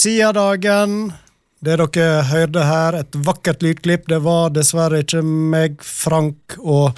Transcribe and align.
Lucia-dagen. 0.00 1.12
Det 1.60 1.74
dere 1.76 2.22
hørte 2.24 2.62
her, 2.64 2.96
et 3.02 3.16
vakkert 3.20 3.60
lydklipp, 3.60 4.06
det 4.08 4.22
var 4.24 4.48
dessverre 4.48 5.02
ikke 5.02 5.20
meg, 5.20 5.82
Frank 5.84 6.54
og 6.56 6.96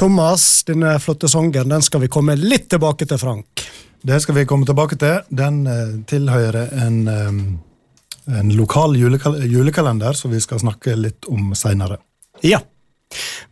Thomas. 0.00 0.64
Denne 0.64 0.94
flotte 1.04 1.28
sangen 1.28 1.68
den 1.68 1.82
skal 1.84 2.00
vi 2.00 2.08
komme 2.08 2.32
litt 2.40 2.70
tilbake 2.72 3.04
til, 3.04 3.20
Frank. 3.20 3.60
Det 4.00 4.16
skal 4.24 4.38
vi 4.38 4.46
komme 4.48 4.64
tilbake 4.64 4.96
til. 4.96 5.18
Den 5.28 5.66
eh, 5.68 5.90
tilhører 6.08 6.72
en, 6.86 6.96
eh, 7.12 8.38
en 8.38 8.54
lokal 8.56 8.96
julekal 8.96 9.36
julekalender 9.44 10.16
som 10.16 10.32
vi 10.32 10.40
skal 10.40 10.62
snakke 10.64 10.96
litt 10.96 11.28
om 11.28 11.52
seinere. 11.52 11.98
Ja. 12.40 12.62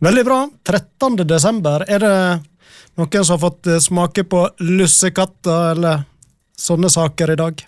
Veldig 0.01 0.23
bra. 0.25 0.39
13. 0.65 1.19
desember. 1.29 1.85
Er 1.85 2.01
det 2.01 2.17
noen 2.97 3.21
som 3.21 3.35
har 3.37 3.43
fått 3.45 3.69
eh, 3.69 3.77
smake 3.85 4.25
på 4.25 4.47
lussekatter 4.65 5.75
eller 5.75 6.07
sånne 6.57 6.89
saker 6.89 7.35
i 7.35 7.39
dag? 7.43 7.63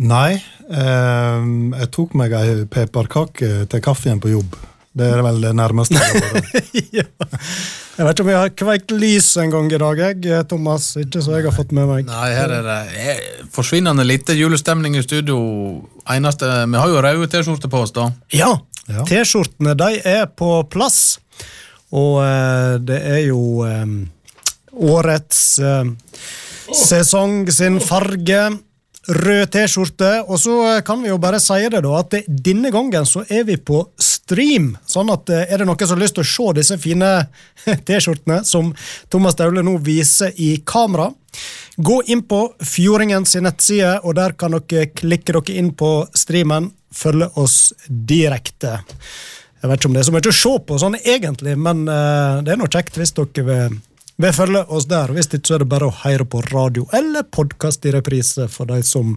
Nei, 0.00 0.40
eh, 0.72 1.48
jeg 1.82 1.88
tok 1.92 2.14
meg 2.18 2.32
ei 2.38 2.64
pepperkake 2.70 3.66
til 3.70 3.82
kaffen 3.84 4.20
på 4.22 4.32
jobb. 4.32 4.56
Det 4.92 5.06
er 5.08 5.22
vel 5.24 5.38
det 5.40 5.52
nærmeste. 5.56 5.96
jeg 5.96 6.88
ja. 7.00 7.04
Jeg 7.92 8.06
vet 8.06 8.16
ikke 8.16 8.24
om 8.24 8.30
jeg 8.32 8.40
har 8.40 8.52
kveikt 8.56 8.92
lys 8.96 9.28
en 9.40 9.52
gang 9.52 9.68
i 9.72 9.78
dag, 9.80 10.00
jeg, 10.24 10.44
Thomas. 10.48 10.90
Ikke 11.00 11.20
så 11.24 11.36
jeg 11.36 11.46
har 11.46 11.54
fått 11.56 11.72
med 11.76 11.88
meg. 11.88 12.06
Nei, 12.08 12.28
her 12.32 12.52
er 12.56 12.64
det 12.66 12.78
eh, 12.96 13.22
forsvinnende 13.52 14.04
lite 14.08 14.36
julestemning 14.36 14.96
i 14.96 15.04
studio. 15.04 15.38
Eneste, 16.08 16.48
Vi 16.68 16.80
har 16.80 16.88
jo 16.92 17.02
røde 17.04 17.28
T-skjorter 17.32 17.72
på 17.72 17.84
oss, 17.84 17.92
da. 17.96 18.10
Ja, 18.32 18.54
Ja. 18.90 19.04
T-skjortene 19.06 19.76
de 19.78 20.00
er 20.08 20.24
på 20.26 20.48
plass. 20.72 21.20
Og 21.92 22.18
eh, 22.24 22.78
det 22.82 22.98
er 23.12 23.20
jo 23.28 23.62
eh, 23.68 23.86
årets 24.72 25.42
eh, 25.62 25.92
sesong 26.74 27.44
sin 27.52 27.78
farge. 27.84 28.40
Rød 29.08 29.50
T-skjorte. 29.50 30.10
Og 30.28 30.38
så 30.40 30.56
eh, 30.68 30.82
kan 30.86 31.02
vi 31.02 31.10
jo 31.10 31.18
bare 31.22 31.40
si 31.42 31.58
det, 31.66 31.82
da, 31.82 31.94
at 31.98 32.14
denne 32.28 32.70
gangen 32.74 33.06
så 33.08 33.24
er 33.28 33.46
vi 33.48 33.56
på 33.58 33.82
stream. 34.00 34.72
Sånn 34.86 35.10
at 35.12 35.32
eh, 35.32 35.48
er 35.48 35.62
det 35.62 35.66
noen 35.68 35.82
som 35.82 35.96
har 35.96 36.04
lyst 36.04 36.18
til 36.18 36.24
å 36.24 36.30
se 36.32 36.54
disse 36.60 36.78
fine 36.82 37.10
T-skjortene 37.88 38.42
som 38.48 38.70
Thomas 39.12 39.38
Daule 39.38 39.64
nå 39.66 39.76
viser 39.82 40.34
i 40.38 40.54
kamera, 40.66 41.10
gå 41.76 41.98
inn 42.12 42.22
på 42.28 42.44
Fjordingens 42.68 43.34
nettside, 43.40 43.98
og 44.04 44.16
der 44.20 44.36
kan 44.38 44.54
dere 44.54 44.90
klikke 44.92 45.32
dere 45.34 45.58
inn 45.58 45.72
på 45.74 45.94
streamen. 46.14 46.70
Følge 46.92 47.30
oss 47.40 47.72
direkte. 47.88 48.76
Jeg 49.62 49.70
vet 49.70 49.80
ikke 49.80 49.88
om 49.88 49.94
det 49.94 50.02
er 50.02 50.06
så 50.08 50.12
mye 50.12 50.28
å 50.28 50.34
se 50.36 50.52
på 50.68 50.76
sånn 50.82 50.98
egentlig, 51.00 51.54
men 51.58 51.86
eh, 51.88 52.42
det 52.44 52.54
er 52.54 52.60
noe 52.60 52.70
kjekt 52.70 52.98
hvis 53.00 53.14
dere 53.18 53.46
vil, 53.46 53.80
vil 54.22 54.34
følger 54.34 54.70
oss 54.70 54.86
der. 54.90 55.10
Hvis 55.14 55.30
ikke 55.32 55.48
så 55.48 55.56
er 55.56 55.64
det 55.64 55.70
bare 55.72 55.88
å 55.88 55.96
høre 56.04 56.26
på 56.28 56.42
radio 56.52 56.86
eller 56.94 57.26
podkast 57.26 57.86
i 57.88 57.94
reprise 57.94 58.46
for 58.52 58.70
de 58.70 58.78
som 58.86 59.16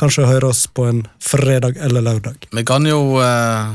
kanskje 0.00 0.28
hører 0.28 0.48
oss 0.50 0.64
på 0.66 0.86
en 0.88 1.02
fredag 1.20 1.76
eller 1.82 2.04
lørdag. 2.06 2.48
Vi 2.52 2.64
kan 2.66 2.86
jo 2.88 3.18
eh, 3.20 3.74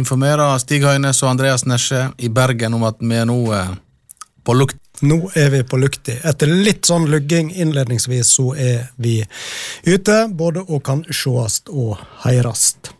informere 0.00 0.48
Stig 0.62 0.86
Høynes 0.86 1.22
og 1.24 1.34
Andreas 1.34 1.66
Nesje 1.68 2.06
i 2.16 2.32
Bergen 2.32 2.78
om 2.78 2.86
at 2.88 3.02
vi 3.02 3.20
er 3.20 3.28
nå 3.28 3.38
eh, 3.52 3.76
på 4.44 4.56
lukt. 4.56 4.80
Nå 5.04 5.18
er 5.36 5.50
vi 5.50 5.64
på 5.66 5.78
lukti. 5.82 6.14
Etter 6.22 6.48
litt 6.48 6.86
sånn 6.86 7.08
lugging 7.10 7.50
innledningsvis, 7.50 8.30
så 8.38 8.52
er 8.54 8.92
vi 8.96 9.18
ute, 9.84 10.20
både 10.30 10.62
og 10.68 10.84
kan 10.86 11.02
sjåast 11.10 11.72
og 11.72 11.98
høyrast. 12.22 12.94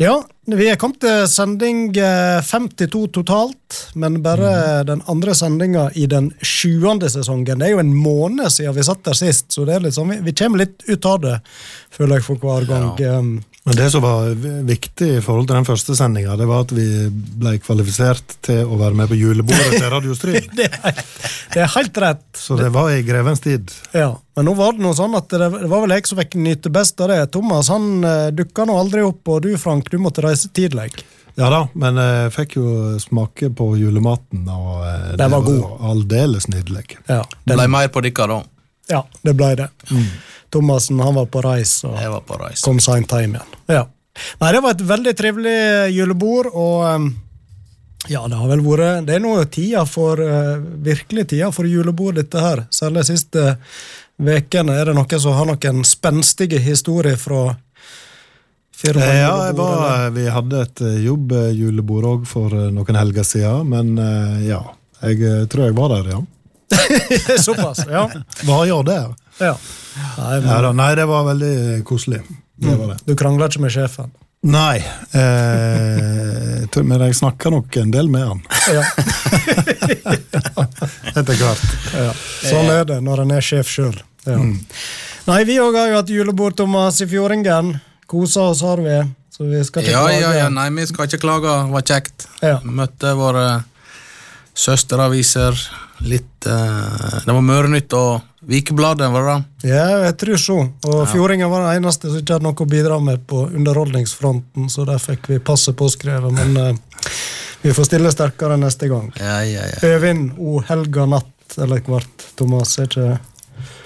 Ja, 0.00 0.14
vi 0.46 0.68
er 0.70 0.78
kommet 0.78 1.00
til 1.02 1.24
sending 1.30 1.88
eh, 1.98 2.38
52 2.44 3.06
totalt, 3.16 3.78
men 3.98 4.20
bare 4.24 4.84
den 4.86 5.02
andre 5.10 5.34
sendinga 5.34 5.88
i 5.98 6.06
den 6.10 6.30
sjuende 6.44 7.10
sesongen. 7.10 7.58
Det 7.58 7.70
er 7.70 7.74
jo 7.74 7.82
en 7.82 7.94
måned 7.94 8.52
siden 8.52 8.76
vi 8.76 8.86
satt 8.86 9.04
der 9.08 9.18
sist, 9.18 9.50
så 9.54 9.66
det 9.66 9.76
er 9.76 9.86
litt 9.86 9.96
sånn, 9.96 10.12
vi, 10.14 10.20
vi 10.28 10.36
kommer 10.36 10.62
litt 10.62 10.86
ut 10.86 11.10
av 11.10 11.20
det, 11.24 11.36
føler 11.96 12.20
jeg, 12.20 12.26
for 12.28 12.42
hver 12.42 12.68
gang. 12.70 12.92
Um, 13.16 13.32
Men 13.66 13.76
det 13.76 13.88
som 13.90 14.02
var 14.02 14.28
viktig 14.62 15.06
i 15.16 15.22
forhold 15.24 15.48
til 15.48 15.56
den 15.56 15.64
første 15.66 15.96
sendinga, 15.98 16.36
det 16.38 16.46
var 16.46 16.62
at 16.62 16.70
vi 16.76 16.84
ble 17.10 17.56
kvalifisert 17.58 18.36
til 18.46 18.62
å 18.62 18.78
være 18.78 18.94
med 18.94 19.10
på 19.10 19.18
julebordet 19.18 19.72
til 19.74 19.88
Radio 19.90 20.14
Stryn. 20.14 20.46
det, 20.60 20.68
det 21.50 21.64
er 21.64 21.72
helt 21.74 21.98
rett. 22.04 22.22
Så 22.38 22.54
det 22.60 22.68
var 22.76 22.92
i 22.94 23.02
grevens 23.02 23.42
tid. 23.42 23.74
Ja, 23.90 24.12
Men 24.38 24.46
nå 24.46 24.54
var 24.54 24.76
det 24.76 24.86
noe 24.86 24.94
sånn 24.94 25.18
at 25.18 25.34
det, 25.34 25.50
var 25.50 25.82
vel 25.82 25.96
jeg 25.96 26.06
som 26.06 26.22
fikk 26.22 26.38
nyte 26.38 26.70
best 26.70 27.02
av 27.02 27.10
det. 27.10 27.18
Thomas 27.34 27.72
han 27.74 28.06
uh, 28.06 28.30
dukka 28.30 28.68
nå 28.70 28.78
aldri 28.78 29.02
opp, 29.02 29.26
og 29.34 29.42
du 29.42 29.56
Frank, 29.58 29.90
du 29.90 29.98
måtte 29.98 30.22
reise 30.22 30.52
tidlig. 30.54 30.92
Ja 31.34 31.50
da, 31.50 31.64
men 31.74 31.98
jeg 31.98 32.32
fikk 32.38 32.60
jo 32.60 32.68
smake 33.02 33.50
på 33.52 33.72
julematen, 33.76 34.46
og 34.46 34.86
det, 34.86 35.18
det 35.18 35.26
var 35.34 35.42
var 35.42 35.88
aldeles 35.90 36.46
nydelig. 36.48 37.00
Ja, 37.10 37.24
Det 37.26 37.58
ble 37.58 37.66
mer 37.66 37.90
på 37.90 38.06
dere 38.06 38.30
da. 38.30 38.44
Ja, 38.92 39.02
det 39.26 39.34
ble 39.38 39.52
det. 39.58 39.68
Thomassen 40.54 41.00
han 41.02 41.14
var 41.18 41.26
på 41.26 41.42
reis 41.44 41.78
og 41.84 41.96
på 42.28 42.38
reis. 42.40 42.62
kom 42.64 42.78
seint 42.80 43.10
hjem 43.12 43.34
igjen. 43.36 43.54
Ja. 43.72 43.84
Nei, 44.40 44.52
Det 44.54 44.60
var 44.64 44.76
et 44.76 44.84
veldig 44.88 45.12
trivelig 45.18 45.56
julebord, 45.92 46.46
og 46.54 46.84
um, 46.88 47.08
ja, 48.08 48.22
det 48.30 48.38
har 48.38 48.48
vel 48.48 48.62
vært 48.64 49.04
Det 49.08 49.16
er 49.16 49.20
nå 49.24 49.34
tida 49.52 49.82
for 49.90 50.20
uh, 50.22 50.56
virkelig 50.86 51.26
tida 51.34 51.50
for 51.52 51.66
julebord, 51.68 52.14
dette 52.16 52.40
her. 52.40 52.64
Særlig 52.70 53.02
de 53.02 53.10
siste 53.10 53.44
ukene. 54.16 54.72
Er 54.78 54.88
det 54.88 54.94
noen 54.96 55.20
som 55.20 55.34
har 55.36 55.50
noen 55.50 55.82
spenstige 55.84 56.62
historier 56.62 57.18
fra 57.20 57.56
firmaet? 58.76 59.10
Eh, 59.10 59.20
Ja, 59.20 59.52
var, 59.58 60.10
vi 60.14 60.24
hadde 60.32 60.62
et 60.62 60.80
eh, 60.80 60.96
jobbjulebord 61.04 62.08
òg 62.14 62.26
for 62.30 62.54
eh, 62.56 62.70
noen 62.72 62.96
helger 63.02 63.26
siden, 63.26 63.68
men 63.74 63.98
eh, 64.00 64.46
ja. 64.52 64.62
Jeg 65.02 65.20
eh, 65.20 65.44
tror 65.52 65.66
jeg 65.68 65.76
var 65.76 65.92
der, 65.92 66.08
ja. 66.14 66.22
Såpass, 67.46 67.84
ja. 67.90 68.08
Hva 68.44 68.60
gjør 68.66 68.84
det? 68.88 69.00
ja. 69.40 69.56
Nei, 70.18 70.40
men, 70.40 70.48
Ja, 70.50 70.60
da, 70.60 70.72
nei, 70.76 70.90
det 70.98 71.06
var 71.08 71.24
veldig 71.30 71.84
koselig. 71.88 72.20
Det 72.56 72.74
var 72.76 72.86
det. 72.94 72.98
Du 73.06 73.14
krangla 73.16 73.46
ikke 73.48 73.60
med 73.64 73.72
sjefen? 73.72 74.10
Nei, 74.46 74.76
eh, 75.16 76.82
men 76.84 77.00
jeg 77.06 77.16
snakka 77.18 77.50
nok 77.50 77.76
en 77.80 77.90
del 77.90 78.08
med 78.12 78.26
han 78.28 78.42
Ja. 78.70 78.82
etter 81.16 81.34
hvert. 81.40 81.64
Ja, 81.96 82.12
sånn 82.44 82.70
er 82.70 82.84
det 82.88 82.98
når 83.04 83.22
en 83.24 83.32
er 83.38 83.44
sjef 83.44 83.68
sjøl. 83.72 83.96
Ja. 84.26 84.36
Nei, 85.26 85.40
vi 85.48 85.56
òg 85.62 85.74
har 85.78 85.88
jo 85.90 85.96
hatt 86.00 86.10
julebord, 86.12 86.54
Thomas, 86.58 87.00
i 87.02 87.06
Fjordingen. 87.10 87.66
Kosa 88.10 88.40
oss 88.52 88.60
har 88.62 88.78
vi. 88.84 88.98
Så 89.34 89.40
vi 89.48 89.62
skal 89.66 89.82
ikke 89.82 89.94
Ja, 89.96 90.04
ja, 90.14 90.30
ja, 90.44 90.48
nei, 90.52 90.68
vi 90.76 90.86
skal 90.88 91.08
ikke 91.08 91.20
klage. 91.24 91.52
Det 91.66 91.72
var 91.74 91.82
kjekt. 91.90 92.28
Ja. 92.44 92.58
Møtte 92.62 93.08
våre 93.18 93.46
søsteraviser. 94.56 95.58
Litt 96.04 96.46
uh, 96.46 97.20
Det 97.24 97.32
var 97.32 97.44
Mørenytt 97.44 97.92
og 97.96 98.20
Vikebladet, 98.46 99.08
var 99.10 99.24
det 99.26 99.34
det? 99.34 99.70
Ja, 99.72 99.86
jeg 100.04 100.16
tror 100.20 100.38
så. 100.38 100.56
Og 100.86 101.00
Fjordingen 101.10 101.50
var 101.50 101.64
den 101.64 101.80
eneste 101.80 102.10
som 102.10 102.20
ikke 102.20 102.36
hadde 102.36 102.46
noe 102.46 102.62
å 102.62 102.68
bidra 102.70 102.98
med 103.02 103.24
på 103.26 103.46
underholdningsfronten, 103.48 104.68
så 104.70 104.84
der 104.86 105.00
fikk 105.02 105.30
vi 105.32 105.40
passet 105.42 105.74
påskrevet. 105.78 106.30
Men 106.36 106.76
uh, 106.76 107.08
vi 107.64 107.74
får 107.74 107.88
stille 107.88 108.12
sterkere 108.14 108.58
neste 108.60 108.90
gang. 108.92 109.08
Ja, 109.18 109.40
ja, 109.42 109.64
ja. 109.72 109.80
Øvind 109.94 110.36
O 110.38 110.60
helga 110.68 111.08
natt 111.10 111.58
eller 111.58 111.82
hvert, 111.86 112.28
Thomas. 112.38 112.76
Er 112.78 112.90
ikke 112.90 113.16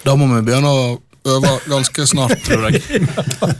Da 0.04 0.16
må 0.19 0.28
vi 0.34 0.43
begynne 0.50 0.75
å 0.75 0.84
øve 1.31 1.56
ganske 1.69 2.06
snart, 2.06 2.37
tror 2.44 2.69
jeg. 2.70 3.06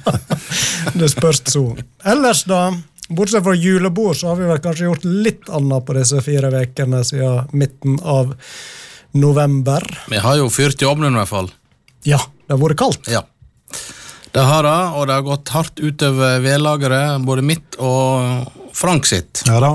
Det 1.01 1.09
spørs 1.13 1.43
så. 1.53 1.65
Ellers, 2.05 2.45
da? 2.49 2.71
Bortsett 3.11 3.43
fra 3.43 3.55
julebord, 3.59 4.17
så 4.17 4.31
har 4.31 4.39
vi 4.39 4.47
vel 4.47 4.61
kanskje 4.63 4.87
gjort 4.87 5.05
litt 5.05 5.49
annet 5.51 5.87
på 5.87 5.97
disse 5.97 6.21
fire 6.23 6.51
ukene 6.55 7.03
siden 7.07 7.51
midten 7.51 7.99
av 8.07 8.37
november. 9.19 9.83
Vi 10.11 10.21
har 10.23 10.39
jo 10.39 10.47
fyrt 10.53 10.83
i 10.83 10.87
ovnen, 10.87 11.17
i 11.17 11.23
hvert 11.23 11.33
fall. 11.33 11.51
Ja, 12.07 12.21
det 12.47 12.55
har 12.55 12.63
vært 12.63 12.79
kaldt. 12.81 13.11
Ja. 13.11 13.25
Det 14.31 14.45
har 14.47 14.63
det, 14.63 14.79
og 14.95 15.09
det 15.09 15.17
har 15.17 15.27
gått 15.27 15.51
hardt 15.51 15.83
utover 15.83 16.39
vedlageret, 16.45 17.25
både 17.27 17.43
mitt 17.43 17.79
og 17.83 18.47
Frank 18.79 19.09
sitt. 19.11 19.43
Ja 19.51 19.59
da, 19.63 19.73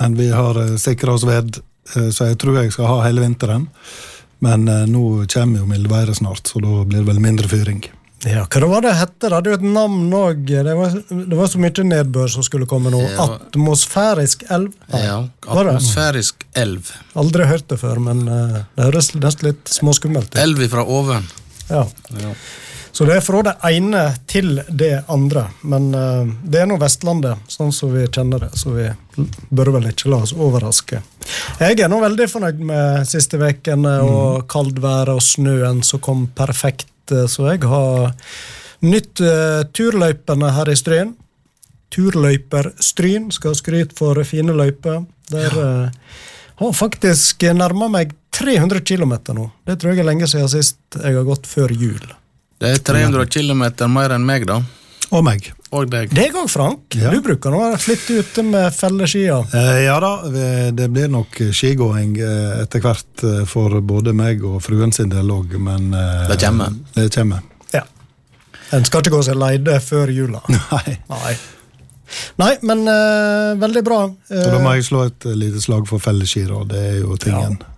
men 0.00 0.16
vi 0.18 0.32
har 0.34 0.58
uh, 0.58 0.74
sikra 0.80 1.14
oss 1.14 1.22
ved, 1.28 1.60
eh, 1.94 2.08
så 2.10 2.32
jeg 2.32 2.40
tror 2.42 2.58
jeg 2.58 2.74
skal 2.74 2.90
ha 2.90 3.04
hele 3.06 3.22
vinteren. 3.22 3.68
Men 4.42 4.66
eh, 4.66 4.88
nå 4.90 5.22
kommer 5.30 5.62
jo 5.62 5.68
mildværet 5.70 6.18
snart, 6.18 6.50
så 6.50 6.58
da 6.58 6.82
blir 6.82 7.04
det 7.04 7.06
vel 7.12 7.22
mindre 7.22 7.46
fyring. 7.46 7.84
Ja, 8.24 8.44
Hva 8.46 8.68
var 8.70 8.84
det 8.84 8.92
hette? 8.94 9.26
Det 9.26 9.32
hadde 9.34 9.50
jo 9.50 9.56
et 9.58 9.64
navn 9.66 10.04
òg. 10.14 10.44
Det, 10.46 10.74
var- 10.78 10.94
det 11.10 11.36
var 11.38 11.48
så 11.50 11.58
mye 11.58 11.84
nedbør 11.88 12.28
som 12.30 12.44
skulle 12.46 12.68
komme 12.70 12.90
nå. 12.94 13.00
Ja. 13.02 13.24
Atmosfærisk 13.40 14.44
elv? 14.48 14.72
Ja, 14.92 15.00
Ja, 15.02 15.18
Atmosfærisk 15.48 16.44
elv. 16.54 16.92
Aldri 17.18 17.44
hørt 17.50 17.66
det 17.68 17.80
før, 17.82 17.98
men 17.98 18.26
eh, 18.28 18.60
det 18.76 18.84
høres 18.90 19.12
nesten 19.18 19.48
litt 19.50 19.66
småskummelt 19.74 20.30
ut. 20.36 20.38
Elv 20.42 20.62
fra 20.70 20.84
oven. 20.86 21.26
Ja. 21.70 21.86
Så 22.92 23.06
det 23.08 23.14
er 23.16 23.24
fra 23.24 23.40
det 23.46 23.54
ene 23.64 24.02
til 24.28 24.60
det 24.68 25.04
andre. 25.08 25.46
Men 25.64 25.90
eh, 25.96 26.30
det 26.44 26.60
er 26.62 26.66
nå 26.68 26.76
Vestlandet, 26.78 27.40
sånn 27.50 27.72
som 27.72 27.90
vi 27.94 28.04
kjenner 28.12 28.44
det. 28.46 28.50
Så 28.60 28.70
vi 28.76 28.86
bør 29.50 29.72
vel 29.78 29.88
ikke 29.90 30.12
la 30.12 30.20
oss 30.26 30.34
overraske. 30.36 31.00
Jeg 31.58 31.80
er 31.80 31.88
nå 31.90 31.98
veldig 32.04 32.28
fornøyd 32.30 32.60
med 32.70 33.08
siste 33.08 33.40
ukene 33.40 33.98
og 34.04 34.44
kaldværet 34.52 35.16
og 35.16 35.24
snøen 35.24 35.82
som 35.82 35.98
kom 36.04 36.26
perfekt. 36.36 36.86
Eh, 37.10 37.26
Så 37.26 37.48
jeg 37.50 37.64
har 37.66 38.14
nytt 38.82 39.22
uh, 39.22 39.62
turløypene 39.74 40.52
her 40.54 40.70
i 40.70 40.76
Stryn. 40.78 41.14
turløyper 41.90 42.72
Stryn. 42.78 43.30
Skal 43.30 43.52
ha 43.52 43.58
skryt 43.58 43.96
for 43.98 44.22
fine 44.24 44.54
løyper. 44.54 45.04
Der 45.30 45.56
ja. 45.58 45.88
har 46.56 46.72
faktisk 46.72 47.42
nærma 47.42 47.88
meg 47.88 48.14
300 48.32 48.80
km 48.80 49.14
nå. 49.34 49.50
Det 49.66 49.78
tror 49.80 49.92
jeg 49.92 50.02
er 50.02 50.08
lenge 50.08 50.28
siden 50.28 50.48
sist 50.48 50.78
jeg 50.96 51.16
har 51.16 51.26
gått 51.26 51.46
før 51.46 51.72
jul. 51.72 52.02
Det 52.62 52.76
er 52.76 52.78
300 52.78 53.26
km 53.26 53.64
mer 53.90 54.14
enn 54.14 54.24
meg, 54.26 54.46
da. 54.46 54.60
Og 55.12 55.20
meg. 55.24 55.50
Og 55.72 55.88
deg. 55.92 56.12
Deg 56.16 56.36
òg, 56.36 56.48
Frank. 56.52 56.94
Ja. 56.96 57.10
Du 57.12 57.20
bruker 57.24 57.52
nå 57.52 57.60
å 57.60 57.70
være 57.74 57.96
ute 58.22 58.44
med 58.46 58.72
felleskia. 58.72 59.38
Eh, 59.56 59.82
ja 59.86 59.98
da, 60.00 60.12
det 60.72 60.88
blir 60.92 61.10
nok 61.12 61.36
skigåing 61.52 62.14
eh, 62.16 62.62
etter 62.64 62.80
hvert 62.84 63.24
eh, 63.28 63.42
for 63.48 63.76
både 63.84 64.14
meg 64.16 64.44
og 64.48 64.60
fruen 64.64 64.92
sin 64.92 65.12
del 65.12 65.32
òg, 65.32 65.56
men 65.60 65.92
eh, 65.96 66.28
Det 66.32 66.38
kommer. 66.44 66.76
Det 66.96 67.08
kommer. 67.14 67.44
Ja. 67.72 67.84
En 68.72 68.88
skal 68.88 69.04
ikke 69.04 69.18
gå 69.18 69.24
seg 69.28 69.40
leide 69.40 69.80
før 69.84 70.12
jula. 70.12 70.40
Nei. 70.72 70.96
Nei. 71.12 71.34
Nei, 72.36 72.54
men 72.68 72.82
uh, 72.84 73.54
veldig 73.56 73.80
bra. 73.86 74.02
Uh, 74.28 74.40
da 74.52 74.58
må 74.60 74.74
jeg 74.76 74.84
slå 74.84 75.06
et 75.08 75.24
lite 75.32 75.62
slag 75.64 75.86
for 75.88 76.02
felleski, 76.02 76.44
da. 76.44 76.58
Det 76.68 76.82
er 76.90 76.98
jo 77.00 77.16
tingen. 77.20 77.56
Ja. 77.56 77.71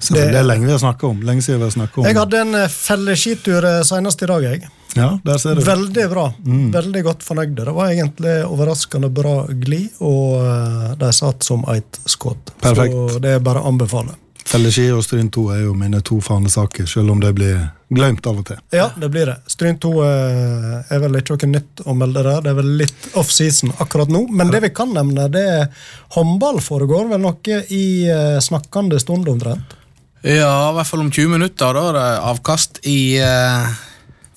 Så 0.00 0.14
Det- 0.14 0.26
det, 0.32 0.36
er 0.40 0.42
lenge 0.46 0.66
vi 0.66 0.72
har 0.72 0.78
snakka 0.82 1.06
om. 1.08 1.20
Lenge 1.22 1.42
siden 1.42 1.58
vi 1.60 1.64
har 1.68 1.70
snakket 1.70 1.98
om. 1.98 2.04
jeg 2.04 2.16
hadde 2.16 2.40
en 2.40 2.54
eh, 2.54 2.68
felleskitur 2.68 3.64
eh, 3.64 3.82
senest 3.82 4.22
i 4.22 4.26
dag, 4.26 4.42
jeg. 4.42 4.68
Ja, 4.96 5.18
der 5.24 5.38
ser 5.38 5.54
du. 5.54 5.60
Veldig 5.62 6.08
bra. 6.10 6.24
Mm. 6.44 6.72
Veldig 6.74 7.02
godt 7.04 7.22
fornøyde. 7.22 7.64
Det 7.64 7.74
var 7.74 7.92
egentlig 7.92 8.32
overraskende 8.48 9.10
bra 9.14 9.46
glid, 9.46 9.90
og 10.00 10.40
eh, 10.42 10.94
de 10.98 11.12
satt 11.12 11.44
som 11.46 11.62
et 11.70 12.00
skudd. 12.10 12.50
Perfekt. 12.60 12.94
Så 13.14 13.20
det 13.22 13.36
er 13.36 13.38
bare 13.38 13.62
å 13.62 13.68
anbefale. 13.70 14.16
Felleski 14.46 14.86
og 14.94 15.02
Stryn 15.04 15.28
2 15.32 15.42
er 15.54 15.60
jo 15.64 15.74
mine 15.78 16.00
to 16.06 16.20
fanesaker, 16.24 16.86
selv 16.88 17.12
om 17.12 17.20
det 17.22 17.32
blir 17.36 17.58
glemt 17.90 18.26
av 18.26 18.38
og 18.40 18.46
til. 18.48 18.58
Ja, 18.74 18.88
det 18.96 19.10
blir 19.12 19.28
det. 19.30 19.36
Stryn 19.50 19.78
2 19.82 19.90
eh, 20.06 20.94
er 20.94 21.02
vel 21.02 21.18
ikke 21.20 21.36
noe 21.36 21.50
nytt 21.52 21.82
å 21.84 21.94
melde 21.98 22.24
der. 22.26 22.40
Det 22.44 22.52
er 22.52 22.58
vel 22.58 22.70
litt 22.80 23.08
off-season 23.20 23.74
akkurat 23.82 24.10
nå. 24.10 24.24
Men 24.30 24.50
det 24.54 24.62
vi 24.64 24.72
kan 24.74 24.92
nevne, 24.94 25.28
det 25.32 25.44
er 25.54 25.86
håndball 26.16 26.60
foregår 26.64 27.10
vel 27.12 27.22
noe 27.24 27.60
i 27.68 27.84
eh, 28.10 28.38
snakkende 28.42 28.98
stund 29.02 29.28
omtrent. 29.30 29.76
ja, 30.22 30.70
i 30.70 30.74
hvert 30.76 30.86
fall 30.90 31.04
om 31.06 31.10
20 31.10 31.34
minutter. 31.36 31.74
Da 31.76 31.86
er 31.90 31.98
det 31.98 32.08
avkast 32.34 32.82
i 32.90 33.00
eh, 33.22 33.70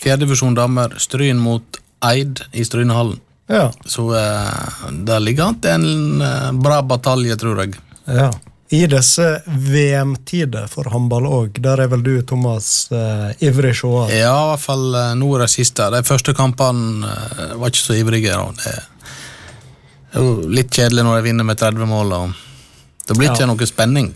fjerdedivisjon 0.03 0.57
damer. 0.57 0.97
Stryn 1.01 1.41
mot 1.41 1.81
Eid 2.03 2.43
i 2.51 2.65
Strynehallen. 2.65 3.19
Ja. 3.51 3.71
Så 3.85 4.07
eh, 4.15 4.89
der 5.07 5.19
ligger 5.19 5.51
an 5.51 5.61
til 5.61 5.73
en 5.77 6.21
eh, 6.23 6.49
bra 6.63 6.81
batalje, 6.81 7.35
tror 7.39 7.63
jeg. 7.65 7.77
ja. 8.07 8.31
I 8.73 8.85
disse 8.89 9.25
VM-tider 9.45 10.65
for 10.71 10.87
håndball 10.89 11.27
òg, 11.29 11.59
der 11.61 11.83
er 11.83 11.89
vel 11.91 12.01
du, 12.05 12.13
Thomas, 12.25 12.87
eh, 12.91 13.33
ivrig 13.45 13.75
seer. 13.77 14.09
Ja, 14.17 14.31
i 14.33 14.47
hvert 14.53 14.63
fall 14.63 14.87
eh, 14.97 15.11
nå 15.19 15.29
det 15.37 15.49
siste. 15.53 15.89
De 15.93 15.99
første 16.07 16.33
kampene 16.37 17.05
eh, 17.05 17.51
var 17.61 17.69
ikke 17.69 17.83
så 17.83 17.97
ivrige. 17.99 18.33
Det, 18.63 18.73
er 20.13 20.25
jo 20.25 20.47
litt 20.49 20.73
kjedelig 20.73 21.05
når 21.05 21.19
de 21.19 21.27
vinner 21.27 21.45
med 21.45 21.59
30 21.61 21.85
mål. 21.89 22.15
Det 23.07 23.17
blir 23.19 23.29
ikke 23.29 23.43
Ja. 23.45 23.49
noe 23.51 23.67
spenning. 23.69 24.13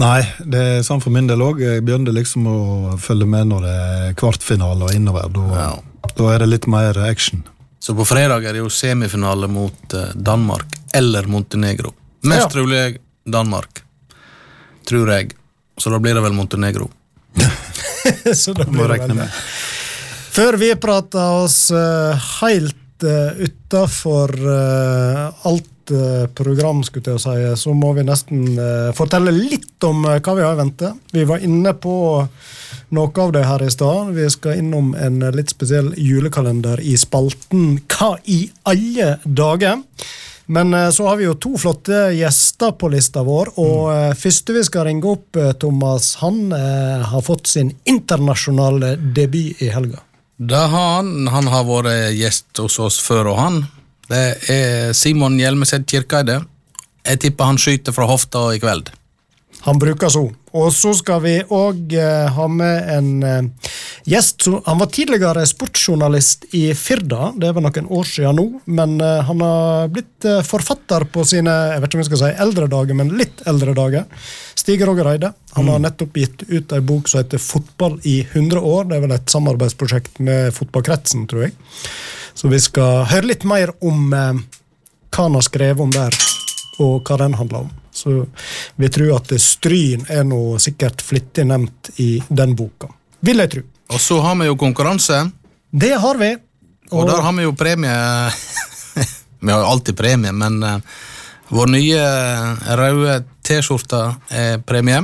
Nei, 0.00 0.22
det 0.48 0.60
er 0.64 0.82
sånn 0.86 1.02
for 1.04 1.12
min 1.14 1.26
del 1.28 1.42
òg. 1.44 1.60
Jeg 1.60 1.84
begynte 1.84 2.14
liksom 2.14 2.46
å 2.48 2.96
følge 2.98 3.26
med 3.28 3.50
når 3.52 3.66
det 3.66 3.74
er 3.76 4.14
kvartfinale 4.18 4.88
og 4.88 4.94
innover. 4.96 5.28
Da, 5.34 5.44
Ja. 5.60 6.08
da 6.16 6.28
er 6.34 6.38
det 6.42 6.48
litt 6.48 6.66
mer 6.66 6.98
action. 7.04 7.44
Så 7.78 7.94
på 7.94 8.04
fredag 8.08 8.44
er 8.44 8.52
det 8.54 8.62
jo 8.64 8.68
semifinale 8.74 9.46
mot 9.48 9.94
eh, 9.94 10.10
Danmark 10.16 10.66
eller 10.94 11.26
Montenegro. 11.30 11.92
Mest 12.24 12.40
Ja. 12.40 12.48
trolig 12.48 12.98
Danmark, 13.28 13.82
tror 14.90 15.12
jeg. 15.14 15.34
Så 15.80 15.92
da 15.92 16.00
blir 16.02 16.18
det 16.18 16.24
vel 16.24 16.36
Montenegro. 16.36 16.90
Så 18.42 18.54
da 18.56 18.66
blir 18.68 18.90
det 18.90 19.00
vel 19.06 19.16
det. 19.22 19.30
Før 20.30 20.58
vi 20.60 20.70
prater 20.78 21.42
oss 21.42 21.62
uh, 21.74 22.30
helt 22.40 23.06
uh, 23.06 23.38
utafor 23.40 24.34
alt 25.48 25.90
eh, 25.90 26.26
program, 26.34 26.84
skulle 26.84 27.16
jeg 27.16 27.22
si, 27.22 27.62
så 27.62 27.74
må 27.74 27.92
vi 27.96 28.04
nesten 28.06 28.44
uh, 28.58 28.90
fortelle 28.94 29.32
litt 29.34 29.82
om 29.86 30.04
uh, 30.06 30.18
hva 30.22 30.34
vi 30.36 30.44
har 30.44 30.54
i 30.54 30.60
vente. 30.60 30.92
Vi 31.10 31.24
var 31.26 31.42
inne 31.42 31.72
på 31.74 31.96
noe 32.90 33.22
av 33.22 33.32
det 33.34 33.44
her 33.46 33.62
i 33.62 33.70
stad. 33.70 34.14
Vi 34.14 34.26
skal 34.30 34.60
innom 34.62 34.94
en 34.98 35.22
eh, 35.22 35.34
litt 35.34 35.52
spesiell 35.52 35.92
julekalender 35.98 36.82
i 36.82 36.96
spalten 36.98 37.78
Hva 37.90 38.16
i 38.24 38.42
alle 38.68 39.16
dager? 39.24 39.82
Men 40.50 40.74
eh, 40.74 40.90
så 40.90 41.06
har 41.06 41.16
vi 41.20 41.28
jo 41.28 41.36
to 41.38 41.54
flotte 41.60 42.08
gjester 42.16 42.74
på 42.78 42.90
lista 42.90 43.22
vår, 43.22 43.52
og 43.62 43.80
mm. 43.86 44.18
første 44.18 44.56
vi 44.56 44.62
skal 44.66 44.88
ringe 44.88 45.06
opp, 45.06 45.38
eh, 45.38 45.52
Thomas, 45.62 46.16
han 46.24 46.50
eh, 46.56 47.04
har 47.06 47.22
fått 47.22 47.46
sin 47.46 47.70
internasjonale 47.86 48.96
debut 49.14 49.62
i 49.62 49.70
helga. 49.70 50.02
Det 50.40 50.62
har 50.72 50.94
han. 50.96 51.28
Han 51.28 51.50
har 51.52 51.66
vært 51.68 52.16
gjest 52.16 52.58
hos 52.58 52.80
oss 52.82 52.96
før, 53.04 53.34
og 53.34 53.38
han. 53.38 53.60
Det 54.10 54.24
er 54.50 54.94
Simon 54.96 55.36
Hjelmeset 55.38 55.84
Kirkeide. 55.86 56.40
Jeg 57.06 57.20
tipper 57.22 57.52
han 57.52 57.60
skyter 57.60 57.94
fra 57.94 58.08
hofta 58.10 58.48
i 58.56 58.58
kveld. 58.62 58.90
Han 59.60 59.78
bruker 59.78 60.08
så. 60.08 60.24
Og 60.56 60.72
så 60.74 60.92
skal 60.98 61.20
vi 61.22 61.34
òg 61.44 61.94
eh, 61.94 62.26
ha 62.34 62.46
med 62.50 62.90
en 62.96 63.10
eh, 63.22 63.69
gjest. 64.04 64.46
Han 64.66 64.78
var 64.78 64.86
tidligere 64.86 65.46
sportsjournalist 65.46 66.44
i 66.56 66.74
Firda, 66.74 67.32
det 67.36 67.48
er 67.50 67.56
vel 67.56 67.66
noen 67.66 67.88
år 67.98 68.08
siden 68.08 68.38
nå. 68.38 68.46
Men 68.66 68.96
eh, 69.00 69.22
han 69.26 69.44
har 69.44 69.90
blitt 69.92 70.28
eh, 70.28 70.42
forfatter 70.46 71.06
på 71.12 71.24
sine 71.28 71.54
jeg 71.74 71.82
vet 71.82 71.88
ikke 71.88 71.98
om 71.98 72.04
jeg 72.04 72.10
skal 72.10 72.22
si 72.22 72.44
eldre 72.46 72.68
dager, 72.72 72.98
men 73.00 73.14
litt 73.20 73.42
eldre 73.50 73.74
dager. 73.76 74.30
Stig 74.60 74.84
Roger 74.86 75.12
Eide. 75.12 75.32
Han 75.56 75.70
har 75.72 75.82
nettopp 75.82 76.16
gitt 76.20 76.44
ut 76.48 76.72
ei 76.76 76.80
bok 76.84 77.08
som 77.08 77.22
heter 77.22 77.38
'Fotball 77.40 77.98
i 78.04 78.20
100 78.22 78.60
år'. 78.60 78.88
Det 78.88 78.96
er 78.96 79.04
vel 79.06 79.16
et 79.16 79.34
samarbeidsprosjekt 79.34 80.20
med 80.20 80.54
Fotballkretsen, 80.54 81.26
tror 81.30 81.48
jeg. 81.48 81.54
Så 82.34 82.48
vi 82.48 82.60
skal 82.60 83.04
høre 83.10 83.32
litt 83.32 83.44
mer 83.44 83.72
om 83.80 84.12
eh, 84.12 84.40
hva 85.10 85.26
han 85.26 85.36
har 85.36 85.44
skrevet 85.44 85.82
om 85.82 85.92
der, 85.92 86.14
og 86.80 87.04
hva 87.04 87.18
den 87.20 87.34
handler 87.34 87.66
om. 87.66 87.70
Så 87.92 88.26
vi 88.76 88.88
tror 88.88 89.16
at 89.18 89.32
Stryn 89.42 90.06
er 90.08 90.24
nå 90.24 90.58
sikkert 90.62 91.02
flittig 91.02 91.44
nevnt 91.50 91.90
i 92.00 92.22
den 92.28 92.54
boka. 92.56 92.88
Vil 93.26 93.42
jeg 93.42 93.52
tro. 93.52 93.62
Og 93.90 94.00
så 94.00 94.20
har 94.22 94.36
vi 94.38 94.46
jo 94.46 94.56
konkurranse, 94.56 95.30
Det 95.70 95.94
har 95.94 96.16
vi. 96.18 96.36
og 96.90 97.06
der 97.06 97.22
har 97.22 97.32
vi 97.32 97.42
jo 97.42 97.52
premie 97.54 97.94
Vi 99.40 99.52
har 99.52 99.60
jo 99.60 99.66
alltid 99.66 99.96
premie, 99.96 100.32
men 100.32 100.62
eh, 100.62 100.78
vår 101.48 101.66
nye 101.66 102.02
røde 102.76 103.24
T-skjorte 103.42 104.00
er 104.28 104.58
premie. 104.58 105.00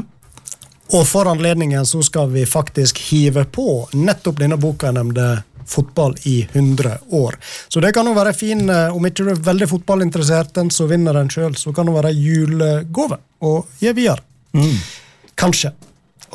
Og 0.92 1.06
for 1.08 1.26
anledningen 1.26 1.86
så 1.86 2.02
skal 2.04 2.28
vi 2.30 2.44
faktisk 2.46 2.98
hive 3.08 3.44
på 3.44 3.88
nettopp 3.96 4.38
denne 4.38 4.58
boka 4.60 4.90
jeg 4.90 4.98
nevnte 4.98 5.28
fotball 5.66 6.14
i 6.28 6.36
100 6.52 6.98
år. 7.16 7.38
Så 7.68 7.80
det 7.80 7.94
kan 7.96 8.06
jo 8.06 8.14
være 8.14 8.34
fin, 8.36 8.68
eh, 8.70 8.94
om 8.94 9.06
ikke 9.08 9.24
du 9.24 9.30
er 9.32 9.40
veldig 9.48 9.70
fotballinteressert, 9.72 10.52
den 10.54 10.70
som 10.70 10.88
vinner 10.92 11.16
den 11.16 11.32
sjøl, 11.32 11.56
så 11.58 11.72
kan 11.74 11.88
det 11.88 11.96
være 11.96 12.12
julegave 12.14 13.18
å 13.42 13.56
gi 13.80 13.92
videre. 13.96 14.22
Kanskje. 15.36 15.72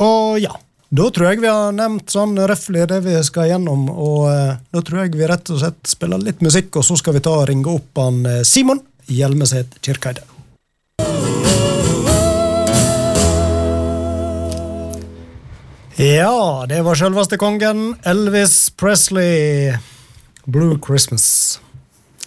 Og 0.03 0.39
ja, 0.41 0.51
da 0.91 1.05
tror 1.07 1.29
jeg 1.29 1.39
vi 1.39 1.47
har 1.47 1.71
nevnt 1.71 2.11
sånn 2.11 2.33
røftlig 2.35 2.81
det 2.91 2.97
vi 3.05 3.13
skal 3.23 3.47
gjennom, 3.47 3.85
og 3.95 4.25
eh, 4.27 4.57
da 4.75 4.81
tror 4.83 5.05
jeg 5.05 5.13
vi 5.15 5.29
rett 5.29 5.51
og 5.53 5.61
slett 5.61 5.87
spiller 5.87 6.19
litt 6.19 6.43
musikk, 6.43 6.75
og 6.75 6.83
så 6.83 6.97
skal 6.99 7.15
vi 7.15 7.21
ta 7.23 7.31
og 7.31 7.45
ringe 7.47 7.71
opp 7.71 7.95
han 8.01 8.25
eh, 8.27 8.41
Simon 8.43 8.81
Hjelmeset 9.07 9.79
Kirkeide. 9.79 10.27
Ja, 15.95 16.65
det 16.67 16.83
var 16.83 16.99
selveste 16.99 17.39
kongen, 17.39 17.93
Elvis 18.03 18.73
Presley. 18.75 19.71
Blue 20.43 20.75
Christmas. 20.83 21.61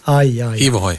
Ai, 0.09 0.39
ai. 0.41 0.55
Ivohoi. 0.65 0.95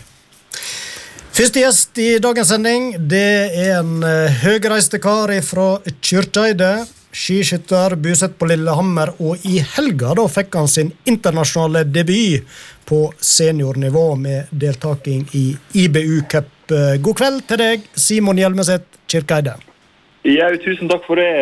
Første 1.35 1.65
gjest 1.65 1.99
i 1.99 2.13
dagens 2.23 2.53
sending 2.53 2.93
det 3.11 3.31
er 3.59 3.81
en 3.81 4.05
uh, 4.07 4.43
høgreiste 4.45 5.03
kar 5.03 5.35
fra 5.43 5.81
Kyrkjeidet. 5.99 6.93
Skiskytter, 7.17 7.95
bosatt 7.97 8.35
på 8.37 8.49
Lillehammer, 8.51 9.15
og 9.25 9.45
i 9.49 9.57
helga 9.77 10.13
da 10.19 10.27
fikk 10.29 10.59
han 10.59 10.69
sin 10.69 10.91
internasjonale 11.09 11.87
debut 11.89 12.45
på 12.87 12.99
seniornivå 13.17 14.11
med 14.21 14.51
deltaking 14.53 15.25
i 15.39 15.47
IBU 15.85 16.27
Cup. 16.29 16.53
Eh, 16.69 16.99
God 17.01 17.17
kveld 17.17 17.47
til 17.49 17.63
deg, 17.63 17.87
Simon 17.97 18.37
Hjelmeset 18.37 18.85
Kirkeide. 19.09 19.57
Ja, 20.29 20.51
tusen 20.61 20.91
takk 20.91 21.07
for 21.09 21.17
det. 21.17 21.33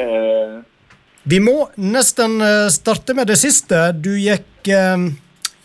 Vi 1.26 1.40
må 1.42 1.56
nesten 1.80 2.36
eh, 2.44 2.68
starte 2.70 3.16
med 3.18 3.32
det 3.32 3.40
siste. 3.40 3.88
Du 3.96 4.12
gikk 4.14 4.70
eh, 4.70 5.08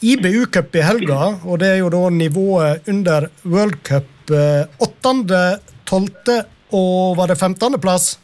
IBU 0.01 0.47
Cup 0.49 0.73
i 0.79 0.85
helga, 0.87 1.35
og 1.43 1.59
det 1.61 1.75
er 1.75 1.83
jo 1.83 1.91
da 1.93 2.07
nivået 2.15 2.87
under 2.89 3.29
World 3.43 3.77
Cup. 3.85 4.09
Eh, 4.31 4.65
Åttende, 4.81 5.59
tolvte 5.85 6.41
og 6.73 7.17
var 7.17 7.29
det 7.31 7.39
femtendeplass? 7.39 8.15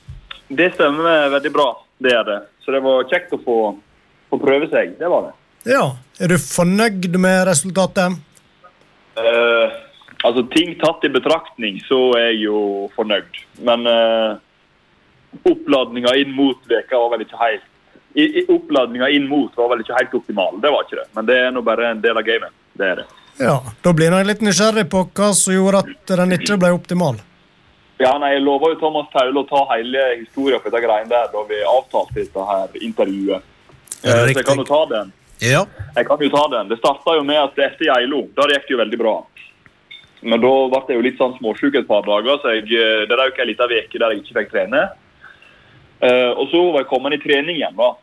Det 0.48 0.74
stemmer 0.76 1.30
veldig 1.34 1.52
bra. 1.54 1.70
Det 1.98 2.14
er 2.14 2.24
det. 2.28 2.40
Så 2.66 2.74
det 2.76 2.82
var 2.86 3.08
kjekt 3.10 3.34
å 3.34 3.42
få, 3.42 3.58
få 4.30 4.40
prøve 4.42 4.70
seg. 4.72 4.96
Det 5.00 5.10
var 5.10 5.30
det. 5.30 5.34
Ja. 5.76 5.86
Er 6.22 6.32
du 6.32 6.38
fornøyd 6.40 7.10
med 7.20 7.44
resultatet? 7.50 8.20
Uh, 9.16 9.72
altså, 10.24 10.46
ting 10.54 10.76
tatt 10.80 11.04
i 11.08 11.12
betraktning, 11.12 11.80
så 11.88 12.00
er 12.20 12.30
jeg 12.32 12.46
jo 12.46 12.60
fornøyd. 12.96 13.42
Men 13.68 13.88
uh, 13.90 14.38
oppladninga 15.50 16.14
inn 16.22 16.36
mot 16.36 16.62
veka 16.70 17.00
var 17.00 17.16
vel 17.16 17.26
ikke 17.26 17.42
helt 17.42 17.72
i, 18.16 18.24
i, 18.24 18.46
Oppladninga 18.48 19.10
inn 19.10 19.28
mot 19.28 19.52
var 19.58 19.74
vel 19.74 19.82
ikke 19.84 19.98
helt 19.98 20.14
optimal. 20.16 20.60
Det 20.64 20.72
var 20.72 20.86
ikke 20.86 21.02
det. 21.02 21.08
Men 21.18 21.28
det 21.28 21.36
er 21.36 21.50
nå 21.52 21.64
bare 21.68 21.90
en 21.92 22.04
del 22.04 22.16
av 22.16 22.24
gamet. 22.24 22.54
Det 22.72 22.88
er 22.88 23.02
det. 23.02 23.06
Ja, 23.44 23.58
Da 23.84 23.92
blir 23.92 24.14
jeg 24.16 24.28
litt 24.30 24.44
nysgjerrig 24.46 24.86
på 24.92 25.02
hva 25.12 25.34
som 25.36 25.52
gjorde 25.52 25.82
at 25.84 26.14
den 26.22 26.36
ikke 26.38 26.56
ble 26.62 26.72
optimal. 26.78 27.20
Ja, 27.98 28.18
nei, 28.20 28.34
Jeg 28.34 28.44
lova 28.44 28.74
Thomas 28.80 29.08
Taule 29.14 29.40
å 29.40 29.48
ta 29.48 29.62
hele 29.72 30.02
historien 30.20 30.60
på 30.60 30.70
dette 30.70 30.84
greiene 30.84 31.10
der 31.12 31.30
da 31.32 31.44
vi 31.48 31.62
avtalte 31.64 32.20
dette 32.20 32.48
her 32.50 32.82
intervjuet. 32.82 33.52
Ja, 34.04 34.12
Eh, 34.16 34.28
så 34.28 34.38
jeg 34.38 34.46
kan 34.46 34.60
jo 34.60 34.66
ta 34.68 34.86
den. 34.86 35.14
Ja. 35.42 35.66
Jeg 35.96 36.06
kan 36.06 36.20
jo 36.22 36.30
ta 36.30 36.44
den. 36.52 36.68
Det 36.70 36.78
starta 36.78 37.16
jo 37.18 37.24
med 37.24 37.40
at 37.42 37.58
etter 37.58 37.88
Geilo, 37.88 38.28
da 38.36 38.46
gikk 38.52 38.68
det 38.68 38.76
jo 38.76 38.82
veldig 38.84 39.00
bra. 39.00 39.16
Men 40.22 40.42
da 40.42 40.52
ble 40.70 40.82
jeg 40.90 41.00
jo 41.00 41.06
litt 41.06 41.18
sånn 41.18 41.34
småsjuk 41.40 41.76
et 41.80 41.88
par 41.88 42.06
dager, 42.06 42.38
så 42.42 42.54
jeg, 42.54 42.70
eh, 42.70 43.06
det 43.10 43.18
røk 43.18 43.40
ei 43.40 43.48
lita 43.50 43.66
uke 43.66 44.00
der 44.00 44.14
jeg 44.14 44.22
ikke 44.22 44.38
fikk 44.40 44.52
trene. 44.52 44.90
Eh, 46.02 46.32
og 46.36 46.50
så 46.52 46.62
var 46.72 46.84
jeg 46.84 46.92
kommet 46.92 47.14
i 47.14 47.24
trening 47.24 47.58
igjen, 47.58 47.76
da. 47.76 47.96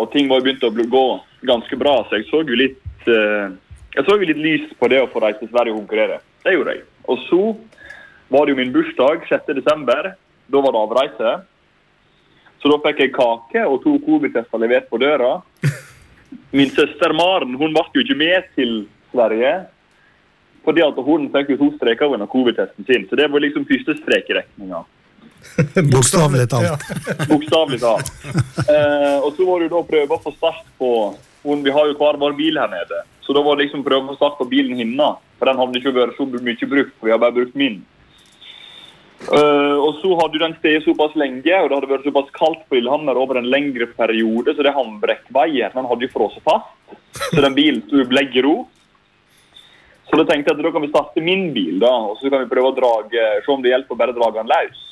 Og 0.00 0.10
ting 0.12 0.28
var 0.28 0.40
jo 0.40 0.44
begynt 0.44 0.64
å 0.64 0.72
gå 0.72 1.06
ganske 1.44 1.76
bra, 1.78 2.04
så 2.08 2.16
jeg 2.18 2.26
så 2.28 2.42
jo 2.44 2.56
litt 2.56 2.80
Jeg 3.06 4.04
så 4.04 4.12
jo 4.16 4.26
litt 4.28 4.36
lys 4.36 4.72
på 4.78 4.88
det 4.88 5.00
å 5.02 5.08
få 5.10 5.20
reise 5.20 5.40
til 5.40 5.48
Sverige 5.48 5.72
og 5.72 5.80
konkurrere. 5.80 6.20
Det 6.44 6.52
gjorde 6.52 6.74
jeg. 6.74 6.82
Og 7.08 7.18
så 7.26 7.56
var 8.30 8.46
det 8.46 8.54
jo 8.54 8.60
min 8.60 8.72
bursdag 8.72 9.26
6. 9.28 9.54
desember. 9.58 10.14
Da 10.46 10.60
var 10.62 10.72
det 10.72 10.82
avreise. 10.84 11.32
Så 12.62 12.70
da 12.70 12.78
fikk 12.84 13.02
jeg 13.02 13.14
kake 13.16 13.64
og 13.66 13.80
to 13.82 13.96
covid-tester 14.04 14.60
levert 14.60 14.88
på 14.90 15.00
døra. 15.00 15.40
Min 16.54 16.70
søster 16.70 17.14
Maren 17.16 17.56
hun 17.58 17.74
ble 17.74 17.84
jo 17.94 18.04
ikke 18.04 18.18
med 18.20 18.48
til 18.54 18.74
Sverige. 19.10 19.54
Fordi 20.64 20.84
at 20.84 20.98
hun 21.06 21.28
fikk 21.32 21.54
jo 21.54 21.60
to 21.62 21.70
streker 21.78 22.12
under 22.14 22.30
covid-testen 22.30 22.86
sin. 22.86 23.06
Så 23.08 23.18
det 23.18 23.30
var 23.32 23.42
liksom 23.42 23.66
første 23.68 23.96
strek 24.02 24.28
i 24.30 24.36
regninga. 24.38 24.84
Bokstavelig 25.94 26.46
talt. 26.52 26.84
Bokstavelig 27.30 27.80
talt. 27.80 28.12
Eh, 28.68 29.16
og 29.24 29.32
så 29.34 29.46
var 29.48 29.58
det 29.58 29.70
jo 29.70 29.74
da 29.78 29.86
prøve 29.88 30.18
å 30.18 30.22
få 30.22 30.34
start 30.36 30.66
på 30.78 30.92
hun, 31.40 31.62
Vi 31.64 31.72
har 31.72 31.88
jo 31.88 31.96
hver 31.96 32.20
vår 32.20 32.36
bil 32.36 32.60
her 32.60 32.68
nede. 32.68 33.02
Så 33.24 33.32
da 33.32 33.42
var 33.42 33.56
det 33.56 33.66
liksom 33.66 33.86
prøve 33.86 34.04
å 34.04 34.12
få 34.12 34.18
start 34.20 34.36
på 34.38 34.50
bilen 34.52 34.76
hennes. 34.76 35.22
For 35.40 35.48
den 35.48 35.56
hadde 35.56 35.80
ikke 35.80 35.96
vært 35.96 36.18
så 36.18 36.26
mye 36.28 36.68
brukt, 36.74 36.92
for 36.98 37.08
vi 37.08 37.14
har 37.14 37.22
bare 37.22 37.38
brukt 37.38 37.56
min. 37.56 37.80
Eh, 39.28 39.76
og 39.76 39.98
så 40.00 40.14
hadde 40.16 40.40
den 40.40 40.54
stedet 40.58 40.84
såpass 40.86 41.16
lenge, 41.20 41.52
og 41.52 41.68
det 41.68 41.76
hadde 41.76 41.90
vært 41.90 42.06
såpass 42.08 42.30
kaldt 42.36 42.62
på 42.68 42.78
Lillehammer 42.78 43.18
over 43.20 43.36
en 43.36 43.50
lengre 43.52 43.90
periode, 43.92 44.54
så 44.56 44.64
det 44.64 44.72
håndbrekkveier 44.76 45.74
den 45.76 45.88
hadde 45.90 46.06
jo 46.06 46.12
frosset 46.14 46.44
fast. 46.46 46.70
Så 47.28 47.42
den 47.44 47.56
bilen 47.56 47.82
sto 47.84 48.00
i 48.00 48.08
bleggro. 48.08 48.54
Så 50.08 50.18
da 50.18 50.24
tenkte 50.26 50.50
jeg 50.50 50.56
at 50.56 50.62
da 50.64 50.72
kan 50.74 50.82
vi 50.82 50.90
starte 50.90 51.22
min 51.22 51.50
bil, 51.54 51.76
da, 51.82 51.90
og 52.10 52.16
så 52.18 52.32
kan 52.32 52.42
vi 52.42 52.50
prøve 52.50 52.72
å 52.72 52.78
drage, 52.78 53.26
se 53.44 53.52
om 53.52 53.60
det 53.62 53.74
hjelper 53.74 53.94
å 53.94 54.00
bare 54.00 54.16
dra 54.16 54.30
den 54.38 54.48
løs. 54.50 54.86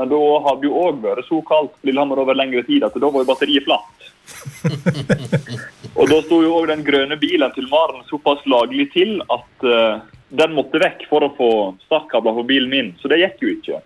Men 0.00 0.08
da 0.08 0.20
hadde 0.46 0.66
jo 0.66 0.78
òg 0.86 1.02
vært 1.04 1.28
så 1.28 1.42
kaldt 1.44 1.76
på 1.76 1.90
Lillehammer 1.90 2.22
over 2.22 2.38
lengre 2.38 2.64
tid 2.64 2.86
at 2.86 2.96
da 2.96 3.10
var 3.12 3.22
jo 3.22 3.28
batteriet 3.28 3.68
flatt. 3.68 4.08
og 5.98 6.08
da 6.08 6.18
sto 6.24 6.40
jo 6.40 6.54
òg 6.56 6.70
den 6.72 6.84
grønne 6.86 7.18
bilen 7.20 7.52
til 7.52 7.68
Maren 7.68 8.00
såpass 8.08 8.40
laglig 8.48 8.88
til 8.94 9.18
at 9.28 9.66
eh, 9.68 10.00
den 10.32 10.54
måtte 10.56 10.80
vekk 10.80 11.04
for 11.10 11.26
å 11.26 11.32
få 11.36 11.50
startkabler 11.86 12.38
på 12.38 12.46
bilen 12.48 12.70
min, 12.72 12.94
så 13.00 13.10
det 13.12 13.20
gikk 13.20 13.42
jo 13.44 13.50
ikke. 13.52 13.82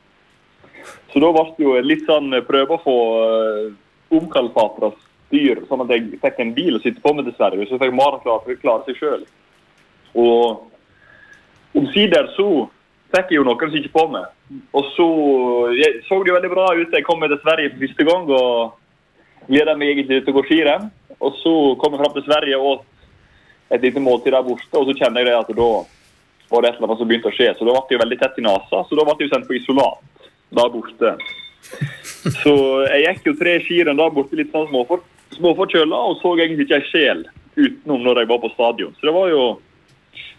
Så 1.11 1.23
da 1.23 1.33
ble 1.35 1.45
det 1.57 1.65
jo 1.65 1.75
litt 1.83 2.07
sånn 2.07 2.31
eh, 2.37 2.45
prøve 2.47 2.77
å 2.77 2.83
få 2.85 2.97
uh, 3.19 4.15
omkalfatra 4.15 4.93
styr, 5.27 5.65
sånn 5.67 5.83
at 5.83 5.91
jeg 5.95 6.21
fikk 6.23 6.39
en 6.43 6.55
bil 6.55 6.79
å 6.79 6.83
sitte 6.85 7.03
på 7.03 7.13
med 7.17 7.27
til 7.27 7.35
Sverige, 7.35 7.67
så 7.67 7.81
fikk 7.83 7.95
Maren 7.99 8.23
klare, 8.23 8.59
klare 8.63 8.87
seg 8.87 9.01
sjøl. 9.01 9.25
Og 10.23 11.77
omsider 11.77 12.31
så 12.37 12.49
fikk 13.15 13.33
jeg 13.33 13.41
jo 13.41 13.47
noen 13.49 13.73
som 13.73 13.79
ikke 13.81 13.95
på 13.97 14.07
meg. 14.15 14.31
Og 14.77 14.93
så 14.95 15.09
jeg, 15.75 16.03
så 16.07 16.21
det 16.23 16.31
jo 16.31 16.37
veldig 16.39 16.53
bra 16.53 16.69
ut. 16.77 16.95
Jeg 16.95 17.07
kom 17.07 17.25
til 17.27 17.41
Sverige 17.43 17.73
for 17.73 17.83
første 17.83 18.07
gang 18.07 18.31
og 18.37 19.49
gleda 19.49 19.75
meg 19.75 19.97
egentlig 19.97 20.23
til 20.23 20.35
å 20.35 20.39
gå 20.39 20.47
skirenn. 20.47 20.87
Og 21.19 21.35
så 21.43 21.57
kom 21.83 21.97
jeg 21.97 22.05
fram 22.05 22.15
til 22.15 22.27
Sverige 22.29 22.63
og 22.63 22.87
et 23.75 23.83
lite 23.83 24.03
måltid 24.03 24.31
der 24.31 24.47
borte, 24.47 24.71
og 24.79 24.87
så 24.87 24.95
kjenner 24.95 25.25
jeg 25.25 25.33
det 25.33 25.39
at 25.41 25.55
da 25.59 25.71
var 26.49 26.63
det 26.63 26.71
et 26.71 26.79
eller 26.79 26.89
annet 26.89 27.01
som 27.01 27.11
begynte 27.11 27.31
å 27.31 27.35
skje. 27.37 27.51
Så 27.59 27.67
da 27.67 27.75
ble 27.75 27.83
det 27.89 27.97
jo 27.97 28.03
veldig 28.05 28.19
tett 28.21 28.39
i 28.39 28.47
nesa, 28.47 28.83
så 28.87 28.99
da 28.99 29.05
ble 29.07 29.17
jeg 29.19 29.29
jo 29.29 29.35
sendt 29.35 29.49
på 29.49 29.59
isolat 29.59 30.31
der 30.57 30.73
borte. 30.73 31.17
Så 32.43 32.53
jeg 32.87 33.03
gikk 33.03 33.29
jo 33.29 33.33
tre 33.39 33.53
skirenn 33.63 33.99
der 33.99 34.11
borte 34.15 34.39
litt 34.39 34.53
sånn 34.55 34.67
småfor, 34.71 35.03
småforkjøla 35.35 35.99
og 36.11 36.17
så 36.19 36.33
egentlig 36.39 36.67
ikke 36.67 36.79
ei 36.81 36.87
sjel 36.91 37.21
utenom 37.57 38.03
når 38.03 38.21
jeg 38.23 38.31
var 38.31 38.41
på 38.43 38.51
stadion. 38.55 38.95
Så 38.99 39.09
det 39.09 39.15
var 39.15 39.31
jo 39.31 39.43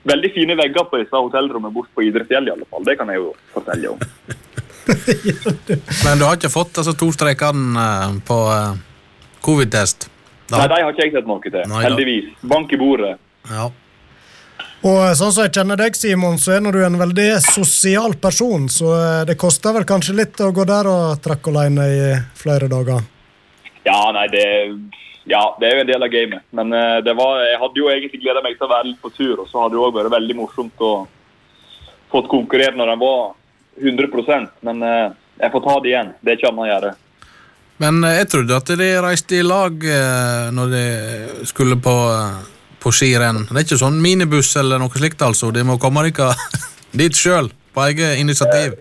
veldig 0.08 0.32
fine 0.36 0.58
vegger 0.60 0.88
på 0.88 1.00
disse 1.02 1.22
hotellrommene 1.22 1.74
borte 1.76 1.92
på 1.96 2.04
Idrettsfjell 2.08 2.50
i 2.50 2.54
alle 2.54 2.68
fall. 2.70 2.84
Det 2.88 2.98
kan 3.00 3.12
jeg 3.12 3.22
jo 3.22 3.32
fortelle 3.54 3.94
om. 3.94 4.04
Men 6.06 6.20
du 6.20 6.28
har 6.28 6.38
ikke 6.38 6.52
fått 6.52 6.80
altså, 6.80 6.96
to 6.96 7.10
strekene 7.16 7.88
eh, 7.88 8.20
på 8.28 8.38
eh, 8.54 8.78
covid-test? 9.48 10.08
Nei, 10.54 10.64
de 10.72 10.80
har 10.80 10.94
ikke 10.94 11.08
jeg 11.08 11.16
sett 11.18 11.28
noe 11.28 11.44
til. 11.44 11.60
Nei. 11.68 11.84
Heldigvis. 11.84 12.32
Bank 12.48 12.72
i 12.72 12.80
bordet. 12.80 13.18
Ja. 13.52 13.68
Og 14.86 15.00
sånn 15.18 15.32
som 15.34 15.48
jeg 15.48 15.56
kjenner 15.58 15.80
deg, 15.80 15.96
Simon, 15.98 16.38
så 16.38 16.54
er 16.54 16.68
du 16.70 16.84
en 16.86 17.00
veldig 17.00 17.28
sosial 17.42 18.14
person, 18.22 18.68
så 18.70 18.92
eh, 18.94 19.24
det 19.26 19.38
koster 19.42 19.74
vel 19.74 19.88
kanskje 19.90 20.14
litt 20.20 20.38
å 20.44 20.52
gå 20.54 20.68
der 20.70 20.90
og 20.92 21.22
trekke 21.24 21.50
alene 21.50 21.88
i 21.90 22.02
flere 22.38 22.70
dager? 22.70 23.02
Ja, 23.88 24.12
nei, 24.14 24.28
det 24.30 24.46
ja, 25.28 25.42
det 25.60 25.68
er 25.68 25.74
jo 25.76 25.84
en 25.84 25.90
del 25.90 26.06
av 26.06 26.12
gamet. 26.14 26.46
Men 26.56 26.74
eh, 26.78 27.00
det 27.04 27.16
var, 27.18 27.42
jeg 27.50 27.60
hadde 27.64 27.82
jo 27.82 27.90
egentlig 27.92 28.22
gleda 28.22 28.44
meg 28.46 28.60
til 28.60 28.68
å 28.68 28.74
være 28.76 28.90
litt 28.92 29.02
på 29.02 29.12
tur, 29.16 29.42
og 29.42 29.50
så 29.50 29.64
hadde 29.64 29.76
det 29.76 29.82
òg 29.82 29.98
vært 29.98 30.14
veldig 30.14 30.36
morsomt 30.38 30.86
å 30.86 30.92
få 32.14 32.22
konkurrere 32.30 32.78
når 32.78 32.94
den 32.94 33.02
var 33.02 33.34
100% 33.78 34.64
Men 34.66 34.86
eh, 34.86 35.08
jeg 35.42 35.54
får 35.54 35.66
ta 35.66 35.80
det 35.82 35.90
igjen. 35.90 36.14
Det 36.22 36.32
er 36.32 36.38
ikke 36.40 36.52
annet 36.54 36.64
å 36.68 36.70
gjøre. 36.70 36.94
Men 37.82 38.06
jeg 38.10 38.30
trodde 38.30 38.62
at 38.62 38.70
de 38.78 38.86
reiste 39.06 39.38
i 39.38 39.46
lag 39.46 39.84
når 40.56 40.72
de 40.72 40.86
skulle 41.46 41.76
på, 41.78 41.94
på 42.88 42.96
skirenn. 42.96 43.44
Det 43.50 43.58
er 43.58 43.66
ikke 43.66 43.80
sånn 43.82 44.00
minibuss 44.00 44.54
eller 44.60 44.80
noe 44.80 44.94
slikt, 44.96 45.24
altså. 45.26 45.52
De 45.52 45.66
må 45.68 45.76
komme 45.82 46.06
dere 46.08 46.32
dit 47.02 47.16
sjøl, 47.16 47.50
på 47.76 47.88
eget 47.90 48.22
initiativ. 48.22 48.78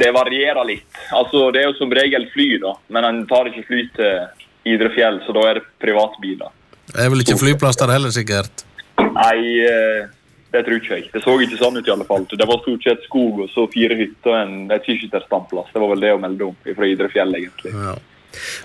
Det 0.00 0.10
varierer 0.14 0.66
litt. 0.66 1.02
Altså, 1.14 1.50
Det 1.54 1.62
er 1.62 1.68
jo 1.70 1.76
som 1.78 1.92
regel 1.94 2.26
fly, 2.34 2.48
da. 2.62 2.74
Men 2.94 3.06
en 3.06 3.20
tar 3.30 3.50
ikke 3.50 3.66
fly 3.68 3.84
til 3.96 4.70
Idrefjell, 4.70 5.22
så 5.26 5.34
da 5.34 5.46
er 5.50 5.60
det 5.60 5.68
privatbiler. 5.82 6.50
Det 6.90 7.04
er 7.04 7.12
vel 7.12 7.22
ikke 7.22 7.38
flyplass 7.38 7.78
der 7.78 7.94
heller, 7.94 8.12
sikkert. 8.14 8.64
Nei, 8.98 9.38
eh, 9.66 10.10
det 10.50 10.64
tror 10.66 10.78
ikke 10.80 10.96
jeg. 10.98 11.08
Det 11.14 11.22
så 11.22 11.36
ikke 11.38 11.58
sånn 11.58 11.78
ut 11.78 11.86
i 11.86 11.94
alle 11.94 12.06
fall. 12.06 12.26
Det 12.30 12.46
var 12.50 12.62
stort 12.64 12.86
sett 12.86 13.06
skog 13.06 13.44
og 13.46 13.50
så 13.54 13.66
fire 13.70 13.98
hytter 13.98 14.34
og 14.34 14.38
en, 14.40 14.54
skiskytterstandplass. 14.84 15.70
Det 15.74 15.82
var 15.82 15.94
vel 15.94 16.06
det 16.06 16.14
å 16.16 16.22
melde 16.22 16.50
om 16.50 16.58
fra 16.66 16.90
Idrefjell, 16.90 17.34
egentlig. 17.38 17.74
Ja. 17.74 17.94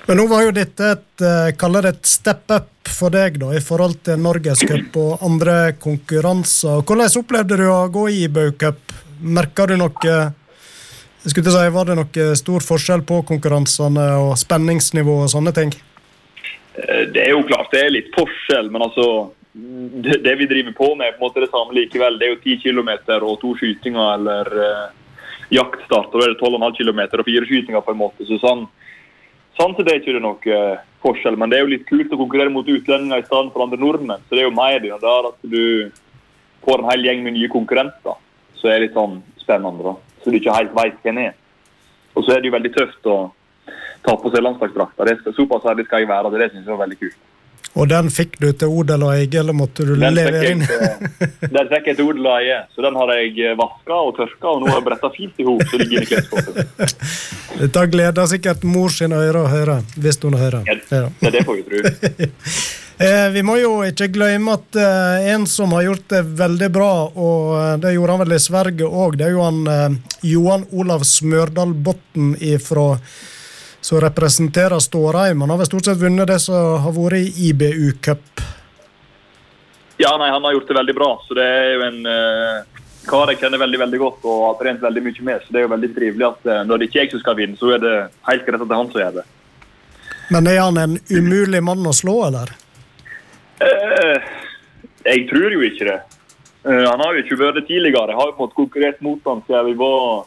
Men 0.05 0.19
nå 0.19 0.27
var 0.29 0.45
jo 0.45 0.53
dette 0.55 0.91
et, 0.95 1.21
eh, 1.25 1.51
kaller 1.57 1.87
det 1.87 1.95
et 1.95 2.09
step 2.09 2.51
up 2.53 2.71
for 2.95 3.09
deg 3.13 3.39
da, 3.41 3.51
i 3.55 3.63
forhold 3.63 3.97
til 4.05 4.21
Norgescup 4.21 4.97
og 5.01 5.23
andre 5.25 5.73
konkurranser. 5.81 6.83
Hvordan 6.85 7.19
opplevde 7.21 7.57
du 7.57 7.65
å 7.69 7.85
gå 7.91 8.07
i 8.13 8.27
Baucup? 8.27 8.93
Merka 9.21 9.65
du 9.67 9.77
noe 9.79 10.15
jeg 11.25 11.31
skulle 11.33 11.49
si, 11.49 11.69
Var 11.73 11.85
det 11.85 11.95
noe 11.97 12.25
stor 12.37 12.61
forskjell 12.61 13.01
på 13.01 13.23
konkurransene 13.25 14.03
og 14.21 14.35
spenningsnivå 14.37 15.23
og 15.23 15.31
sånne 15.33 15.53
ting? 15.57 15.73
Eh, 16.77 17.05
Det 17.09 17.23
er 17.23 17.31
jo 17.33 17.41
klart 17.49 17.71
det 17.71 17.81
er 17.81 17.95
litt 17.95 18.11
forskjell, 18.13 18.69
men 18.69 18.85
altså 18.85 19.31
det, 19.55 20.19
det 20.21 20.35
vi 20.37 20.45
driver 20.45 20.75
på 20.77 20.95
med, 20.95 21.07
er 21.07 21.17
på 21.17 21.23
en 21.23 21.29
måte 21.29 21.41
det 21.41 21.49
samme 21.49 21.73
likevel. 21.73 22.19
Det 22.19 22.27
er 22.27 22.33
jo 22.35 22.43
10 22.43 22.61
km 22.61 22.91
og 23.23 23.39
to 23.41 23.55
skytinger 23.57 24.13
eller 24.19 24.51
eh, 24.67 24.87
jaktstart. 25.55 26.13
og 26.13 26.19
Da 26.19 26.27
er 26.27 26.35
det 26.35 26.41
12,5 26.43 26.77
km 26.77 27.01
og 27.07 27.25
fire 27.25 27.49
skytinger, 27.49 27.81
på 27.81 27.95
en 27.95 28.01
måte. 28.03 28.27
Så 28.27 28.37
sånn, 28.43 28.67
sånn 29.59 29.75
til 29.75 29.87
det 29.87 29.93
er 29.93 30.01
ikke 30.01 30.23
noe 30.23 30.55
eh, 30.57 30.83
forskjell. 31.05 31.37
Men 31.39 31.51
det 31.51 31.59
er 31.59 31.65
jo 31.65 31.73
litt 31.73 31.87
kult 31.89 32.13
å 32.13 32.19
konkurrere 32.19 32.53
mot 32.53 32.67
utlendinger 32.67 33.21
i 33.21 33.27
stedet 33.27 33.53
for 33.53 33.65
andre 33.65 33.79
nordmenn. 33.81 34.25
Så 34.27 34.35
det 34.35 34.43
er 34.43 34.49
jo 34.49 34.57
mer 34.57 34.81
det 34.83 34.99
der 35.03 35.29
at 35.31 35.39
du 35.55 35.63
får 36.65 36.81
en 36.81 36.91
hel 36.91 37.07
gjeng 37.07 37.23
med 37.25 37.37
nye 37.37 37.51
konkurrenter. 37.53 38.19
Så 38.57 38.69
det 38.69 38.75
er 38.75 38.85
litt 38.87 38.97
sånn 38.97 39.19
spennende, 39.41 39.85
da. 39.85 39.95
Så 40.23 40.33
du 40.33 40.39
ikke 40.39 40.55
helt 40.55 40.73
vet 40.77 41.01
hvem 41.05 41.21
er. 41.27 41.35
Og 42.15 42.25
så 42.25 42.33
er 42.33 42.41
det 42.41 42.49
jo 42.49 42.55
veldig 42.55 42.73
tøft 42.73 43.09
å 43.11 43.17
ta 44.05 44.15
på 44.17 44.31
seg 44.33 44.43
landslagsdrakta. 44.45 45.33
Såpass 45.35 45.67
ærlig 45.69 45.85
skal 45.87 46.03
jeg 46.03 46.09
være. 46.09 46.31
Det, 46.33 46.51
synes 46.53 46.65
jeg 46.65 46.73
var 46.73 46.85
veldig 46.85 46.99
kult. 47.03 47.19
Og 47.75 47.89
den 47.91 48.07
fikk 48.13 48.37
du 48.39 48.47
til 48.55 48.71
odel 48.71 49.03
og 49.03 49.11
eie, 49.17 49.27
eller 49.39 49.55
måtte 49.55 49.83
du 49.83 49.95
Den 49.99 50.13
levere 50.15 50.51
inn? 50.53 50.61
den 50.63 51.67
fikk 51.73 51.89
jeg 51.91 51.97
til 51.97 52.05
odel 52.07 52.29
og 52.29 52.37
eie, 52.39 52.61
så 52.71 52.85
den 52.85 52.95
har 52.95 53.11
jeg 53.17 53.57
vaska 53.59 53.97
og 53.99 54.13
tørka, 54.15 54.47
og 54.53 54.61
nå 54.63 54.69
har 54.71 54.79
jeg 54.79 54.85
bretta 54.87 55.09
fint 55.15 55.43
i 55.43 55.47
hop. 55.49 55.61
Dette 57.59 57.85
gleder 57.93 58.31
sikkert 58.31 58.63
mor 58.67 58.89
sine 58.95 59.19
ører 59.19 59.41
å 59.43 59.51
høre, 59.51 59.77
hvis 59.99 60.21
hun 60.23 60.39
hører. 60.39 60.63
Ja, 60.71 60.79
Ja. 60.95 61.09
det, 61.19 61.31
det 61.35 61.43
får 61.45 61.61
vi 61.61 61.63
tro. 61.69 61.77
Eh, 62.95 63.25
vi 63.35 63.41
må 63.43 63.57
jo 63.59 63.81
ikke 63.83 64.05
glemme 64.07 64.53
at 64.55 64.77
eh, 64.79 65.25
en 65.33 65.43
som 65.51 65.73
har 65.75 65.83
gjort 65.83 66.05
det 66.13 66.21
veldig 66.39 66.69
bra, 66.71 66.91
og 67.11 67.49
eh, 67.59 67.73
det 67.83 67.91
gjorde 67.91 68.13
han 68.15 68.21
vel 68.21 68.35
i 68.37 68.39
Sverige 68.39 68.87
òg, 68.87 69.17
det 69.19 69.25
er 69.27 69.33
jo 69.33 69.41
han 69.43 69.57
eh, 69.67 69.97
Johan 70.29 70.63
Olav 70.79 71.03
Smørdal 71.03 71.73
Botten 71.75 72.37
ifra 72.39 72.85
som 73.85 74.01
representerer 74.01 74.79
Stårheim. 74.79 75.41
Han 75.41 75.49
har 75.49 75.57
vel 75.57 75.67
stort 75.69 75.85
sett 75.85 75.99
vunnet 76.01 76.27
det 76.27 76.39
som 76.41 76.79
har 76.81 76.93
vært 76.95 77.19
i 77.21 77.49
IBU 77.51 77.91
Cup. 78.01 78.41
Ja, 80.01 80.15
nei, 80.17 80.31
han 80.33 80.43
har 80.43 80.55
gjort 80.55 80.71
det 80.71 80.77
veldig 80.79 80.95
bra, 80.97 81.09
så 81.27 81.37
det 81.37 81.45
er 81.45 81.69
jo 81.75 81.83
en 81.85 81.99
uh, 82.09 82.81
kar 83.05 83.29
jeg 83.29 83.43
kjenner 83.43 83.61
veldig 83.61 83.81
veldig 83.83 83.99
godt 84.01 84.25
og 84.25 84.41
har 84.47 84.57
trent 84.63 84.81
veldig 84.81 85.05
mye 85.05 85.27
med. 85.29 85.45
Så 85.45 85.53
det 85.53 85.61
er 85.61 85.67
jo 85.67 85.71
veldig 85.75 85.91
trivelig 85.99 86.25
at 86.31 86.49
uh, 86.49 86.63
når 86.65 86.81
det 86.81 86.89
ikke 86.89 86.99
er 86.99 87.05
jeg 87.05 87.13
som 87.13 87.21
skal 87.21 87.37
vinne, 87.37 87.59
så 87.61 87.75
er 87.75 87.85
det 87.85 87.93
helt 88.31 88.49
greit 88.49 88.57
at 88.57 88.65
det 88.65 88.73
er 88.73 88.81
han 88.81 88.91
som 88.95 89.03
gjør 89.03 89.15
det. 89.19 89.27
Men 90.33 90.49
er 90.49 90.61
han 90.63 90.81
en 90.81 90.99
umulig 91.13 91.61
mann 91.69 91.85
å 91.85 91.93
slå, 91.93 92.17
eller? 92.31 92.57
Uh, 93.61 94.17
Jeg 95.05 95.27
tror 95.29 95.53
jo 95.53 95.61
ikke 95.61 95.91
det. 95.91 95.99
Han 96.65 97.01
har 97.05 97.13
jo 97.13 97.21
ikke 97.21 97.37
vært 97.37 97.59
det 97.59 97.67
tidligere. 97.67 98.09
Jeg 98.09 98.17
har 98.17 98.31
jo 98.31 98.39
måte 98.39 98.57
konkurrert 98.57 99.03
mot 99.05 99.27
han 99.29 99.45
siden 99.45 99.67
vi 99.67 99.75
var 99.77 100.25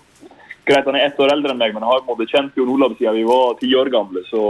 Greit, 0.69 0.85
han 0.85 0.99
er 0.99 1.07
ett 1.09 1.21
år 1.21 1.33
eldre 1.33 1.55
enn 1.55 1.61
meg, 1.61 1.73
men 1.73 1.85
jeg 1.85 1.91
har 1.91 2.03
på 2.05 2.13
en 2.13 2.19
måte 2.19 2.29
kjent 2.29 2.59
Jon 2.59 2.75
Olav 2.75 2.95
siden 2.99 3.17
vi 3.17 3.25
var 3.29 3.57
ti 3.61 3.71
år 3.79 3.89
gamle. 3.93 4.25
Så 4.29 4.43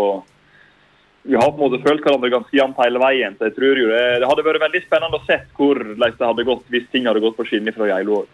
vi 1.28 1.36
har 1.36 1.50
på 1.52 1.58
en 1.58 1.64
måte 1.64 1.82
følt 1.84 2.02
hverandre 2.02 2.32
ganske 2.32 2.56
jevnt 2.56 2.80
hele 2.82 3.02
veien. 3.02 3.36
Så 3.38 3.48
jeg 3.48 3.54
tror 3.58 3.82
jo 3.82 3.90
det, 3.92 4.02
det 4.22 4.30
hadde 4.30 4.46
vært 4.46 4.64
veldig 4.64 4.82
spennende 4.86 5.20
å 5.20 5.26
se 5.28 5.38
hvordan 5.58 6.16
det 6.18 6.30
hadde 6.30 6.48
gått 6.48 6.74
hvis 6.74 6.88
ting 6.90 7.06
hadde 7.06 7.22
gått 7.22 7.38
på 7.38 7.46
skinner 7.46 7.76
fra 7.76 7.90
Geilo. 7.90 8.24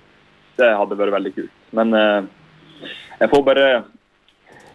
Det 0.54 0.70
hadde 0.78 0.98
vært 1.00 1.16
veldig 1.16 1.34
kult. 1.34 1.54
Men 1.74 1.98
eh, 1.98 2.26
jeg 3.20 3.32
får 3.32 3.46
bare 3.50 3.68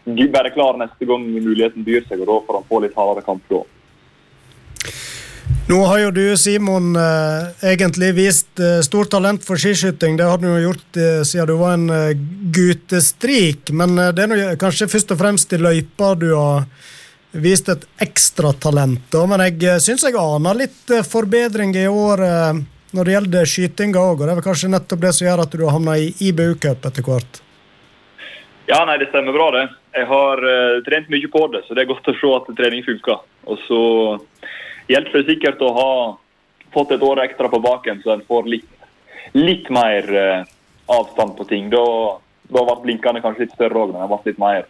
være 0.05 0.53
klar 0.53 0.77
neste 0.79 1.07
gang 1.07 1.25
muligheten 1.25 1.85
byr 1.87 2.05
seg, 2.07 2.21
og 2.21 2.29
da 2.29 2.39
får 2.45 2.59
han 2.59 2.69
få 2.69 2.81
litt 2.83 2.97
hardere 2.97 3.25
kamp 3.25 3.45
da. 3.51 3.63
Nå 5.69 5.83
har 5.85 5.99
jo 5.99 6.11
du, 6.11 6.37
Simon, 6.37 6.95
eh, 6.95 7.71
egentlig 7.71 8.07
vist 8.17 8.59
eh, 8.59 8.79
stort 8.81 9.11
talent 9.13 9.43
for 9.45 9.59
skiskyting. 9.61 10.15
Det 10.17 10.25
har 10.25 10.39
du 10.41 10.47
jo 10.47 10.61
gjort 10.63 10.97
eh, 10.97 11.19
siden 11.21 11.45
du 11.45 11.57
var 11.59 11.75
en 11.75 12.15
gutestrik. 12.55 13.69
Men 13.77 13.93
det 14.17 14.25
er 14.25 14.55
kanskje 14.57 14.87
først 14.89 15.13
og 15.13 15.19
fremst 15.19 15.53
i 15.53 15.59
løypa 15.61 16.15
du 16.17 16.31
har 16.33 16.65
vist 17.37 17.69
et 17.69 17.85
ekstratalent. 18.01 19.03
talent. 19.13 19.29
Men 19.29 19.45
jeg 19.45 19.83
syns 19.85 20.07
jeg 20.07 20.17
aner 20.17 20.57
litt 20.57 20.93
forbedring 21.05 21.75
i 21.77 21.85
år 21.85 22.25
når 22.89 23.05
det 23.05 23.13
gjelder 23.13 23.51
skytinga 23.53 24.01
òg. 24.01 24.15
Og 24.15 24.25
det 24.25 24.33
er 24.33 24.39
vel 24.39 24.47
kanskje 24.49 24.71
nettopp 24.73 25.03
det 25.05 25.13
som 25.13 25.27
gjør 25.27 25.43
at 25.45 25.53
du 25.53 25.65
har 25.67 25.77
havna 25.77 25.99
i 26.01 26.09
IBU-cup 26.31 26.89
etter 26.89 27.05
hvert. 27.05 27.43
Ja, 28.65 28.81
nei, 28.89 28.97
det 28.97 29.11
stemmer 29.13 29.37
bra, 29.37 29.51
det. 29.53 29.67
Jeg 30.01 30.09
har 30.09 30.41
trent 30.89 31.13
mye 31.13 31.29
på 31.29 31.45
det, 31.53 31.61
så 31.67 31.77
det 31.77 31.85
er 31.85 31.93
godt 31.93 32.09
å 32.09 32.17
se 32.17 32.33
at 32.39 32.49
trening 32.57 32.81
funker. 32.89 33.21
Og 33.45 33.61
så 33.67 33.83
hjelper 34.89 35.21
det 35.21 35.33
sikkert 35.33 35.61
å 35.65 35.69
ha 35.75 35.91
fått 36.73 36.95
et 36.95 37.05
år 37.05 37.23
ekstra 37.25 37.49
på 37.49 37.61
baken, 37.63 38.01
så 38.03 38.15
en 38.15 38.25
får 38.27 38.49
litt, 38.49 38.67
litt 39.37 39.69
mer 39.73 40.09
eh, 40.15 40.49
avstand 40.89 41.37
på 41.37 41.47
ting. 41.49 41.69
Da, 41.73 41.85
da 42.49 42.65
ble 42.65 42.77
blinkene 42.83 43.23
kanskje 43.23 43.47
litt 43.47 43.55
større 43.57 43.85
òg, 43.85 43.93
når 43.93 44.03
jeg 44.03 44.11
ble 44.11 44.19
litt 44.31 44.43
mer 44.43 44.67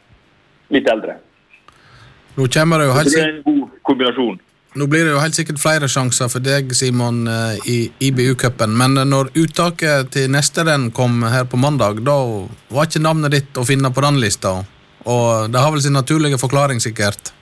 litt 0.76 0.92
eldre. 0.92 1.18
Nå 2.38 2.46
kommer 2.54 2.80
det 2.80 2.88
jo 2.88 2.96
helt 2.96 3.10
det 3.10 3.16
sikkert 3.16 3.28
er 3.28 3.36
en 3.36 3.44
god 3.48 3.82
kombinasjon. 3.90 4.40
Nå 4.78 4.86
blir 4.86 5.08
det 5.08 5.16
jo 5.16 5.22
helt 5.22 5.34
sikkert 5.34 5.58
flere 5.58 5.88
sjanser 5.90 6.30
for 6.30 6.46
deg, 6.46 6.76
Simon, 6.78 7.24
eh, 7.28 7.56
i 7.66 7.78
IBU-cupen. 8.10 8.76
Men 8.78 9.00
eh, 9.02 9.08
når 9.08 9.32
uttaket 9.42 10.12
til 10.14 10.30
neste 10.32 10.64
renn 10.68 10.92
kom 10.96 11.24
her 11.26 11.48
på 11.50 11.58
mandag, 11.58 12.04
da 12.06 12.20
var 12.70 12.86
ikke 12.86 13.02
navnet 13.02 13.34
ditt 13.34 13.58
å 13.58 13.66
finne 13.66 13.90
på 13.92 14.06
den 14.06 14.22
lista. 14.22 14.60
Og 15.10 15.50
det 15.50 15.64
har 15.64 15.74
vel 15.74 15.82
sin 15.82 15.98
naturlige 15.98 16.38
forklaring, 16.38 16.80
sikkert. 16.84 17.34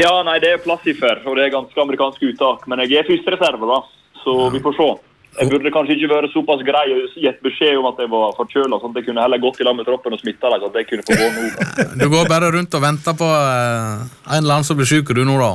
Ja, 0.00 0.12
nei, 0.24 0.38
det 0.40 0.54
er 0.54 0.60
plass 0.64 0.84
i 0.88 0.94
før, 0.96 1.18
og 1.28 1.36
det 1.36 1.44
er 1.46 1.52
ganske 1.56 1.80
amerikansk 1.82 2.22
uttak. 2.30 2.62
Men 2.70 2.80
jeg 2.84 3.02
er 3.02 3.08
førstereserve, 3.08 3.66
da, 3.68 3.80
så 4.22 4.36
vi 4.54 4.60
får 4.64 4.76
se. 4.78 4.86
Jeg 5.32 5.48
burde 5.48 5.70
kanskje 5.72 5.94
ikke 5.96 6.08
vært 6.10 6.32
såpass 6.34 6.60
grei 6.64 6.84
og 6.92 7.14
gitt 7.16 7.38
beskjed 7.44 7.78
om 7.80 7.86
at 7.88 8.00
jeg 8.02 8.10
var 8.12 8.34
forkjøla, 8.36 8.78
sånn 8.80 8.92
at 8.92 8.98
jeg 9.00 9.06
kunne 9.06 9.22
heller 9.24 9.40
gått 9.40 9.60
i 9.62 9.64
lag 9.64 9.76
med 9.78 9.86
troppen 9.88 10.12
og 10.16 10.20
smitta 10.20 10.50
dem. 10.52 10.60
sånn 10.60 10.72
at 10.74 10.80
jeg 10.80 10.88
kunne 10.90 11.04
få 11.08 11.16
gå 11.16 11.28
nå. 11.32 11.44
Du 12.02 12.06
går 12.12 12.28
bare 12.28 12.50
rundt 12.52 12.76
og 12.76 12.82
venter 12.84 13.16
på 13.16 13.28
eh, 13.32 14.02
en 14.28 14.38
eller 14.42 14.58
annen 14.58 14.68
som 14.68 14.76
blir 14.76 14.88
syk, 14.90 15.12
du 15.16 15.22
nå, 15.24 15.36
da. 15.40 15.52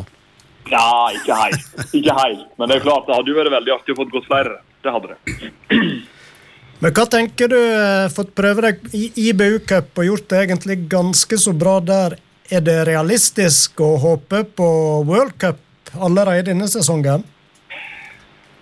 Ja, 0.68 0.88
ikke 1.14 1.38
helt. 1.44 1.68
Ikke 1.96 2.16
helt. 2.18 2.46
Men 2.58 2.70
det 2.72 2.80
er 2.80 2.86
klart, 2.88 3.06
det 3.08 3.16
hadde 3.20 3.32
jo 3.32 3.38
vært 3.38 3.54
veldig 3.54 3.74
artig 3.78 3.94
å 3.94 4.00
få 4.02 4.08
gått 4.12 4.26
flere. 4.30 4.58
Det 4.84 4.94
hadde 4.98 5.14
det. 5.14 5.82
Men 6.82 6.94
hva 6.94 7.06
tenker 7.10 7.50
du? 7.54 7.58
eh, 7.58 8.10
Fått 8.14 8.34
prøve 8.38 8.66
deg 8.68 8.98
i 8.98 9.08
IBU-cup 9.30 9.98
og 10.02 10.10
gjort 10.10 10.28
det 10.34 10.42
egentlig 10.44 10.82
ganske 10.92 11.40
så 11.42 11.54
bra 11.58 11.78
der. 11.82 12.18
Er 12.48 12.62
det 12.64 12.86
realistisk 12.88 13.82
å 13.84 13.98
håpe 14.00 14.46
på 14.56 14.68
World 15.04 15.34
Cup 15.42 15.58
allerede 16.00 16.48
denne 16.48 16.70
sesongen? 16.72 17.26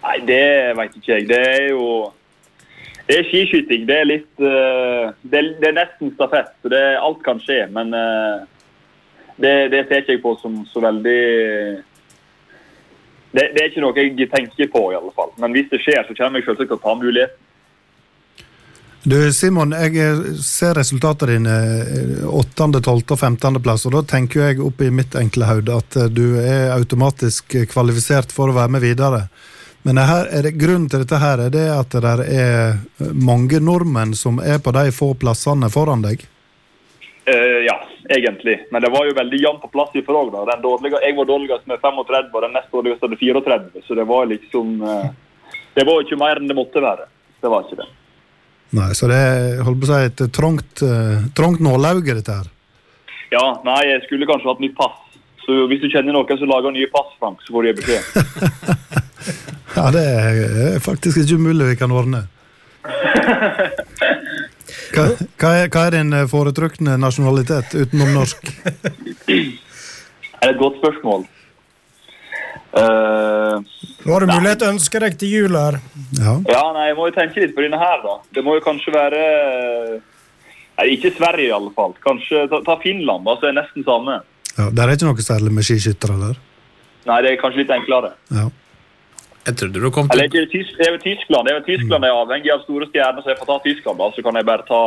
Nei, 0.02 0.16
det 0.26 0.74
veit 0.78 0.96
ikke 0.98 1.12
jeg. 1.12 1.28
Det 1.30 1.42
er 1.42 1.68
jo 1.70 2.12
Det 3.06 3.20
er 3.20 3.28
skiskyting. 3.30 3.84
Det 3.86 3.98
er 4.02 4.08
litt 4.10 4.42
eh, 4.42 5.14
Det 5.22 5.42
det 5.62 5.70
er 5.70 5.78
nesten 5.78 6.10
stafett, 6.16 6.50
så 6.62 6.72
det, 6.74 6.82
alt 6.98 7.22
kan 7.22 7.38
skje. 7.44 7.68
Men 7.70 7.94
eh, 7.94 8.48
det, 9.38 9.54
det 9.70 9.86
ser 9.86 10.02
ikke 10.02 10.16
jeg 10.18 10.24
på 10.24 10.34
som 10.42 10.64
så 10.72 10.82
veldig 10.82 11.22
det, 13.36 13.50
det 13.54 13.62
er 13.62 13.70
ikke 13.70 13.84
noe 13.84 13.94
jeg 14.00 14.30
tenker 14.32 14.70
på, 14.72 14.82
i 14.90 14.98
alle 14.98 15.12
fall. 15.14 15.30
Men 15.38 15.54
hvis 15.54 15.70
det 15.70 15.82
skjer, 15.84 16.02
så 16.08 16.16
kommer 16.18 16.40
jeg 16.40 16.48
selvsagt 16.48 16.72
til 16.72 16.80
å 16.80 16.86
ta 16.86 16.94
muligheten. 16.98 17.42
Du, 19.06 19.20
Simon, 19.34 19.70
jeg 19.78 20.00
eh, 20.02 20.22
ser 20.42 20.74
resultatene 20.80 21.36
dine. 21.36 21.56
eh, 22.24 22.24
8., 22.26 22.66
12. 22.82 23.04
og 23.14 23.20
15. 23.20 23.60
plass, 23.62 23.84
og 23.86 23.92
da 23.94 24.00
tenker 24.02 24.48
jeg 24.48 24.62
opp 24.66 24.80
i 24.82 24.88
mitt 24.90 25.14
enkle 25.14 25.46
hode 25.46 25.76
at 25.78 25.98
eh, 26.02 26.08
du 26.10 26.40
er 26.42 26.72
automatisk 26.74 27.54
eh, 27.54 27.68
kvalifisert 27.70 28.32
for 28.34 28.50
å 28.50 28.56
være 28.56 28.74
med 28.74 28.82
videre. 28.82 29.28
Men 29.86 30.00
her, 30.02 30.26
er 30.34 30.48
det, 30.48 30.56
grunnen 30.58 30.88
til 30.90 31.04
dette 31.04 31.20
her 31.22 31.44
er 31.44 31.52
det 31.54 31.68
at 31.70 31.94
det 31.94 32.14
er 32.16 32.24
eh, 32.26 33.12
mange 33.14 33.60
nordmenn 33.62 34.16
som 34.18 34.40
er 34.42 34.58
på 34.58 34.74
de 34.74 34.90
få 34.90 35.12
plassene 35.22 35.70
foran 35.70 36.02
deg? 36.02 36.24
Uh, 37.30 37.62
ja, 37.66 37.76
egentlig. 38.10 38.56
Men 38.74 38.82
det 38.82 38.90
var 38.94 39.06
jo 39.06 39.14
veldig 39.18 39.42
jevnt 39.44 39.62
på 39.68 39.70
plass 39.74 39.94
i 39.94 40.02
fra 40.06 40.18
òg. 40.18 40.34
Jeg 40.34 41.14
var 41.18 41.30
dårligst 41.30 41.70
med 41.70 41.78
35, 41.82 42.34
og 42.34 42.42
den 42.42 42.58
nest 42.58 42.74
dårligste 42.74 43.06
hadde 43.06 43.22
34. 43.22 43.86
Så 43.86 43.98
det 44.02 44.08
var 44.10 44.26
liksom 44.30 44.82
uh, 44.82 45.14
Det 45.78 45.86
var 45.86 46.02
ikke 46.02 46.18
mer 46.22 46.42
enn 46.42 46.50
det 46.50 46.58
måtte 46.58 46.82
være. 46.82 47.06
Det 47.42 47.54
var 47.54 47.70
ikke 47.70 47.84
det. 47.84 47.90
Nei, 48.76 48.92
så 48.98 49.08
det 49.08 49.16
er 49.16 49.64
holdt 49.64 49.82
på 49.82 49.88
å 49.88 49.92
si, 49.94 50.04
et 50.10 50.24
trangt, 50.36 50.84
eh, 50.84 51.26
trangt 51.38 51.64
nålauge, 51.64 52.18
dette 52.18 52.36
her. 52.42 52.48
Ja, 53.32 53.46
nei, 53.66 53.82
jeg 53.88 54.04
skulle 54.06 54.28
kanskje 54.28 54.52
hatt 54.52 54.64
nytt 54.64 54.76
pass. 54.78 55.02
Så 55.46 55.66
hvis 55.70 55.82
du 55.84 55.88
kjenner 55.94 56.16
noen 56.16 56.40
som 56.40 56.50
lager 56.50 56.74
nye 56.74 56.90
pass, 56.92 57.12
Frank, 57.22 57.44
så 57.46 57.56
får 57.56 57.68
du 57.68 57.74
beskjed. 57.82 58.04
Ja, 59.76 59.90
det 59.92 60.04
er 60.08 60.78
faktisk 60.80 61.18
ikke 61.20 61.36
umulig 61.36 61.66
vi 61.68 61.76
kan 61.76 61.92
ordne. 61.92 62.22
Hva, 64.96 65.08
hva, 65.42 65.50
er, 65.60 65.68
hva 65.74 65.82
er 65.88 65.98
din 65.98 66.14
eh, 66.16 66.28
foretrukne 66.32 66.96
nasjonalitet 67.02 67.76
utenom 67.76 68.14
norsk? 68.16 68.52
Det 69.26 70.52
er 70.52 70.54
et 70.54 70.62
godt 70.62 70.76
spørsmål. 70.78 71.24
Eh, 72.76 73.60
Nå 74.06 74.12
har 74.14 74.26
du 74.26 74.28
mulighet 74.30 74.60
til 74.60 74.68
å 74.68 74.74
ønske 74.76 75.00
deg 75.00 75.16
til 75.22 75.32
jul 75.32 75.56
her. 75.56 75.78
Ja. 76.20 76.34
ja, 76.52 76.64
nei, 76.76 76.90
jeg 76.90 76.98
må 76.98 77.08
jo 77.10 77.16
tenke 77.16 77.40
litt 77.44 77.54
på 77.56 77.64
denne 77.64 77.80
her, 77.80 78.02
da. 78.04 78.18
Det 78.36 78.44
må 78.44 78.58
jo 78.58 78.64
kanskje 78.66 78.92
være 78.96 79.22
Nei, 80.76 80.90
ikke 80.98 81.14
Sverige, 81.16 81.48
i 81.48 81.54
alle 81.56 81.72
fall. 81.72 81.94
Kanskje 82.04 82.42
ta, 82.52 82.60
ta 82.68 82.76
Finland, 82.84 83.24
da, 83.24 83.38
så 83.40 83.48
er 83.48 83.54
det 83.54 83.62
nesten 83.62 83.86
samme. 83.88 84.18
ja. 84.58 84.68
Der 84.76 84.90
er 84.92 84.98
ikke 84.98 85.08
noe 85.08 85.24
særlig 85.24 85.54
med 85.56 85.64
skiskyttere 85.64 86.18
der. 86.20 86.42
Nei, 87.08 87.20
det 87.24 87.32
er 87.32 87.40
kanskje 87.40 87.62
litt 87.64 87.72
enklere. 87.72 88.12
Ja. 88.36 88.50
Jeg 89.46 89.56
trodde 89.62 89.80
du 89.84 89.92
kom 89.94 90.08
Eller 90.12 90.28
til 90.34 90.48
Tys 90.50 90.72
det 90.76 90.88
er 90.90 90.96
Tyskland. 91.04 91.46
Det 91.48 91.54
er 91.54 91.64
Tyskland 91.68 92.04
jeg 92.04 92.12
er 92.12 92.20
avhengig 92.26 92.52
av 92.52 92.64
store 92.66 92.88
stjerner, 92.90 93.22
så 93.22 93.30
jeg 93.32 93.38
får 93.40 93.50
ta 93.52 93.58
Tyskland, 93.64 94.00
da. 94.02 94.08
Så 94.18 94.24
kan 94.26 94.40
jeg 94.40 94.48
bare 94.52 94.66
ta, 94.68 94.80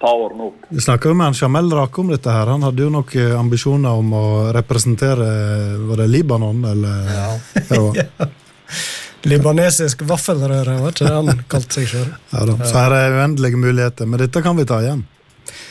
ta 0.00 0.10
årene 0.16 0.48
opp. 0.48 0.66
Vi 0.68 0.80
snakka 0.80 1.14
med 1.14 1.30
en 1.30 1.38
Jamel 1.40 1.70
Rake 1.76 2.00
om 2.00 2.08
dette. 2.08 2.30
her. 2.32 2.46
Han 2.54 2.62
hadde 2.64 2.82
jo 2.82 2.90
nok 2.90 3.14
ambisjoner 3.38 4.00
om 4.00 4.12
å 4.16 4.26
representere 4.56 5.30
var 5.86 6.00
det 6.00 6.08
Libanon, 6.08 6.64
eller 6.64 7.10
ja. 8.00 8.28
Libanesisk 9.22 10.02
vaffelrøre, 10.08 10.78
var 10.80 10.94
ikke 10.94 11.04
det 11.04 11.16
han 11.16 11.42
kalte 11.50 11.80
seg 11.80 11.88
sjøl? 11.90 12.10
Ja, 12.32 12.44
da. 12.48 12.56
Så 12.64 12.76
her 12.78 12.94
er 12.96 13.16
uendelige 13.20 13.60
muligheter, 13.60 14.08
men 14.08 14.22
dette 14.22 14.42
kan 14.44 14.56
vi 14.56 14.64
ta 14.68 14.80
igjen. 14.80 15.04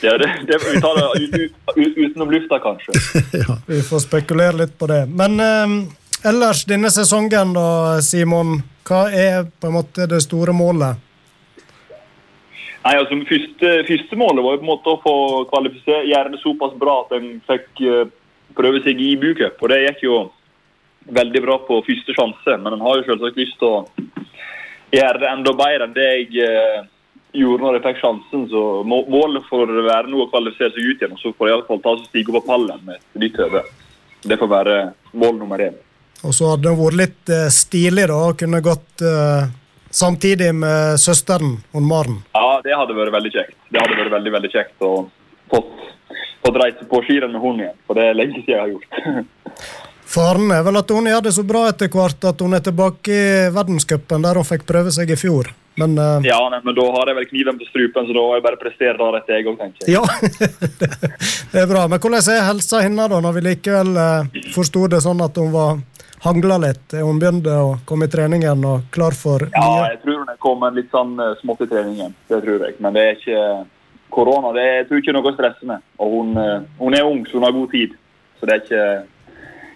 Ja, 0.02 0.18
det, 0.18 0.30
det, 0.48 0.60
vi 0.64 0.82
tar 0.82 1.00
det 1.00 1.08
ut, 1.24 1.36
ut, 1.36 1.74
ut, 1.76 1.98
utenom 1.98 2.32
lufta, 2.32 2.60
kanskje. 2.64 2.94
ja. 3.42 3.58
Vi 3.66 3.82
får 3.84 4.06
spekulere 4.06 4.62
litt 4.62 4.78
på 4.80 4.88
det. 4.92 5.06
Men 5.10 5.40
eh, 5.44 6.30
ellers 6.30 6.66
denne 6.70 6.92
sesongen, 6.94 7.56
da, 7.58 7.68
Simon. 8.06 8.60
Hva 8.90 9.04
er 9.14 9.44
på 9.46 9.70
en 9.70 9.76
måte 9.76 10.08
det 10.10 10.22
store 10.26 10.54
målet? 10.56 10.98
Nei, 12.80 12.96
altså 12.96 13.18
første, 13.28 13.72
første 13.90 14.18
målet 14.20 14.44
var 14.44 14.56
jo 14.56 14.60
på 14.62 14.66
en 14.66 14.72
måte 14.72 14.92
å 14.94 15.00
få 15.04 15.16
kvalifisere, 15.50 16.08
gjøre 16.08 16.32
det 16.36 16.44
såpass 16.44 16.78
bra 16.80 17.02
at 17.04 17.16
en 17.18 17.32
fikk 17.50 17.82
eh, 17.84 18.06
prøve 18.56 18.80
seg 18.86 19.02
i 19.02 19.10
IBU-cup. 19.16 19.60
Og 19.60 19.74
det 19.74 19.82
gikk 19.84 20.06
jo 20.06 20.20
veldig 21.20 21.42
bra 21.44 21.58
på 21.68 21.82
første 21.88 22.16
sjanse, 22.16 22.56
men 22.62 22.76
en 22.76 22.86
har 22.86 23.00
jo 23.00 23.10
selvsagt 23.10 23.42
lyst 23.42 23.60
til 23.60 23.68
å 23.68 23.82
gjøre 24.96 25.22
det 25.22 25.30
enda 25.34 25.54
bedre 25.60 25.90
enn 25.90 25.98
det 25.98 26.08
jeg 26.08 26.48
eh, 26.48 26.88
gjorde 27.42 27.66
når 27.66 27.78
jeg 27.78 27.86
fikk 27.90 28.02
sjansen. 28.06 28.48
Så 28.54 28.64
må, 28.88 29.04
målet 29.12 29.52
får 29.52 29.76
være 29.76 30.08
nå 30.08 30.24
å 30.24 30.32
kvalifisere 30.32 30.72
seg 30.78 30.88
ut 30.88 31.04
igjen, 31.04 31.20
og 31.20 31.22
så 31.22 31.36
får 31.36 31.50
jeg 31.50 31.58
iallfall 31.58 31.84
ta 31.84 31.96
og 31.98 32.08
stige 32.08 32.32
opp 32.32 32.40
på 32.40 32.48
pallen 32.54 32.88
med 32.88 32.98
et 33.00 33.24
nytt 33.26 33.44
høve. 33.44 33.68
Det 34.24 34.40
får 34.40 34.56
være 34.56 34.82
mål 35.20 35.40
nummer 35.44 35.68
én. 35.68 35.78
Og 36.28 36.32
så 36.36 36.52
hadde 36.52 36.68
det 36.68 36.80
vært 36.80 37.00
litt 37.00 37.32
eh, 37.36 37.48
stilig 37.54 38.08
da, 38.12 38.24
å 38.28 38.36
kunne 38.40 38.64
gått 38.64 39.04
eh, 39.04 39.52
samtidig 39.90 40.54
med 40.56 41.00
søsteren 41.02 41.58
og 41.74 41.86
Maren. 41.86 42.22
Ja, 42.34 42.60
det 42.66 42.76
hadde 42.78 42.98
vært 42.98 43.16
veldig 43.18 43.34
kjekt. 43.34 43.58
Det 43.70 43.82
hadde 43.82 44.00
vært 44.00 44.16
veldig, 44.18 44.34
veldig 44.38 44.52
kjekt 44.54 44.86
å 44.86 44.94
fått, 45.50 45.86
fått 46.46 46.60
reise 46.64 46.90
på 46.90 47.04
skirenn 47.08 47.36
med 47.36 47.46
henne 47.46 47.68
igjen, 47.68 47.80
for 47.88 48.00
det 48.00 48.10
er 48.10 48.20
lenge 48.20 48.42
siden 48.42 48.56
jeg 48.56 48.64
har 48.64 48.74
gjort. 48.76 49.00
Faren 50.10 50.50
er 50.50 50.64
vel 50.66 50.80
at 50.80 50.90
hun 50.90 51.06
gjør 51.06 51.22
det 51.22 51.32
så 51.36 51.44
bra 51.46 51.68
etter 51.70 51.90
hvert 51.94 52.24
at 52.26 52.40
hun 52.42 52.58
er 52.58 52.64
tilbake 52.66 53.14
i 53.14 53.50
verdenscupen, 53.54 54.24
der 54.26 54.40
hun 54.40 54.48
fikk 54.48 54.66
prøve 54.70 54.94
seg 54.94 55.12
i 55.14 55.18
fjor. 55.20 55.52
Men 55.80 55.94
uh... 56.02 56.18
ja, 56.26 56.40
nei, 56.52 56.60
men 56.66 56.76
da 56.76 56.86
har 56.96 57.12
jeg 57.12 57.18
vel 57.20 57.28
kniven 57.30 57.60
på 57.60 57.68
strupen, 57.70 58.08
så 58.08 58.16
da 58.18 58.24
har 58.26 58.40
jeg 58.40 58.46
bare 58.48 58.60
prestere 58.60 58.96
deretter, 58.98 59.38
jeg 59.38 59.48
òg, 59.48 59.60
tenker 59.62 59.86
jeg. 59.86 60.00
ja, 60.00 60.80
det 61.54 61.62
er 61.62 61.70
bra. 61.70 61.86
Men 61.92 62.02
hvordan 62.02 62.34
er 62.34 62.48
helsa 62.50 62.82
hennes 62.84 63.14
da, 63.14 63.22
når 63.22 63.38
vi 63.38 63.46
likevel 63.52 63.94
uh, 63.96 64.42
forsto 64.56 64.88
det 64.92 65.04
sånn 65.06 65.22
at 65.24 65.38
hun 65.40 65.54
var 65.54 65.78
hangla 66.24 66.58
litt? 66.62 66.94
Er 66.94 67.04
hun 67.08 67.20
begynt 67.22 67.48
å 67.48 67.78
komme 67.88 68.06
i 68.08 68.12
trening 68.12 68.42
igjen 68.44 68.64
og 68.66 68.88
klar 68.92 69.16
for 69.18 69.46
Ja, 69.54 69.88
jeg 69.92 70.02
tror 70.04 70.20
hun 70.24 70.30
er 70.34 70.40
kommet 70.44 70.74
litt 70.78 70.92
sånn 70.92 71.14
eh, 71.20 71.36
smått 71.42 71.62
i 71.66 71.70
treningen. 71.72 72.16
Det 72.30 72.42
tror 72.44 72.66
jeg. 72.68 72.76
Men 72.80 72.94
det 72.98 73.04
er 73.06 73.16
ikke 73.20 73.44
korona. 74.12 74.52
Det 74.56 74.64
er, 74.66 74.76
jeg 74.82 74.88
tror 74.90 75.02
ikke 75.04 75.16
noe 75.16 75.32
å 75.32 75.36
stresse 75.38 75.66
med. 75.70 75.86
Og 76.00 76.16
hun, 76.18 76.38
eh, 76.38 76.60
hun 76.80 76.98
er 76.98 77.08
ung, 77.08 77.24
så 77.30 77.40
hun 77.40 77.48
har 77.48 77.56
god 77.56 77.72
tid. 77.72 77.96
Så 78.40 78.46
det 78.48 78.56
er 78.56 78.64
ikke 78.66 79.06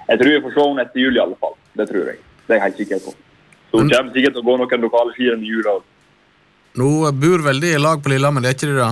Jeg 0.10 0.20
tror 0.20 0.32
jeg 0.34 0.42
får 0.44 0.54
se 0.54 0.64
henne 0.68 0.84
etter 0.84 1.00
jul 1.00 1.16
i 1.16 1.22
alle 1.24 1.36
fall. 1.40 1.54
Det 1.80 1.88
tror 1.90 2.08
jeg. 2.12 2.18
Det 2.48 2.52
er 2.52 2.60
jeg 2.60 2.64
helt 2.68 2.80
sikker 2.84 3.00
på. 3.06 3.14
Så 3.72 3.80
hun 3.80 3.90
kommer 3.90 4.12
sikkert 4.14 4.34
til 4.36 4.44
å 4.44 4.46
gå 4.50 4.58
noen 4.60 4.82
lokale 4.84 5.14
skirenn 5.16 5.44
i 5.46 5.50
jula. 5.50 5.78
Nå 6.76 6.90
bor 7.22 7.44
veldig 7.46 7.70
i 7.74 7.80
lag 7.80 8.02
på 8.04 8.10
Lillehammer, 8.12 8.42
det 8.44 8.50
er 8.52 8.58
ikke 8.58 8.70
det 8.74 8.82
da? 8.82 8.92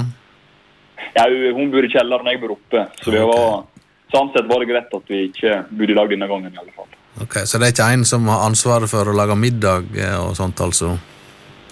Ja, 1.17 1.23
hun- 1.27 1.53
hun 1.57 1.71
bor 1.71 1.83
i 1.83 1.89
kjelleren, 1.91 2.25
jeg 2.31 2.39
bor 2.41 2.51
oppe. 2.55 2.87
Så 3.03 3.11
det 3.11 3.21
var, 3.25 3.65
sånn 4.13 4.31
sett 4.33 4.47
var 4.47 4.59
det 4.63 4.69
greit 4.69 4.93
at 4.93 5.07
vi 5.09 5.27
ikke 5.27 5.65
bodde 5.69 5.91
i 5.91 5.95
lag 5.99 6.09
denne 6.09 6.27
gangen. 6.29 6.53
i 6.53 6.57
alle 6.61 6.71
fall. 6.71 6.87
Ok, 7.19 7.33
Så 7.45 7.57
det 7.59 7.65
er 7.67 7.71
ikke 7.75 7.93
en 7.93 8.05
som 8.07 8.27
har 8.31 8.39
ansvaret 8.47 8.89
for 8.89 9.07
å 9.07 9.13
lage 9.15 9.35
middag 9.35 9.83
eh, 9.99 10.15
og 10.15 10.35
sånt, 10.39 10.61
altså? 10.63 10.97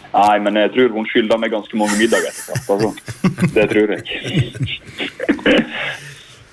Nei, 0.10 0.40
men 0.42 0.56
jeg 0.58 0.72
tror 0.74 0.90
hun 0.98 1.06
skylder 1.08 1.38
meg 1.40 1.52
ganske 1.54 1.78
mange 1.78 1.98
middager 2.00 2.28
etter 2.34 2.46
hvert. 2.50 2.70
Altså. 2.74 2.90
Det 3.54 3.66
tror 3.70 3.88
jeg. 3.94 4.04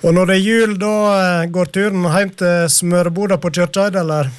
Og 0.05 0.13
når 0.13 0.29
det 0.29 0.35
er 0.37 0.45
jul, 0.45 0.75
da 0.77 0.93
eh, 1.17 1.49
går 1.49 1.65
turen 1.73 2.05
hjem 2.05 2.29
til 2.37 2.69
smøreboda 2.69 3.41
på 3.41 3.49
Kjørkeid, 3.57 3.95
eller? 3.97 4.29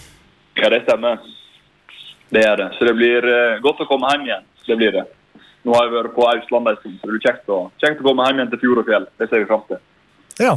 Ja, 0.56 0.68
det 0.70 0.84
stemmer. 0.84 1.18
Det 2.30 2.44
er 2.46 2.56
det. 2.60 2.68
Så 2.78 2.86
det 2.86 2.94
blir 2.94 3.26
eh, 3.26 3.58
godt 3.64 3.80
å 3.82 3.86
komme 3.90 4.06
hjem 4.14 4.26
igjen. 4.28 4.44
Det 4.68 4.76
blir 4.78 4.92
det. 4.94 5.02
Nå 5.66 5.74
har 5.74 5.82
jeg 5.88 5.96
vært 5.96 6.14
på 6.14 6.28
Østlandet 6.30 6.76
en 6.76 6.80
stund, 6.80 6.94
så 7.00 7.04
det 7.08 7.14
blir 7.16 7.26
kjekt 7.26 7.50
å, 7.52 7.58
kjekt 7.82 8.00
å 8.04 8.06
komme 8.06 8.26
hjem 8.28 8.38
igjen 8.38 8.52
til 8.54 8.62
fjord 8.62 8.78
og 8.84 8.88
fjell. 8.88 9.04
Det 9.18 9.26
ser 9.28 9.38
vi 9.42 9.48
fram 9.50 9.64
til. 9.68 9.78
Ja. 10.38 10.54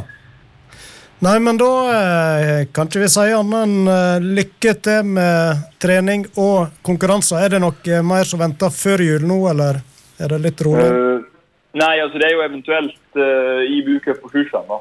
Nei, 1.22 1.36
men 1.38 1.58
da 1.60 1.70
eh, 1.94 2.64
kan 2.74 2.88
ikke 2.90 3.04
vi 3.04 3.08
si 3.12 3.28
annet 3.30 3.64
enn 3.64 3.90
eh, 3.90 4.24
lykke 4.40 4.72
til 4.82 5.10
med 5.14 5.60
trening 5.82 6.24
og 6.34 6.72
konkurranser. 6.82 7.44
Er 7.44 7.54
det 7.54 7.60
noe 7.62 8.00
mer 8.06 8.26
som 8.26 8.42
venter 8.42 8.72
før 8.74 9.04
jul 9.06 9.26
nå, 9.30 9.36
eller 9.52 9.78
er 10.18 10.34
det 10.34 10.40
litt 10.42 10.62
rolig? 10.66 10.88
Uh, 10.90 11.52
nei, 11.78 11.94
altså 12.02 12.18
det 12.18 12.26
er 12.26 12.34
jo 12.34 12.42
eventuelt 12.42 13.20
uh, 13.22 13.62
i 13.62 13.78
bucup 13.86 14.18
på 14.24 14.32
Sjusjøen, 14.32 14.66
da. 14.66 14.80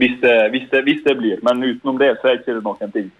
Hvis 0.00 0.16
det, 0.22 0.36
hvis, 0.54 0.64
det, 0.72 0.86
hvis 0.88 1.02
det 1.04 1.18
blir. 1.20 1.42
Men 1.44 1.60
utenom 1.60 2.00
det 2.00 2.14
så 2.22 2.30
er 2.30 2.40
ikke 2.40 2.56
det 2.56 2.64
noen 2.64 2.94
ting. 2.96 3.12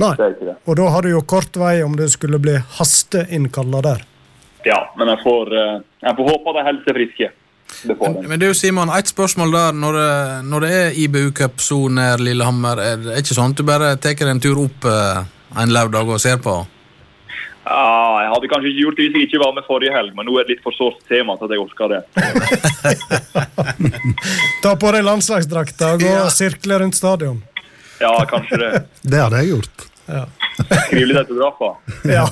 Nei. 0.00 0.14
Ikke. 0.16 0.54
Og 0.64 0.78
da 0.80 0.88
har 0.94 1.04
du 1.04 1.10
jo 1.12 1.20
kort 1.28 1.56
vei 1.60 1.82
om 1.84 1.92
det 1.98 2.08
skulle 2.14 2.40
bli 2.40 2.56
hasteinnkalla 2.78 3.82
der. 3.84 4.06
Ja, 4.64 4.80
men 4.96 5.08
jeg 5.08 5.20
får, 5.24 5.52
eh, 5.56 5.76
jeg 6.04 6.16
får 6.16 6.28
håpe 6.30 6.54
de 6.56 6.64
holder 6.66 6.86
seg 6.86 6.96
friske. 6.96 7.30
Det 7.82 7.96
får 7.96 8.14
de. 8.22 8.28
Men 8.28 8.40
du 8.42 8.48
Simon, 8.54 8.90
et 8.96 9.08
spørsmål 9.08 9.52
der. 9.54 9.72
Når 9.84 9.92
det, 9.98 10.10
når 10.50 10.60
det 10.66 10.70
er 10.80 10.98
IBU 11.04 11.30
Cup 11.36 11.60
så 11.64 11.78
nær 11.92 12.20
Lillehammer, 12.22 12.82
er 12.82 12.96
det 13.04 13.18
ikke 13.22 13.36
sånn 13.38 13.54
at 13.54 13.60
du 13.60 13.64
bare 13.68 13.94
tar 14.02 14.28
en 14.28 14.40
tur 14.42 14.58
opp 14.66 14.84
eh, 14.90 15.22
en 15.62 15.72
lørdag 15.74 16.08
og 16.16 16.20
ser 16.22 16.38
på? 16.44 16.58
Ja, 17.70 18.22
jeg 18.24 18.30
hadde 18.32 18.48
kanskje 18.50 18.70
ikke 18.72 18.82
gjort 18.82 18.96
det 18.98 19.04
hvis 19.06 19.16
jeg 19.20 19.28
ikke 19.28 19.40
var 19.44 19.52
med 19.54 19.64
forrige 19.68 19.92
helg, 19.94 20.14
men 20.16 20.26
nå 20.26 20.32
er 20.40 20.46
det 20.48 20.56
litt 20.56 20.64
for 20.64 20.74
sårt 20.74 20.98
tema 21.10 21.36
til 21.38 21.46
at 21.46 21.52
jeg 21.54 21.60
orker 21.62 21.86
det. 21.92 22.00
Ta 24.64 24.72
på 24.80 24.90
deg 24.94 25.04
landslagsdrakta 25.06 25.92
og 25.94 26.02
gå 26.02 26.10
Ja. 26.10 26.24
og 26.24 26.32
sirkle 26.34 26.78
rundt 26.82 26.96
stadion. 26.98 27.42
Ja, 28.00 28.14
kanskje 28.28 28.58
det. 28.58 28.70
Det 29.12 29.20
hadde 29.22 29.42
jeg 29.44 29.52
gjort. 29.54 29.86
Ja. 30.10 30.24
Skrive 30.88 31.06
litt 31.12 31.20
autografer. 31.22 31.76
ja. 32.16 32.26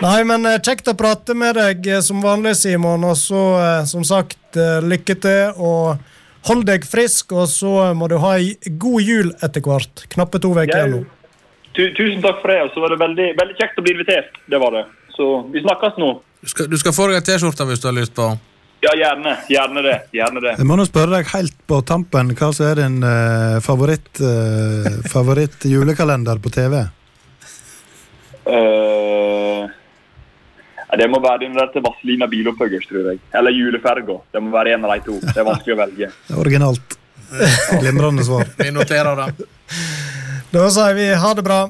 Nei, 0.00 0.18
men 0.24 0.46
eh, 0.48 0.58
kjekt 0.64 0.88
å 0.88 0.96
prate 0.96 1.34
med 1.36 1.54
deg 1.60 1.86
eh, 1.86 2.00
som 2.02 2.22
vanlig, 2.24 2.54
Simon. 2.56 3.04
Og 3.04 3.16
så, 3.20 3.42
eh, 3.60 3.84
som 3.86 4.04
sagt, 4.08 4.38
eh, 4.58 4.80
lykke 4.82 5.16
til, 5.22 5.54
og 5.56 6.48
hold 6.48 6.66
deg 6.68 6.86
frisk. 6.88 7.34
Og 7.36 7.48
så 7.52 7.90
må 7.94 8.10
du 8.10 8.18
ha 8.22 8.36
ei 8.38 8.54
god 8.70 9.06
jul 9.06 9.32
etter 9.42 9.64
hvert. 9.64 10.06
Knappe 10.14 10.42
to 10.42 10.54
uker 10.56 10.68
igjen 10.68 10.96
nå. 10.98 11.04
Tusen 11.76 12.18
takk 12.24 12.40
for 12.42 12.50
det. 12.50 12.62
og 12.66 12.74
så 12.74 12.82
var 12.82 12.94
det 12.94 13.00
veldig, 13.00 13.28
veldig 13.38 13.56
kjekt 13.60 13.78
å 13.78 13.84
bli 13.86 13.94
invitert. 13.94 14.40
Det 14.50 14.58
var 14.60 14.74
det. 14.74 14.84
Så 15.16 15.32
vi 15.52 15.62
snakkes 15.62 15.98
nå. 16.00 16.14
Du 16.40 16.48
skal, 16.48 16.70
du 16.72 16.78
skal 16.80 16.96
få 16.96 17.10
deg 17.10 17.20
en 17.20 17.26
T-skjorte 17.28 17.66
hvis 17.68 17.82
du 17.82 17.90
har 17.90 17.96
lyst 17.96 18.14
på. 18.16 18.30
Ja, 18.80 18.94
gjerne. 18.96 19.34
Gjerne 19.48 19.82
det. 19.84 19.96
Gjerne 20.16 20.40
det. 20.40 20.54
Jeg 20.56 20.68
må 20.68 20.76
nå 20.80 20.86
spørre 20.88 21.18
deg 21.18 21.28
helt 21.34 21.56
på 21.68 21.82
tampen, 21.84 22.32
hva 22.38 22.48
som 22.56 22.70
er 22.70 22.80
din 22.80 23.02
eh, 23.04 23.58
favoritt, 23.64 24.22
eh, 24.24 24.88
favoritt 25.12 25.66
julekalender 25.68 26.40
på 26.40 26.52
TV? 26.54 26.78
Eh, 28.48 29.60
ja, 29.68 29.68
det 30.98 31.06
må 31.10 31.20
være 31.22 31.38
den 31.44 31.54
der 31.54 31.68
til 31.74 31.82
Vazelina 31.86 32.26
Bilopphøggers, 32.30 32.86
tror 32.90 33.04
jeg. 33.12 33.18
Eller 33.36 33.50
Juleferga. 33.54 34.16
Det 34.32 34.40
må 34.42 34.48
være 34.54 34.68
en 34.74 34.84
av 34.88 34.92
de 34.96 35.00
to. 35.06 35.14
Det 35.22 35.38
er 35.38 35.46
vanskelig 35.46 35.74
å 35.76 35.78
velge. 35.84 36.06
Det 36.10 36.32
er 36.34 36.38
Originalt. 36.44 36.88
Glimrende 37.80 38.22
svar. 38.26 38.46
Vi 38.58 38.68
noterer 38.74 39.14
det. 39.20 39.28
Da 40.50 40.60
sier 40.74 40.94
vi 40.98 41.06
ha 41.14 41.30
det 41.38 41.44
bra. 41.46 41.60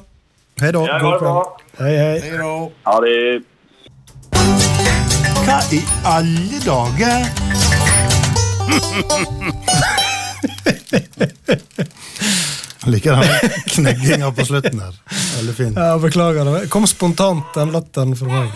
Hei 0.61 0.71
da. 0.73 0.81
Ja, 0.89 0.97
bra. 1.21 1.33
Hei, 1.77 1.93
hei. 1.97 2.17
Hei 2.25 2.37
da. 2.39 2.51
Ha 2.89 2.95
det. 3.05 3.17
Hva 5.45 5.57
i 5.73 5.75
alle 6.15 6.57
dager? 6.65 7.19
Jeg 12.81 12.89
liker 12.95 13.13
den 13.21 13.29
knegginga 13.69 14.31
på 14.33 14.41
slutten 14.47 14.79
her. 14.81 14.95
Veldig 15.37 15.53
fin. 15.53 15.75
Ja, 15.77 15.97
beklager. 16.01 16.41
det 16.49 16.69
kom 16.73 16.87
spontant, 16.89 17.51
den 17.53 17.69
latteren 17.75 18.15
fra 18.17 18.25
meg. 18.31 18.49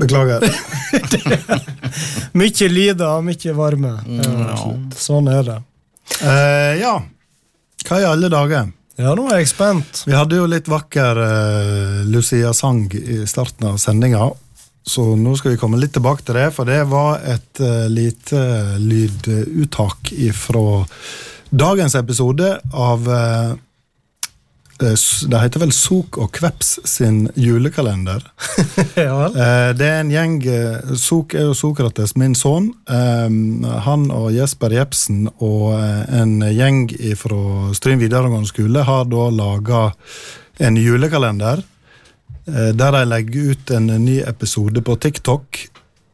Beklager. 0.00 0.42
Mye 2.36 2.68
og 3.06 3.24
mye 3.24 3.52
varme. 3.56 3.92
Ja, 4.20 4.72
sånn 4.98 5.30
er 5.32 5.46
det. 5.46 5.58
Eh, 6.20 6.72
ja, 6.82 6.96
hva 7.86 8.00
i 8.02 8.08
alle 8.08 8.30
dager? 8.32 8.72
Ja, 8.96 9.12
nå 9.16 9.26
er 9.28 9.42
jeg 9.42 9.50
spent. 9.50 10.02
Vi 10.08 10.14
hadde 10.16 10.38
jo 10.38 10.48
litt 10.48 10.68
vakker 10.72 11.18
uh, 11.20 12.02
Lucia-sang 12.08 12.86
i 12.96 13.20
starten 13.28 13.68
av 13.68 13.76
sendinga, 13.80 14.30
så 14.86 15.04
nå 15.20 15.34
skal 15.36 15.52
vi 15.52 15.60
komme 15.60 15.80
litt 15.80 15.92
tilbake 15.96 16.24
til 16.24 16.38
det, 16.38 16.48
for 16.56 16.68
det 16.68 16.80
var 16.88 17.20
et 17.28 17.60
uh, 17.60 17.84
lite 17.92 18.40
lyduttak 18.80 20.14
fra 20.38 20.64
dagens 21.52 21.94
episode 22.00 22.54
av 22.72 23.10
uh, 23.10 23.52
Det 24.76 25.38
heter 25.40 25.62
vel 25.62 25.72
Sok 25.72 26.18
og 26.20 26.32
Kveps 26.36 26.74
sin 26.84 27.22
julekalender. 27.38 28.20
ja. 28.96 29.26
Eh, 29.30 29.70
Det 29.78 29.86
er 29.88 30.00
en 30.02 30.10
gjeng 30.12 30.34
eh, 30.52 30.90
Sok 31.00 31.34
er 31.34 31.46
jo 31.48 31.54
Sokrates, 31.56 32.12
min 32.20 32.34
sønn. 32.36 32.68
Eh, 32.88 33.30
Han 33.86 34.10
og 34.12 34.28
Jesper 34.36 34.74
Jepsen 34.76 35.26
og 35.38 35.72
eh, 35.78 36.20
en 36.20 36.36
gjeng 36.52 36.90
fra 37.16 37.72
Stryn 37.78 38.02
videregående 38.02 38.50
skole 38.52 38.84
har 38.84 39.08
da 39.08 39.28
laga 39.32 39.86
en 40.60 40.76
julekalender. 40.80 41.64
eh, 42.48 42.70
Der 42.76 42.92
de 42.98 43.04
legger 43.08 43.52
ut 43.56 43.70
en 43.70 43.86
ny 44.04 44.20
episode 44.28 44.82
på 44.84 44.96
TikTok 45.00 45.62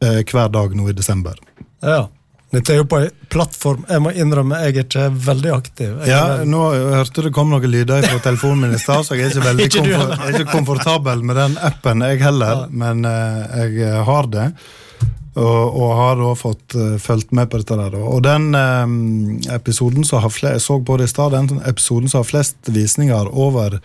eh, 0.03 0.23
hver 0.23 0.49
dag 0.55 0.75
nå 0.75 0.87
i 0.89 0.95
desember. 0.95 1.35
Ja. 1.83 2.05
Dette 2.53 2.75
er 2.75 2.81
jo 2.83 2.85
på 2.85 2.99
ei 3.01 3.09
plattform 3.33 3.87
Jeg 3.89 4.01
må 4.03 4.11
innrømme, 4.13 4.59
jeg 4.61 4.75
er 4.75 4.85
ikke 4.85 5.07
veldig 5.25 5.51
aktiv. 5.55 5.89
Jeg 6.03 6.11
Ja, 6.11 6.21
er 6.43 6.49
nå 6.49 6.61
hørte 6.73 7.25
det 7.25 7.33
kom 7.33 7.49
noen 7.49 7.65
lyder 7.71 8.05
fra 8.05 8.19
telefonen 8.27 8.67
min 8.67 8.77
i 8.77 8.81
stad, 8.81 9.07
så 9.07 9.17
jeg 9.17 9.31
er 9.31 9.33
ikke 9.33 9.47
veldig 9.49 9.67
Ikke 9.67 9.81
komfort... 9.81 10.13
jeg 10.13 10.29
er 10.29 10.39
ikke 10.39 10.53
komfortabel 10.53 11.25
med 11.25 11.39
den 11.41 11.57
appen, 11.69 12.05
jeg 12.05 12.21
heller. 12.21 12.65
Men 12.69 13.05
uh, 13.09 13.57
jeg 13.57 14.05
har 14.09 14.29
det. 14.33 14.47
Og, 15.33 15.61
og 15.81 15.95
har 15.97 16.19
da 16.21 16.31
fått 16.37 16.77
uh, 16.77 16.95
fulgt 17.01 17.33
med 17.33 17.49
på 17.49 17.57
dette. 17.63 17.77
der. 17.79 17.97
Og 17.97 18.21
den 18.25 18.51
um, 18.53 18.95
episoden 19.49 20.05
som 20.05 20.21
har 20.21 20.33
flest, 20.33 20.59
Jeg 20.59 20.67
så 20.67 20.79
på 20.85 20.97
det 21.01 21.09
i 21.09 21.13
stad, 21.15 21.33
den 21.33 21.61
episoden 21.65 22.11
som 22.11 22.21
har 22.21 22.29
flest 22.29 22.69
visninger, 22.69 23.33
over 23.33 23.79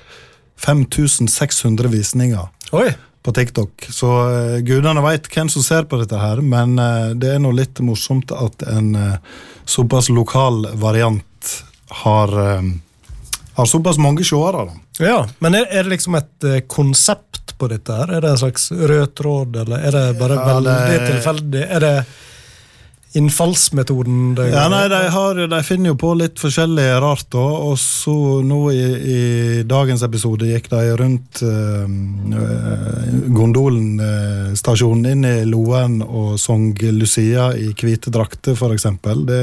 5600 0.58 1.88
visninger 1.88 2.48
Oi! 2.74 2.90
På 3.28 3.34
TikTok. 3.36 3.86
Så 3.92 4.08
uh, 4.08 4.56
gudene 4.64 5.02
veit 5.04 5.28
hvem 5.34 5.50
som 5.52 5.64
ser 5.64 5.84
på 5.90 5.98
dette 6.00 6.16
her, 6.16 6.40
men 6.40 6.78
uh, 6.80 7.10
det 7.12 7.34
er 7.34 7.42
nå 7.44 7.52
litt 7.52 7.82
morsomt 7.84 8.32
at 8.32 8.64
en 8.72 8.94
uh, 8.96 9.40
såpass 9.68 10.08
lokal 10.08 10.62
variant 10.80 11.50
har, 12.04 12.32
har 13.56 13.68
såpass 13.68 13.98
mange 14.00 14.24
seere. 14.24 14.64
Ja, 15.00 15.22
Men 15.44 15.54
er, 15.60 15.68
er 15.68 15.84
det 15.84 15.92
liksom 15.98 16.16
et 16.18 16.46
konsept 16.72 17.52
på 17.60 17.68
dette? 17.68 17.92
her? 18.00 18.10
Er 18.16 18.24
det 18.24 18.32
en 18.32 18.40
slags 18.40 18.70
rød 18.72 19.12
tråd, 19.20 19.60
eller 19.62 19.84
er 19.88 19.96
det 19.96 20.06
bare 20.20 20.38
Ja, 20.40 20.46
veldig 20.54 20.78
det- 20.88 21.06
tilfeldig? 21.12 21.62
Er 21.68 21.84
det 21.84 21.94
innfallsmetoden? 23.16 24.34
Det 24.36 24.48
Ja, 24.52 24.66
nei, 24.68 24.82
de, 24.92 24.98
har, 25.14 25.38
de 25.48 25.60
finner 25.64 25.92
jo 25.92 25.96
på 26.00 26.10
litt 26.18 26.38
forskjellig 26.40 26.84
rart, 27.00 27.24
da. 27.32 27.44
Og 27.70 27.78
så 27.80 28.14
nå 28.44 28.58
i, 28.74 28.82
i 29.14 29.62
dagens 29.68 30.02
episode 30.04 30.48
gikk 30.50 30.68
de 30.72 30.82
rundt 31.00 31.40
eh, 31.42 31.86
Gondolen-stasjonen 33.38 35.06
inn 35.12 35.24
i 35.28 35.34
Loen 35.48 36.00
og 36.04 36.36
sang 36.40 36.70
Lucia 36.94 37.50
i 37.56 37.70
hvite 37.72 38.12
drakter, 38.14 38.56
f.eks. 38.58 38.86
Det 39.28 39.42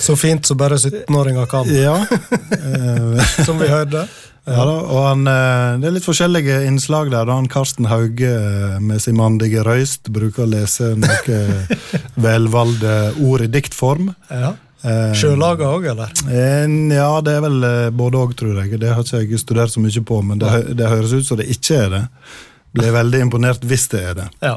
Så 0.00 0.16
fint 0.18 0.46
som 0.46 0.58
bare 0.60 0.76
17-åringer 0.80 1.46
kan, 1.50 1.68
Ja. 1.72 1.96
eh, 2.02 3.26
som 3.46 3.58
vi 3.60 3.68
hørte. 3.70 4.06
Ja 4.46 4.62
da, 4.62 4.74
og 4.78 5.00
han, 5.08 5.26
eh, 5.26 5.78
Det 5.82 5.88
er 5.88 5.94
litt 5.96 6.06
forskjellige 6.06 6.60
innslag 6.68 7.10
der. 7.10 7.24
da 7.26 7.34
han 7.34 7.48
Karsten 7.50 7.88
Hauge 7.90 8.28
eh, 8.30 8.76
med 8.78 9.00
sin 9.02 9.16
mandige 9.18 9.64
røyst 9.66 10.06
bruker 10.14 10.44
å 10.44 10.50
lese 10.52 10.92
noen 10.94 11.66
velvalgte 12.14 12.92
ord 13.26 13.42
i 13.42 13.50
diktform. 13.50 14.12
Ja. 14.30 14.52
Eh, 14.86 15.12
Sjølaga 15.18 15.66
òg, 15.74 15.88
eller? 15.90 16.12
Eh, 16.30 16.68
Ja, 16.94 17.20
det 17.26 17.34
er 17.36 17.42
vel 17.42 17.64
eh, 17.66 17.90
både 17.90 18.20
òg, 18.22 18.36
tror 18.38 18.62
jeg. 18.62 18.78
Det 18.80 18.92
har 18.94 19.02
ikke 19.02 19.24
jeg 19.24 19.42
studert 19.42 19.72
så 19.74 19.82
mye 19.82 20.04
på, 20.06 20.20
men 20.22 20.38
det, 20.38 20.76
det 20.78 20.88
høres 20.92 21.12
ut 21.16 21.26
som 21.26 21.40
det 21.40 21.48
ikke 21.50 21.80
er 21.86 21.90
det. 21.96 22.04
Blir 22.76 22.92
veldig 22.94 23.20
imponert 23.26 23.64
hvis 23.66 23.88
det 23.90 24.02
er 24.12 24.14
det. 24.20 24.28
Ja. 24.44 24.56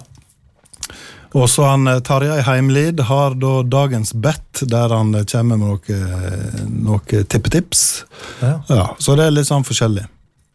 Og 1.37 1.45
så 1.49 1.67
han 1.69 1.87
eh, 1.87 1.99
Tarjei 2.05 2.39
Heimlid 2.47 3.03
har 3.09 3.35
da 3.37 3.59
dagens 3.63 4.13
bet, 4.13 4.63
der 4.65 4.89
han 4.95 5.13
eh, 5.15 5.27
kommer 5.29 5.57
med 5.57 5.67
noe, 5.67 6.65
noe 6.69 7.23
tippetips. 7.29 8.05
ja. 8.41 8.55
Ja, 8.67 8.87
så 8.97 9.15
det 9.19 9.29
er 9.29 9.35
litt 9.37 9.49
sånn 9.49 9.67
forskjellig. 9.67 10.07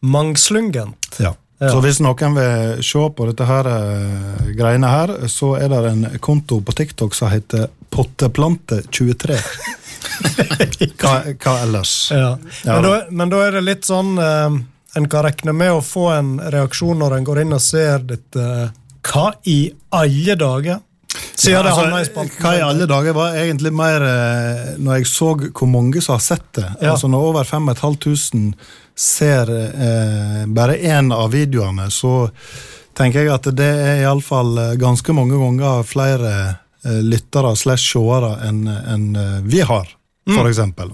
Mangslungent. 0.05 1.17
Ja. 1.23 1.35
Ja. 1.59 1.71
Så 1.71 1.79
hvis 1.85 2.01
noen 2.03 2.35
vil 2.35 2.83
se 2.83 3.01
på 3.17 3.27
dette 3.29 3.47
her 3.47 3.69
eh, 3.71 4.49
greiene 4.59 4.91
her, 4.91 5.13
så 5.31 5.55
er 5.57 5.71
det 5.71 5.83
en 5.93 6.05
konto 6.21 6.59
på 6.61 6.75
TikTok 6.77 7.15
som 7.15 7.31
heter 7.31 7.69
Potteplante23. 7.95 9.39
hva, 11.01 11.13
hva 11.39 11.55
ellers? 11.63 11.93
Ja. 12.11 12.35
Ja, 12.65 12.81
Men, 12.81 12.83
da. 12.83 12.95
men 13.11 13.33
da 13.33 13.43
er 13.47 13.57
det 13.59 13.65
litt 13.65 13.87
sånn 13.89 14.17
eh, 14.21 14.59
En 14.99 15.09
kan 15.11 15.25
regne 15.27 15.55
med 15.57 15.73
å 15.75 15.81
få 15.83 16.09
en 16.15 16.35
reaksjon 16.55 17.01
når 17.01 17.17
en 17.17 17.25
går 17.27 17.41
inn 17.43 17.55
og 17.57 17.63
ser 17.63 18.05
dette. 18.07 18.45
Hva 19.05 19.33
i 19.45 19.59
alle 19.93 20.35
dager? 20.41 20.81
Det 21.45 21.53
altså. 21.57 22.31
Hva 22.41 22.53
i 22.57 22.63
alle 22.65 22.87
dager 22.89 23.15
var 23.17 23.35
egentlig 23.39 23.71
mer 23.75 24.03
eh, 24.07 24.71
Når 24.81 24.97
jeg 25.01 25.07
så 25.11 25.29
hvor 25.51 25.69
mange 25.71 26.01
som 26.03 26.15
har 26.17 26.23
sett 26.25 26.47
det. 26.57 26.67
Ja. 26.81 26.93
Altså 26.95 27.09
Når 27.11 27.27
over 27.31 27.45
5500 27.45 28.55
ser 28.97 29.51
eh, 29.51 30.45
bare 30.55 30.77
én 30.79 31.11
av 31.15 31.33
videoene, 31.35 31.89
så 31.91 32.29
tenker 32.95 33.25
jeg 33.25 33.33
at 33.35 33.49
det 33.59 33.67
er 33.67 34.03
iallfall 34.05 34.55
ganske 34.79 35.13
mange 35.17 35.35
ganger 35.41 35.83
flere 35.89 36.31
eh, 36.87 37.01
lyttere 37.03 37.51
slash 37.59 37.89
seere 37.97 38.37
enn 38.47 38.63
enn, 38.71 39.09
eh, 39.19 39.41
vi 39.51 39.61
har, 39.67 39.89
Mm. 40.25 40.37
for 40.39 40.47
eksempel. 40.49 40.89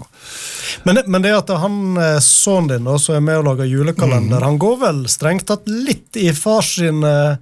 Men, 0.83 0.95
det- 0.97 1.07
men 1.07 1.21
det 1.23 1.29
at 1.31 1.47
han 1.61 1.95
eh, 1.97 2.17
sønnen 2.19 2.67
din 2.67 2.83
da, 2.89 2.97
som 2.99 3.15
er 3.15 3.21
med 3.23 3.37
og 3.37 3.45
lager 3.45 3.69
julekalender, 3.69 4.41
Mm. 4.41 4.43
han 4.43 4.57
går 4.59 4.77
vel 4.81 5.05
strengt 5.07 5.45
tatt 5.47 5.63
litt 5.71 6.17
i 6.19 6.33
fars 6.35 6.73
sin 6.81 6.99
eh, 7.03 7.37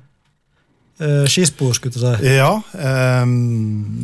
eh, 1.00 1.26
skispor, 1.28 1.74
skulle 1.74 1.94
du 1.94 2.00
si. 2.00 2.36
Ja, 2.36 2.62
Eh, 2.74 3.26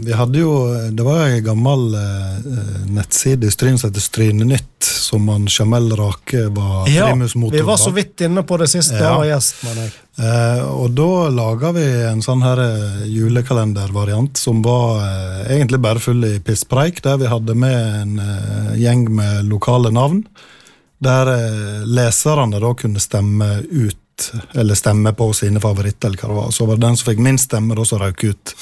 vi 0.06 0.14
hadde 0.14 0.40
jo 0.40 0.52
Det 0.92 1.04
var 1.04 1.28
en 1.28 1.44
gammel 1.44 1.96
eh, 1.96 2.88
nettside 2.96 3.44
i 3.48 3.52
Stryn 3.52 3.78
som 3.78 3.90
heter 3.90 4.02
Strynenytt, 4.02 4.84
som 4.84 5.28
han 5.30 5.48
Jamel 5.52 5.92
Rake 5.98 6.48
var 6.56 6.88
Ja, 6.90 7.08
primusmotor 7.12 7.58
vi 7.58 7.62
var 7.68 7.78
så 7.78 7.92
vidt 7.92 8.22
inne 8.22 8.44
på 8.44 8.58
det 8.58 8.68
sist 8.72 8.92
Ja. 8.96 9.18
var 9.18 9.26
gjest, 9.26 9.64
med 9.64 9.76
deg. 9.78 9.92
Eh, 10.18 10.62
og 10.72 10.92
da 10.96 11.30
laga 11.30 11.72
vi 11.76 11.84
en 12.08 12.22
sånn 12.24 12.42
her 12.46 12.60
eh, 12.64 13.06
julekalendervariant 13.12 14.38
som 14.40 14.62
var 14.64 15.02
eh, 15.04 15.56
egentlig 15.58 15.80
bare 15.84 16.00
full 16.00 16.24
i 16.26 16.40
pisspreik, 16.40 17.02
der 17.04 17.18
vi 17.20 17.28
hadde 17.28 17.56
med 17.56 18.02
en 18.02 18.22
gjeng 18.80 19.10
med 19.16 19.46
lokale 19.52 19.92
navn. 19.92 20.24
Der 21.04 21.28
leserne 21.86 22.60
da 22.64 22.72
kunne 22.74 23.02
stemme 23.04 23.50
ut, 23.68 23.98
eller 24.56 24.76
stemme 24.80 25.12
på 25.18 25.28
sine 25.36 25.60
favoritter, 25.64 26.08
eller 26.10 26.22
hva 26.22 26.30
det 26.32 26.38
var. 26.40 26.52
Så 26.56 26.66
var 26.70 26.76
det 26.80 26.86
den 26.88 26.98
som 27.00 27.10
fikk 27.12 27.20
minst 27.26 27.50
stemme, 27.50 27.76
da 27.78 27.86
som 27.86 28.00
røk 28.02 28.24
ut 28.24 28.54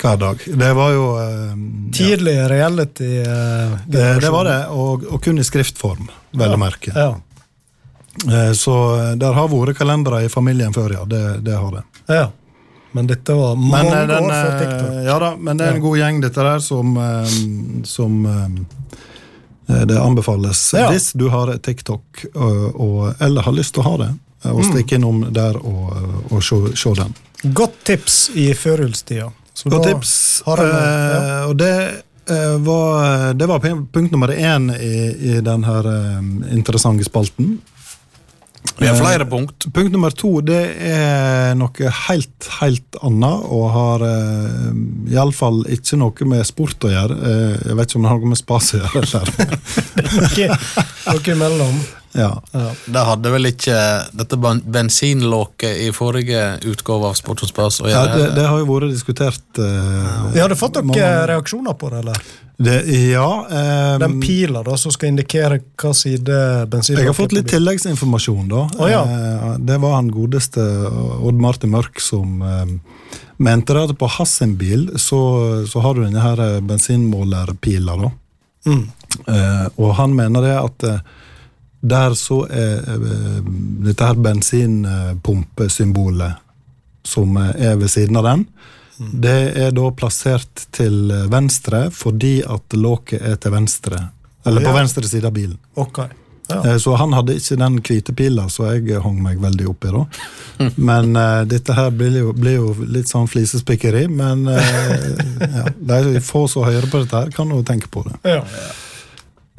hver 0.00 0.16
dag. 0.16 0.44
Det 0.46 0.70
var 0.78 0.92
jo 0.96 1.06
eh, 1.20 1.54
ja. 2.00 2.16
Reality. 2.48 3.10
eh, 3.20 3.74
det, 3.86 4.06
det 4.24 4.30
var 4.32 4.44
det, 4.48 4.58
og, 4.72 5.04
og 5.12 5.22
kun 5.24 5.38
i 5.38 5.44
skriftform, 5.44 6.08
vel 6.32 6.56
å 6.56 6.60
merke. 6.60 6.92
Ja. 6.96 7.10
Eh, 8.26 8.52
så 8.56 8.76
eh, 8.96 9.12
der 9.20 9.36
har 9.36 9.48
vært 9.52 9.76
kalendere 9.78 10.24
i 10.24 10.32
familien 10.32 10.72
før, 10.76 10.96
ja. 10.98 11.04
Det, 11.04 11.24
det 11.46 11.56
har 11.60 11.72
det. 11.80 11.84
ja. 12.08 12.28
Men 12.92 13.06
dette 13.06 13.34
var 13.38 13.52
mange 13.54 13.92
eh, 13.94 14.06
den, 14.10 14.24
år 14.26 14.32
før 14.34 14.48
eh, 14.50 14.60
TikTok. 14.64 14.94
Ja 15.06 15.18
da, 15.22 15.28
men 15.38 15.58
det 15.60 15.66
er 15.68 15.76
en 15.76 15.76
Ja. 15.78 15.82
god 15.84 15.98
gjeng, 16.00 16.16
dette 16.24 16.46
der, 16.48 16.58
som, 16.64 16.96
eh, 16.98 17.36
som 17.86 18.16
eh, 18.26 19.84
det 19.86 19.98
anbefales 20.00 20.64
Ja. 20.74 20.88
hvis 20.90 21.12
du 21.14 21.28
har 21.30 21.52
TikTok 21.62 22.24
og, 22.34 22.80
og, 22.80 23.14
eller 23.22 23.46
har 23.46 23.54
lyst 23.54 23.76
til 23.76 23.84
å 23.84 23.92
ha 23.92 23.96
det. 24.02 24.08
Eh, 24.44 24.50
Mm. 24.50 24.56
Og 24.56 24.64
stikke 24.64 24.96
innom 24.96 25.24
der 25.36 25.56
og, 25.60 26.30
og 26.30 26.42
se, 26.42 26.56
se 26.76 26.94
den. 26.96 27.14
Godt 27.52 27.74
tips 27.84 28.30
i 28.34 28.50
førjulstida. 28.54 29.30
Godt 29.68 29.86
tips, 29.90 30.42
har 30.46 30.62
jeg 30.64 30.70
ja. 30.72 31.18
eh, 31.18 31.48
og 31.50 31.56
det 31.60 31.74
eh, 32.32 32.56
var, 32.64 33.34
det 33.36 33.48
var 33.48 33.60
punkt 33.60 34.12
nummer 34.12 34.32
én 34.32 34.70
i, 34.76 34.94
i 35.34 35.40
den 35.44 35.64
her 35.64 35.90
eh, 35.92 36.54
interessante 36.56 37.04
spalten. 37.04 37.58
Vi 38.78 38.86
har 38.86 38.94
Eh, 38.94 39.00
flere 39.00 39.26
punkt. 39.26 39.66
Punkt 39.72 39.92
nummer 39.92 40.10
to 40.10 40.40
det 40.40 40.60
er 40.88 41.54
noe 41.58 41.92
helt, 42.06 42.48
helt 42.60 42.98
annet, 43.04 43.46
og 43.52 43.66
har 43.74 44.04
uh, 44.04 45.12
iallfall 45.12 45.62
ikke 45.68 45.98
noe 46.00 46.28
med 46.28 46.44
sport 46.48 46.88
å 46.88 46.92
gjøre. 46.92 47.16
Eh, 47.30 47.54
jeg 47.68 47.78
vet 47.78 47.90
ikke 47.90 48.00
om 48.00 48.06
det 48.06 48.12
har 48.12 48.20
noe 48.20 48.32
med 48.32 48.40
spas 48.40 48.72
å 48.76 48.82
gjøre. 48.82 49.04
Eller. 49.10 49.56
Noe, 50.20 50.58
noe 51.10 51.34
imellom. 51.34 51.80
Ja. 52.12 52.30
Ja. 52.52 52.70
Det 52.86 53.02
hadde 53.06 53.30
vel 53.30 53.48
ikke 53.52 53.78
dette 54.18 54.36
bensinlåket 54.40 55.82
i 55.86 55.90
forrige 55.94 56.58
utgave 56.66 57.10
av 57.10 57.16
Sport 57.18 57.44
og 57.46 57.50
spørs 57.52 57.80
å 57.84 57.90
ja, 57.90 58.04
det, 58.10 58.30
det 58.38 58.46
har 58.48 58.58
jo 58.58 58.66
vært 58.66 58.90
diskutert. 58.90 59.42
eh, 59.58 60.30
Vi 60.34 60.42
hadde 60.42 60.58
fått 60.58 60.80
mange- 60.82 60.98
dere 60.98 61.28
reaksjoner 61.34 61.76
på 61.78 61.90
det, 61.92 62.02
eller? 62.04 62.22
det, 62.60 62.76
Ja. 63.12 63.28
Um, 63.48 64.00
Den 64.00 64.20
pila 64.20 64.62
da, 64.62 64.76
som 64.76 64.92
skal 64.92 65.08
indikere 65.14 65.60
hva 65.80 65.94
side 65.94 66.66
bensin 66.68 66.98
jeg 66.98 67.06
har 67.06 67.14
fått 67.16 67.32
litt 67.32 67.48
tilleggsinformasjon, 67.48 68.48
da. 68.48 68.66
Oh, 68.78 68.90
ja. 68.90 69.02
uh, 69.04 69.56
det 69.58 69.78
var 69.80 69.94
han 70.00 70.10
godeste 70.10 70.60
Odd 71.22 71.40
Martin 71.40 71.70
Mørk 71.70 72.00
som 72.00 72.42
eh, 72.42 72.74
mente 73.38 73.72
det 73.72 73.86
at 73.88 73.98
på 73.98 74.08
hans 74.18 74.40
bil 74.58 74.90
så, 74.96 75.20
så 75.66 75.80
har 75.80 75.94
du 75.94 76.04
denne 76.04 76.20
her 76.20 76.60
bensinmålerpila, 76.60 77.96
da. 77.96 78.10
Mm. 78.66 78.84
Uh, 79.26 79.66
og 79.80 79.94
han 79.98 80.14
mener 80.14 80.44
det 80.44 80.56
at 80.58 80.84
eh, 80.86 81.00
der 81.80 82.12
så 82.18 82.42
er 82.52 82.82
eh, 82.84 83.40
dette 83.86 84.04
her 84.04 84.14
bensinpumpesymbolet 84.20 86.32
som 87.04 87.36
eh, 87.36 87.50
er 87.70 87.76
ved 87.80 87.88
siden 87.90 88.16
av 88.20 88.24
den, 88.28 88.44
det 89.16 89.38
er 89.56 89.70
da 89.72 89.86
plassert 89.96 90.66
til 90.76 91.08
venstre 91.32 91.86
fordi 91.96 92.42
at 92.44 92.72
låket 92.76 93.22
er 93.24 93.36
til 93.40 93.50
venstre. 93.54 93.96
Eller 94.44 94.60
på 94.60 94.68
Ja. 94.74 94.76
venstre 94.76 95.08
side 95.08 95.24
av 95.24 95.32
bilen. 95.32 95.56
Ok. 95.74 95.98
Ja. 96.50 96.64
Eh, 96.72 96.76
Så 96.78 96.94
han 96.96 97.12
hadde 97.12 97.34
ikke 97.38 97.56
den 97.56 97.78
hvite 97.80 98.12
pila, 98.16 98.48
så 98.48 98.64
jeg 98.74 99.00
hang 99.02 99.22
meg 99.22 99.38
veldig 99.40 99.68
opp 99.70 99.84
i. 99.84 99.88
da. 99.94 100.04
Men 100.90 101.16
uh, 101.16 101.44
dette 101.48 101.72
her 101.72 101.90
blir 101.90 102.10
jo, 102.18 102.32
blir 102.36 102.54
jo 102.58 102.74
litt 102.84 103.08
sånn 103.08 103.26
flisespikkeri. 103.28 104.06
Men 104.08 104.46
uh, 104.48 104.60
ja, 105.40 105.64
de 105.80 106.20
få 106.20 106.46
som 106.48 106.64
hører 106.64 106.90
på 106.90 106.98
dette, 107.04 107.16
her 107.24 107.30
kan 107.30 107.48
jo 107.48 107.62
tenke 107.62 107.88
på 107.88 108.02
det. 108.04 108.12
Ja. 108.28 108.44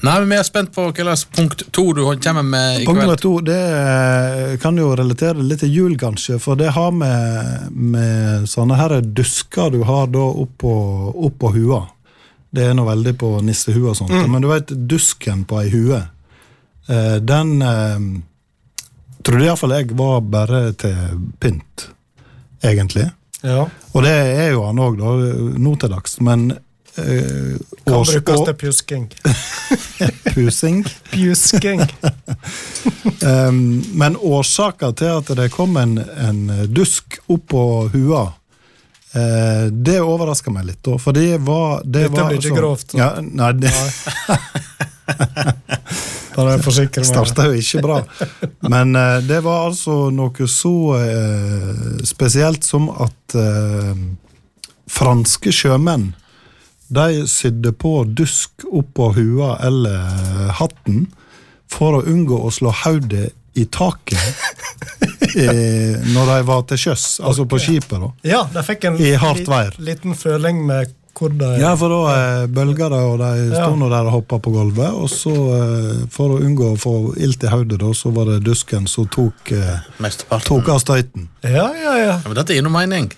Nei, 0.02 0.16
men 0.20 0.30
Vi 0.32 0.38
er 0.40 0.46
spent 0.48 0.72
på 0.74 0.88
hva 0.88 1.04
slags 1.06 1.26
punkt 1.30 1.64
to 1.76 1.84
du 1.94 2.02
kommer 2.24 2.42
med 2.46 2.82
i 2.82 2.86
Punkt 2.88 3.04
nummer 3.04 3.20
to 3.22 3.36
det 3.46 3.58
eh, 3.58 4.56
kan 4.62 4.78
jo 4.78 4.96
relatere 4.98 5.44
litt 5.46 5.62
til 5.62 5.76
jul, 5.76 5.98
kanskje. 6.02 6.40
For 6.42 6.58
det 6.58 6.72
har 6.74 6.90
med, 6.96 7.68
med 7.72 8.48
sånne 8.50 8.80
her 8.80 8.98
dusker 9.06 9.70
du 9.74 9.84
har 9.86 10.10
da 10.10 10.24
oppå, 10.46 10.74
oppå 11.30 11.54
hua. 11.54 11.84
Det 12.52 12.66
er 12.68 12.74
nå 12.76 12.88
veldig 12.88 13.14
på 13.22 13.30
nissehua 13.46 13.94
og 13.94 14.00
sånt. 14.02 14.16
Men 14.28 14.42
du 14.44 14.50
vet, 14.50 14.74
dusken 14.90 15.46
på 15.48 15.62
ei 15.62 15.70
hue, 15.72 16.02
eh, 16.90 17.18
den 17.22 17.54
eh, 17.62 18.10
trodde 19.22 19.46
iallfall 19.48 19.78
jeg 19.78 19.94
var 20.02 20.26
bare 20.26 20.64
til 20.82 21.30
pynt, 21.40 21.88
egentlig. 22.66 23.12
ja. 23.46 23.68
Og 23.92 24.04
det 24.06 24.12
er 24.18 24.54
jo 24.54 24.66
han 24.66 24.80
òg, 24.80 25.02
nå 25.60 25.72
til 25.78 25.92
dags. 25.92 26.18
Men 26.24 26.50
eh, 26.97 27.58
Kan 27.86 27.93
års- 27.95 28.13
brukes 28.13 28.45
til 28.45 28.54
pjusking. 28.63 29.08
pusing 30.36 30.84
Pjusking. 31.12 31.82
Um, 33.21 33.84
men 33.93 34.15
årsaka 34.17 34.88
til 34.97 35.12
at 35.13 35.27
det 35.38 35.51
kom 35.54 35.75
en, 35.77 35.91
en 36.01 36.39
dusk 36.73 37.19
opp 37.30 37.43
på 37.54 37.62
hua, 37.93 38.21
uh, 39.13 39.65
det 39.69 39.99
overraska 40.01 40.49
meg 40.54 40.65
litt. 40.71 40.80
da, 40.86 40.95
For 40.97 41.13
det 41.13 41.38
var 41.45 41.84
det 41.86 42.08
Dette 42.08 42.15
var 42.17 42.32
blir 42.32 42.39
ikke 42.39 42.49
altså- 42.49 42.58
grovt. 42.58 42.95
Ja, 42.97 43.12
nei, 43.21 43.51
det 43.62 43.73
Bare 46.36 46.58
forsikre 46.65 47.04
meg. 47.04 47.10
starta 47.12 47.45
jo 47.45 47.60
ikke 47.62 47.84
bra. 47.86 47.99
Men 48.65 48.95
uh, 48.97 49.19
det 49.21 49.41
var 49.45 49.67
altså 49.69 50.10
noe 50.15 50.47
så 50.49 50.73
uh, 50.97 52.01
spesielt 52.08 52.65
som 52.65 52.89
at 52.97 53.38
franske 54.91 55.54
sjømenn 55.56 56.10
de 56.91 57.25
sydde 57.32 57.71
på 57.80 57.91
dusk 58.17 58.65
oppå 58.71 59.12
hua 59.15 59.54
eller 59.63 60.51
hatten 60.60 61.06
for 61.71 61.99
å 62.01 62.06
unngå 62.12 62.41
å 62.43 62.51
slå 62.51 62.73
hodet 62.84 63.30
i 63.56 63.63
taket 63.71 64.19
i, 65.36 65.45
når 66.15 66.25
de 66.34 66.39
var 66.47 66.63
til 66.69 66.80
sjøs, 66.86 67.06
altså 67.23 67.45
på 67.47 67.60
skipet. 67.63 67.99
da. 67.99 68.10
Ja, 68.27 68.41
de 68.54 68.63
fikk 68.67 68.89
en 68.89 68.97
I 68.99 69.13
hardt 69.19 69.47
vær. 69.51 69.75
liten 69.80 70.15
føling 70.19 70.65
med 70.67 70.91
hvor 71.21 71.30
de 71.38 71.49
Ja, 71.62 71.75
for 71.77 71.91
da 71.91 72.13
eh, 72.15 72.45
bølga 72.49 72.88
det, 72.89 72.99
og 73.06 73.17
de 73.21 73.27
Ja. 73.51 73.60
sto 73.62 73.75
nå 73.77 73.89
der 73.91 74.08
og 74.10 74.13
hoppa 74.15 74.39
på 74.41 74.54
gulvet. 74.56 74.89
Og 74.95 75.10
så, 75.12 75.30
eh, 75.54 76.06
for 76.10 76.34
å 76.34 76.39
unngå 76.41 76.71
å 76.73 76.80
få 76.82 76.93
ilt 77.21 77.43
i 77.45 77.51
hodet, 77.51 77.77
da, 77.84 77.91
så 77.93 78.10
var 78.15 78.25
det 78.32 78.39
dusken 78.47 78.88
som 78.89 79.06
tok, 79.12 79.51
eh, 79.51 79.84
tok 80.47 80.69
av 80.73 80.80
støyten. 80.82 81.27
Ja, 81.43 81.67
ja, 81.77 81.93
ja. 81.99 82.06
Ja, 82.15 82.21
men 82.25 82.34
dette 82.39 82.56
gir 82.56 82.63
noe 82.65 82.73
mening. 82.73 83.12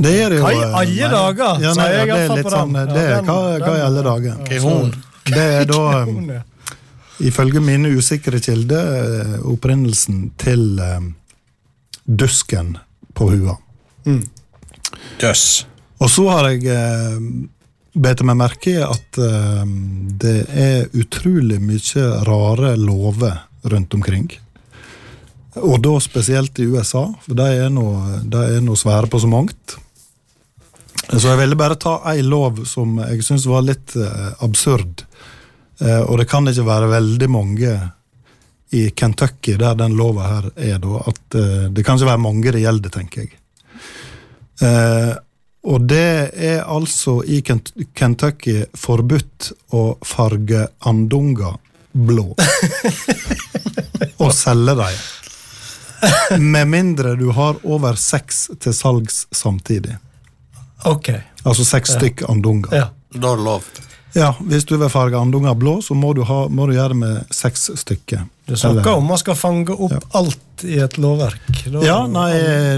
Det 0.00 0.12
er 0.16 0.32
det 0.32 0.38
jo. 0.40 0.44
Hva 0.46 0.52
i 0.54 0.60
eh, 0.64 0.76
alle 0.80 1.08
dager, 1.12 1.64
Ja, 1.64 1.72
nei, 1.76 1.88
ja, 1.92 2.04
det 2.08 2.18
er 2.24 2.36
litt 2.38 2.52
sånn, 2.54 2.76
det 2.88 3.04
er 3.04 3.24
hva, 3.26 3.38
hva 3.60 3.72
i 3.76 3.82
alle 3.84 4.04
dager? 4.06 4.38
Er? 4.48 4.94
Det 5.30 5.46
er 5.60 5.66
da, 5.68 5.82
eh, 6.38 6.76
ifølge 7.30 7.60
mine 7.64 7.92
usikre 7.98 8.40
kilder, 8.40 8.92
eh, 9.00 9.34
opprinnelsen 9.52 10.30
til 10.40 10.80
eh, 10.80 11.00
dusken 12.06 12.78
på 13.16 13.28
hua. 13.34 13.58
Jøss. 15.20 15.46
Og 16.00 16.08
så 16.08 16.24
har 16.32 16.48
jeg 16.48 16.64
eh, 16.72 17.18
bedt 18.00 18.22
meg 18.24 18.38
merke 18.40 18.72
i 18.72 18.80
at 18.84 19.20
eh, 19.20 19.64
det 20.24 20.38
er 20.48 20.88
utrolig 20.96 21.60
mye 21.60 22.06
rare 22.28 22.72
lover 22.80 23.36
rundt 23.68 23.94
omkring. 23.98 24.30
Og 25.60 25.80
da 25.84 25.96
spesielt 26.00 26.56
i 26.62 26.68
USA, 26.70 27.04
for 27.26 27.36
de 27.36 27.48
er 27.66 27.70
nå 27.74 28.76
svære 28.78 29.10
på 29.10 29.20
så 29.20 29.28
mangt. 29.28 29.76
Så 31.10 31.26
jeg 31.26 31.40
ville 31.40 31.58
bare 31.58 31.78
ta 31.80 31.96
ei 32.12 32.22
lov 32.22 32.62
som 32.70 32.98
jeg 33.02 33.24
syns 33.26 33.46
var 33.50 33.64
litt 33.66 33.96
eh, 33.98 34.28
absurd. 34.46 35.02
Eh, 35.80 36.02
og 36.04 36.20
det 36.20 36.28
kan 36.30 36.46
ikke 36.46 36.66
være 36.68 36.90
veldig 36.92 37.28
mange 37.32 37.72
i 38.70 38.90
Kentucky 38.90 39.56
der 39.58 39.74
den 39.74 39.96
lova 39.98 40.28
her 40.28 40.50
er, 40.54 40.78
da. 40.78 41.00
At 41.10 41.34
eh, 41.34 41.66
det 41.74 41.84
kan 41.86 41.98
ikke 41.98 42.12
være 42.12 42.22
mange 42.22 42.54
det 42.54 42.62
gjelder, 42.62 42.94
tenker 42.94 43.24
jeg. 43.24 43.34
Eh, 44.62 45.14
og 45.70 45.88
det 45.90 46.30
er 46.40 46.62
altså 46.64 47.18
i 47.26 47.42
Kent 47.44 47.72
Kentucky 47.96 48.62
forbudt 48.78 49.50
å 49.76 49.82
farge 50.06 50.68
andunger 50.88 51.58
blå. 51.92 52.30
og 54.22 54.30
selge 54.36 54.76
dem. 54.78 55.00
Med 56.40 56.70
mindre 56.70 57.12
du 57.18 57.28
har 57.36 57.58
over 57.66 57.98
seks 58.00 58.46
til 58.60 58.72
salgs 58.76 59.26
samtidig. 59.36 59.98
Ok. 60.86 61.08
Altså 61.44 61.64
seks 61.64 61.94
stykk 61.96 62.24
andunger. 62.28 62.72
Ja. 62.74 62.88
Da 63.14 63.32
er 63.32 63.36
det 63.40 63.44
lov. 63.44 63.64
Ja, 64.14 64.32
Hvis 64.42 64.64
du 64.66 64.76
vil 64.76 64.88
farge 64.90 65.14
andunger 65.18 65.54
blå, 65.54 65.76
så 65.82 65.94
må 65.94 66.12
du, 66.14 66.24
ha, 66.26 66.48
må 66.50 66.66
du 66.66 66.72
gjøre 66.74 66.88
det 66.94 66.96
med 66.98 67.26
seks 67.34 67.68
stykker. 67.78 68.24
Du 68.46 68.56
snakker 68.56 68.80
Eller- 68.80 68.96
om 68.98 69.06
man 69.06 69.18
skal 69.18 69.34
fange 69.38 69.70
opp 69.70 70.04
alt 70.18 70.64
i 70.66 70.78
et 70.82 70.96
lovverk. 70.98 71.38
Da- 71.70 71.82
Ja, 71.86 72.06
nei, 72.06 72.32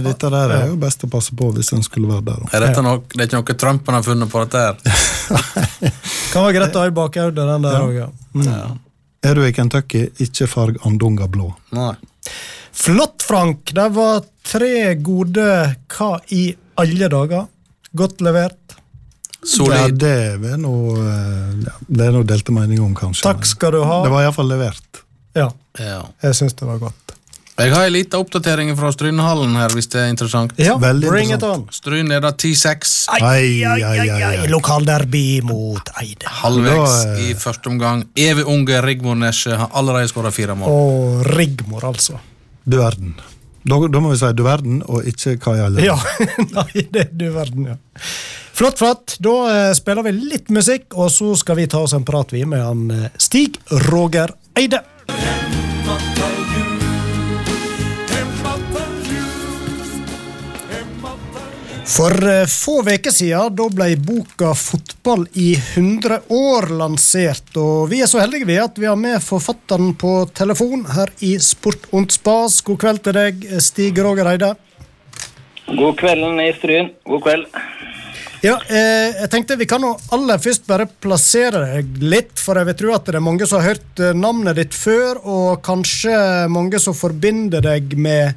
dette 0.04 0.30
der 0.30 0.50
er 0.52 0.66
jo 0.68 0.76
best 0.76 1.00
å 1.04 1.08
passe 1.10 1.34
på 1.34 1.48
hvis 1.54 1.72
en 1.72 1.82
skulle 1.82 2.08
være 2.08 2.24
der. 2.24 2.42
Er 2.52 2.66
dette 2.66 2.82
nok, 2.82 3.08
det 3.14 3.20
er 3.20 3.26
ikke 3.30 3.40
noe 3.40 3.56
Trump 3.58 3.86
har 3.88 4.02
funnet 4.02 4.28
på 4.30 4.44
dette 4.44 4.58
her? 4.58 4.76
Kan 6.32 6.44
være 6.44 6.54
greit 6.58 6.76
å 6.76 6.80
ha 6.84 6.86
i 6.86 6.90
bakhodet, 6.96 7.34
den 7.34 7.62
der 7.62 7.80
òg, 7.80 7.94
ja. 7.96 8.08
Ja. 8.44 8.76
Er 9.24 9.34
du 9.34 9.42
i 9.46 9.52
Kentucky, 9.52 10.08
ikke 10.20 10.46
farg 10.50 10.76
andunger 10.84 11.28
blå. 11.32 11.54
Nei. 11.72 11.94
Flott, 12.72 13.22
Frank! 13.22 13.72
Det 13.72 13.88
var 13.94 14.22
tre 14.44 14.94
gode 15.00 15.48
hva 15.88 16.12
i 16.34 16.54
alle 16.80 17.08
dager. 17.12 17.46
Godt 17.96 18.20
levert. 18.24 18.58
Ja, 19.42 19.88
det 19.90 20.12
er 20.46 20.58
noe 20.62 20.92
eh, 21.02 21.54
ja, 21.66 21.72
Det 21.88 22.04
er 22.06 22.12
noe 22.14 22.22
delte 22.28 22.54
meninger 22.54 22.84
om, 22.84 22.92
kanskje. 22.94 23.24
Takk 23.26 23.44
skal 23.48 23.74
du 23.74 23.80
ha. 23.82 24.02
Det 24.04 24.12
var 24.12 24.22
iallfall 24.28 24.48
levert. 24.52 25.02
Ja, 25.34 25.48
Ja. 25.78 26.02
jeg 26.22 26.36
syns 26.38 26.54
det 26.54 26.68
var 26.68 26.78
godt. 26.78 26.94
Jeg 27.58 27.70
har 27.74 27.84
en 27.84 27.92
liten 27.92 28.16
oppdatering 28.18 28.70
fra 28.78 28.88
Strynehallen 28.94 29.52
her, 29.60 29.68
hvis 29.76 29.86
det 29.92 30.00
er 30.00 30.08
interessant. 30.08 30.54
Ja, 30.58 30.78
Veldig 30.80 31.08
bring 31.10 31.32
it 31.34 31.42
on. 31.44 31.66
Stryn 31.70 32.08
leder 32.08 32.32
10-6. 32.32 32.94
Ai, 33.12 33.20
Ai, 33.20 33.42
ai, 33.62 33.82
ai, 33.82 33.82
ai, 33.82 34.08
ai, 34.08 34.22
ai. 34.22 34.36
ai. 34.40 34.46
Lokalderby 34.50 35.42
mot 35.44 35.90
Eide. 36.00 36.26
Halvveis 36.40 36.94
Da, 37.04 37.12
eh, 37.12 37.26
i 37.30 37.34
første 37.38 37.68
omgang. 37.68 38.06
Evig 38.16 38.46
unge 38.48 38.80
Rigmor 38.82 39.18
Nesje 39.20 39.56
har 39.58 39.68
allerede 39.74 40.08
skåra 40.08 40.32
fire 40.32 40.56
mål. 40.56 40.68
Og 40.72 41.26
Rigmor, 41.36 41.84
altså. 41.92 42.18
Du 42.64 42.78
verden. 42.80 43.14
Da, 43.62 43.78
da 43.88 44.02
må 44.02 44.10
vi 44.10 44.18
si 44.18 44.30
du 44.34 44.44
verden, 44.46 44.80
og 44.90 45.06
ikke 45.06 45.36
hva 45.38 45.56
i 45.58 45.64
alle 45.66 45.84
Ja, 45.86 45.98
nei, 46.56 46.86
det 46.90 47.06
er 47.06 47.12
du 47.14 47.28
verden, 47.34 47.68
ja. 47.72 47.76
Flott, 48.52 48.78
flott. 48.82 49.16
Da 49.22 49.36
eh, 49.50 49.70
spiller 49.78 50.04
vi 50.06 50.12
litt 50.18 50.50
musikk, 50.52 50.90
og 50.94 51.10
så 51.14 51.32
skal 51.38 51.58
vi 51.62 51.68
ta 51.70 51.82
oss 51.86 51.96
en 51.96 52.06
prat 52.06 52.34
vi 52.34 52.44
med 52.48 52.62
han 52.62 52.90
eh, 52.92 53.08
Stig 53.22 53.58
Roger 53.88 54.34
Eide. 54.58 54.82
For 61.92 62.28
eh, 62.28 62.46
få 62.46 62.80
uker 62.80 63.12
siden 63.12 63.56
da 63.56 63.64
ble 63.68 63.96
boka 64.00 64.54
'Fotball 64.56 65.26
i 65.36 65.50
100 65.76 66.22
år' 66.28 66.70
lansert. 66.78 67.50
og 67.56 67.90
Vi 67.90 68.00
er 68.00 68.08
så 68.08 68.22
heldige 68.22 68.48
vi 68.48 68.56
at 68.56 68.78
vi 68.80 68.88
har 68.88 68.96
med 68.96 69.20
forfatteren 69.20 69.92
på 70.00 70.12
telefon 70.32 70.86
her 70.88 71.12
i 71.20 71.36
Sport 71.38 71.90
und 71.92 72.12
Spas. 72.12 72.62
God 72.64 72.78
kveld 72.80 73.02
til 73.04 73.12
deg, 73.18 73.44
Stig 73.60 74.00
Roger 74.00 74.30
Eide. 74.32 74.54
God 75.68 75.98
kvelden 76.00 76.40
i 76.40 76.48
Stryn. 76.56 76.88
God 77.04 77.22
kveld. 77.28 77.44
Ja, 78.42 78.56
eh, 78.66 79.12
jeg 79.20 79.30
tenkte 79.30 79.54
Vi 79.60 79.68
kan 79.70 79.84
jo 79.86 79.92
aller 80.14 80.40
først 80.42 80.64
bare 80.66 80.88
plassere 81.04 81.60
deg 81.76 82.00
litt, 82.02 82.40
for 82.42 82.58
jeg 82.58 82.66
vil 82.72 82.78
tro 82.80 82.94
at 82.96 83.06
det 83.06 83.14
er 83.20 83.22
mange 83.22 83.46
som 83.46 83.60
har 83.60 83.76
hørt 83.76 84.02
eh, 84.02 84.16
navnet 84.18 84.58
ditt 84.58 84.74
før, 84.74 85.20
og 85.22 85.60
kanskje 85.62 86.16
mange 86.50 86.80
som 86.82 86.96
forbinder 86.98 87.62
deg 87.62 87.94
med 87.94 88.34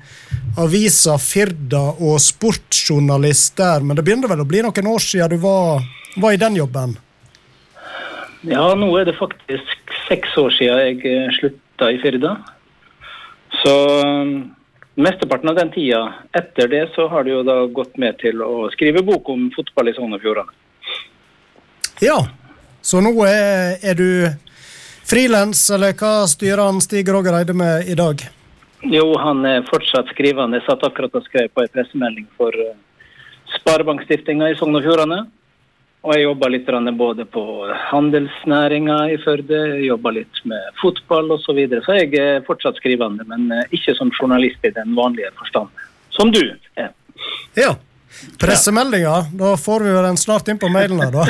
avisa 0.61 1.17
Firda 1.17 1.81
og 1.97 2.19
sportsjournalist 2.21 3.57
der. 3.57 3.81
Men 3.81 3.97
det 3.97 4.05
begynner 4.05 4.29
vel 4.29 4.45
å 4.45 4.47
bli 4.47 4.61
noen 4.61 4.91
år 4.93 5.01
siden 5.01 5.33
du 5.33 5.41
var, 5.41 5.81
var 6.21 6.37
i 6.37 6.41
den 6.43 6.59
jobben? 6.61 6.93
Ja, 8.45 8.67
nå 8.77 8.91
er 9.01 9.09
det 9.09 9.17
faktisk 9.17 9.95
seks 10.05 10.37
år 10.37 10.53
siden 10.53 10.83
jeg 10.85 11.01
eh, 11.09 11.33
slutta 11.39 11.89
i 11.89 11.97
Firda. 12.03 12.35
Så 13.63 13.73
mesteparten 14.95 15.49
av 15.49 15.55
den 15.55 15.71
tida 15.71 16.01
etter 16.31 16.67
det 16.71 16.83
så 16.95 17.07
har 17.11 17.23
det 17.23 17.35
jo 17.35 17.43
da 17.47 17.57
gått 17.67 17.97
med 18.01 18.17
til 18.21 18.41
å 18.43 18.69
skrive 18.73 19.03
bok 19.05 19.29
om 19.29 19.49
fotball 19.55 19.91
i 19.91 19.95
Sogn 19.97 20.15
og 20.15 20.23
Fjordane. 20.23 20.55
Ja, 22.03 22.17
så 22.81 23.01
nå 23.03 23.11
er, 23.27 23.77
er 23.83 23.95
du 23.95 24.09
frilans, 25.05 25.67
eller 25.71 25.95
hva 25.99 26.25
styrer 26.29 26.65
han 26.65 26.81
Stig 26.83 27.09
Roger 27.11 27.37
Eide 27.39 27.55
med 27.55 27.87
i 27.91 27.95
dag? 27.97 28.23
Jo, 28.85 29.05
han 29.17 29.45
er 29.47 29.65
fortsatt 29.69 30.11
skrivende. 30.13 30.59
Jeg 30.59 30.67
satt 30.67 30.83
akkurat 30.85 31.15
og 31.17 31.23
skrev 31.25 31.49
på 31.53 31.63
en 31.63 31.71
pressemelding 31.73 32.27
for 32.37 32.53
uh, 32.53 32.75
Sparebankstiftinga 33.55 34.51
i 34.51 34.57
Sogn 34.59 34.77
og 34.77 34.85
Fjordane. 34.85 35.23
Og 36.05 36.13
jeg 36.13 36.27
jobba 36.27 36.47
litt 36.53 36.67
både 36.99 37.25
på 37.25 37.43
handelsnæringa 37.89 38.97
i 39.09 39.17
Førde, 39.23 39.61
jobba 39.81 40.11
litt 40.13 40.43
med 40.45 40.61
fotball 40.81 41.31
osv. 41.33 41.45
Så, 41.47 41.53
videre. 41.57 41.81
så 41.81 41.93
jeg 41.97 42.13
er 42.21 42.45
fortsatt 42.45 42.77
skrivende, 42.77 43.23
men 43.25 43.49
eh, 43.51 43.65
ikke 43.73 43.95
som 43.97 44.11
journalist 44.13 44.65
i 44.65 44.69
den 44.75 44.93
vanlige 44.97 45.31
forstand. 45.39 45.69
Som 46.13 46.31
du 46.31 46.43
er. 46.77 46.91
Ja, 47.57 47.75
pressemeldinga. 48.39 49.25
Da 49.33 49.57
får 49.57 49.79
vi 49.87 49.91
den 50.07 50.17
snart 50.17 50.47
inn 50.47 50.59
på 50.61 50.69
mailen 50.69 51.01
her, 51.01 51.11
da. 51.11 51.25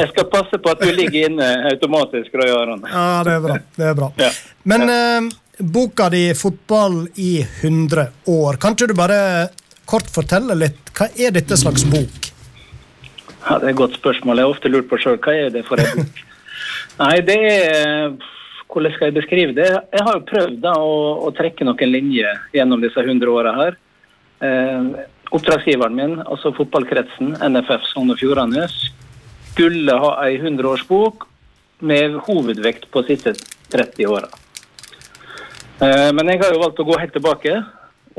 Jeg 0.00 0.08
skal 0.12 0.24
passe 0.32 0.58
på 0.60 0.72
at 0.72 0.80
du 0.80 0.92
ligger 0.92 1.28
inne 1.28 1.48
automatisk, 1.72 2.34
Roy 2.40 2.50
Aron. 2.54 2.84
Ja, 2.88 3.22
det 3.24 3.32
er 3.36 3.40
bra. 3.44 3.56
Det 3.76 3.86
er 3.88 3.94
bra. 3.98 4.08
Ja. 4.20 4.30
Men 4.68 4.80
eh, 4.92 5.20
boka 5.58 6.08
di 6.12 6.34
'Fotball 6.34 7.08
i 7.16 7.46
100 7.60 8.06
år', 8.26 8.56
kan 8.60 8.76
ikke 8.76 8.92
du 8.92 8.96
bare 8.96 9.48
kort 9.84 10.08
fortelle 10.12 10.54
litt? 10.56 10.92
Hva 10.96 11.08
er 11.16 11.30
dette 11.36 11.56
slags 11.56 11.84
bok? 11.88 12.29
Ja, 13.48 13.58
Det 13.58 13.64
er 13.64 13.72
et 13.72 13.76
godt 13.76 13.96
spørsmål. 13.96 14.36
Jeg 14.36 14.46
har 14.46 14.54
ofte 14.54 14.72
lurt 14.72 14.88
på 14.90 14.98
sjøl 15.00 15.18
hva 15.22 15.36
er 15.36 15.54
det 15.54 15.64
for 15.68 15.80
en 15.80 16.02
bok. 16.02 16.20
Nei, 17.02 17.16
det 17.24 17.40
er 17.48 18.12
Hvordan 18.70 18.92
skal 18.94 19.08
jeg 19.08 19.16
beskrive 19.16 19.54
det? 19.56 19.66
Jeg 19.66 20.04
har 20.06 20.14
jo 20.14 20.26
prøvd 20.28 20.60
da 20.62 20.76
å, 20.78 20.98
å 21.26 21.32
trekke 21.34 21.66
noen 21.66 21.90
linjer 21.90 22.36
gjennom 22.54 22.78
disse 22.84 23.02
100 23.02 23.32
åra 23.32 23.54
her. 23.56 23.78
Eh, 24.46 25.00
oppdragsgiveren 25.34 25.96
min, 25.98 26.12
altså 26.22 26.52
fotballkretsen, 26.54 27.32
NFF 27.50 27.88
Sogn 27.90 28.14
og 28.14 28.20
Fjordane, 28.20 28.68
skulle 29.50 29.96
ha 30.04 30.12
ei 30.22 30.38
100-årsbok 30.38 31.26
med 31.90 32.14
hovedvekt 32.28 32.86
på 32.94 33.02
siste 33.08 33.34
30 33.74 34.06
åra. 34.06 34.30
Eh, 35.82 36.10
men 36.14 36.30
jeg 36.30 36.42
har 36.44 36.54
jo 36.54 36.62
valgt 36.62 36.80
å 36.82 36.86
gå 36.86 36.98
helt 37.02 37.14
tilbake, 37.16 37.58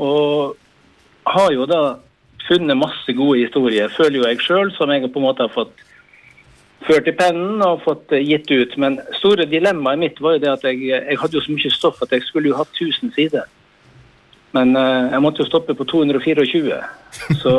og 0.02 0.58
har 1.32 1.52
jo 1.56 1.68
da 1.70 1.82
funnet 2.48 2.78
masse 2.78 3.14
gode 3.16 3.40
historier, 3.44 3.92
føler 3.92 4.20
jo 4.20 4.28
jeg 4.28 4.44
sjøl, 4.44 4.70
som 4.76 4.90
jeg 4.90 5.08
på 5.08 5.20
en 5.20 5.28
måte 5.28 5.46
har 5.46 5.52
fått 5.54 5.82
ført 6.86 7.08
i 7.08 7.14
pennen 7.16 7.62
og 7.64 7.82
fått 7.86 8.12
eh, 8.14 8.24
gitt 8.26 8.50
ut. 8.50 8.76
Men 8.80 8.98
store 9.18 9.46
dilemmaet 9.50 10.00
mitt 10.00 10.22
var 10.22 10.36
jo 10.36 10.44
det 10.44 10.52
at 10.52 10.66
jeg, 10.66 10.80
jeg 10.90 11.18
hadde 11.20 11.38
jo 11.38 11.44
så 11.44 11.54
mye 11.54 11.74
stoff 11.74 12.02
at 12.04 12.14
jeg 12.14 12.26
skulle 12.26 12.52
jo 12.52 12.58
hatt 12.58 12.72
1000 12.78 13.14
sider. 13.16 13.50
Men 14.52 14.74
uh, 14.76 15.08
jeg 15.08 15.22
måtte 15.24 15.40
jo 15.40 15.48
stoppe 15.48 15.76
på 15.76 15.86
224. 15.88 16.80
Så 17.40 17.52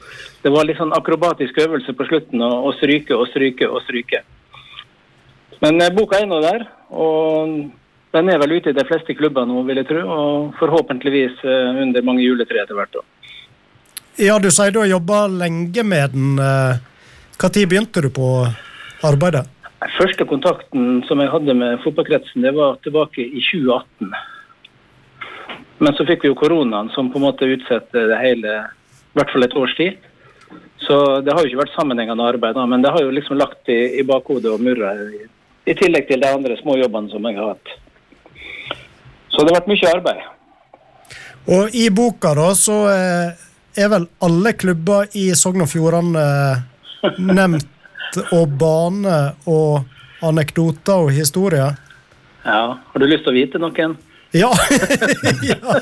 det 0.44 0.52
var 0.54 0.68
litt 0.68 0.78
sånn 0.78 0.94
akrobatisk 0.94 1.58
øvelse 1.64 1.94
på 1.96 2.06
slutten 2.06 2.44
å, 2.44 2.52
å 2.68 2.74
stryke 2.78 3.16
og 3.16 3.26
stryke 3.32 3.66
og 3.66 3.82
stryke. 3.86 4.22
Men 5.64 5.82
uh, 5.82 5.90
boka 5.94 6.20
er 6.20 6.30
nå 6.30 6.38
der, 6.44 6.68
og 6.94 7.58
den 8.14 8.30
er 8.30 8.38
vel 8.40 8.58
ute 8.60 8.70
i 8.70 8.76
de 8.76 8.86
fleste 8.86 9.16
klubber 9.18 9.48
nå, 9.48 9.64
vil 9.66 9.82
jeg 9.82 9.90
tro. 9.90 10.04
Og 10.06 10.54
forhåpentligvis 10.60 11.42
uh, 11.42 11.82
under 11.82 12.06
mange 12.06 12.22
juletre 12.22 12.62
etter 12.62 12.78
hvert. 12.78 12.94
da. 12.94 13.15
Ja, 14.16 14.38
du 14.38 14.48
sier 14.50 14.72
du 14.72 14.78
har 14.80 14.88
jobba 14.88 15.26
lenge 15.28 15.82
med 15.84 16.14
den. 16.14 16.36
Når 16.36 17.66
begynte 17.68 18.00
du 18.00 18.08
på 18.08 18.46
arbeidet? 19.04 19.44
Første 19.98 20.24
kontakten 20.24 21.02
som 21.04 21.20
jeg 21.20 21.28
hadde 21.28 21.54
med 21.54 21.82
fotballkretsen, 21.84 22.40
det 22.42 22.54
var 22.56 22.78
tilbake 22.84 23.20
i 23.20 23.42
2018. 23.44 24.14
Men 25.84 25.96
så 25.98 26.06
fikk 26.08 26.24
vi 26.24 26.30
jo 26.30 26.38
koronaen 26.38 26.88
som 26.94 27.10
på 27.12 27.20
en 27.20 27.26
måte 27.26 27.48
utsatte 27.58 28.06
det 28.08 28.18
hele 28.22 28.54
i 28.56 29.18
hvert 29.18 29.32
fall 29.34 29.44
et 29.44 29.56
års 29.60 29.76
tid. 29.76 30.00
Så 30.86 30.96
det 31.20 31.34
har 31.34 31.44
jo 31.44 31.50
ikke 31.50 31.64
vært 31.66 31.76
sammenhengende 31.76 32.24
arbeid, 32.24 32.56
men 32.72 32.84
det 32.84 32.92
har 32.96 33.04
jo 33.04 33.12
liksom 33.12 33.36
lagt 33.36 33.68
i, 33.68 34.00
i 34.00 34.04
bakhodet 34.06 34.48
og 34.52 34.64
murra 34.64 34.94
i, 34.96 35.26
i 35.68 35.76
tillegg 35.76 36.08
til 36.08 36.24
de 36.24 36.32
andre 36.32 36.56
småjobbene 36.62 37.12
som 37.12 37.28
jeg 37.28 37.36
har 37.36 37.52
hatt. 37.52 37.76
Så 39.28 39.44
det 39.44 39.52
har 39.52 39.60
vært 39.60 39.72
mye 39.74 39.92
arbeid. 39.92 40.28
Og 41.52 41.76
i 41.76 41.88
boka 41.94 42.32
da, 42.34 42.48
så 42.58 42.76
eh, 42.90 43.45
er 43.76 43.90
vel 43.92 44.06
alle 44.24 44.52
klubber 44.58 45.10
i 45.18 45.28
Sogn 45.38 45.64
og 45.64 45.70
Fjordane 45.70 46.22
eh, 46.22 47.20
nevnt, 47.20 47.68
og 48.32 48.56
bane 48.58 49.18
og 49.50 50.24
anekdoter 50.24 51.06
og 51.06 51.12
historier. 51.14 51.76
Ja, 52.46 52.78
Har 52.92 53.02
du 53.02 53.06
lyst 53.06 53.26
til 53.26 53.34
å 53.34 53.36
vite 53.36 53.60
noen? 53.60 53.96
Ja! 54.36 54.50
ja. 55.50 55.76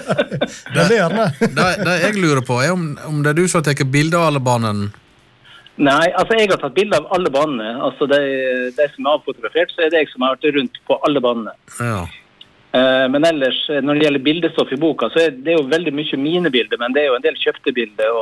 Veldig 0.75 0.97
gjerne. 0.97 1.31
Det, 1.41 1.71
det 1.85 1.95
jeg 2.03 2.19
lurer 2.21 2.45
på, 2.47 2.59
er 2.63 2.75
om, 2.75 2.93
om 3.09 3.23
det 3.25 3.35
er 3.35 3.41
du 3.41 3.47
som 3.49 3.61
har 3.61 3.67
tatt 3.69 3.91
bilde 3.93 4.21
av 4.21 4.31
alle 4.31 4.43
banene. 4.45 4.91
Nei, 5.75 6.07
altså 6.15 6.37
jeg 6.39 6.53
har 6.53 6.61
tatt 6.63 6.77
bilde 6.77 6.99
av 7.01 7.09
alle 7.15 7.31
banene. 7.35 7.73
Altså 7.83 8.07
de, 8.11 8.21
de 8.77 8.91
som 8.93 9.09
er 9.09 9.17
avfotografert, 9.17 9.73
så 9.75 9.83
er 9.85 9.91
det 9.91 10.05
jeg 10.05 10.13
som 10.13 10.23
har 10.23 10.37
vært 10.37 10.55
rundt 10.59 10.79
på 10.87 10.99
alle 11.09 11.23
banene. 11.25 11.57
Ja. 11.83 12.05
Eh, 12.75 13.09
Men 13.09 13.25
ellers, 13.25 13.69
eh, 13.71 13.83
når 13.83 13.95
det 13.95 14.07
gjelder 14.07 14.27
bildestoff 14.27 14.73
i 14.73 14.81
boka, 14.81 15.11
så 15.13 15.27
er 15.27 15.39
det 15.47 15.55
jo 15.55 15.69
veldig 15.71 15.95
mye 15.95 16.19
mine 16.19 16.51
bilder, 16.51 16.81
men 16.81 16.93
det 16.93 17.05
er 17.05 17.13
jo 17.13 17.17
en 17.21 17.27
del 17.27 17.39
kjøpte 17.39 17.75
bilder. 17.77 18.19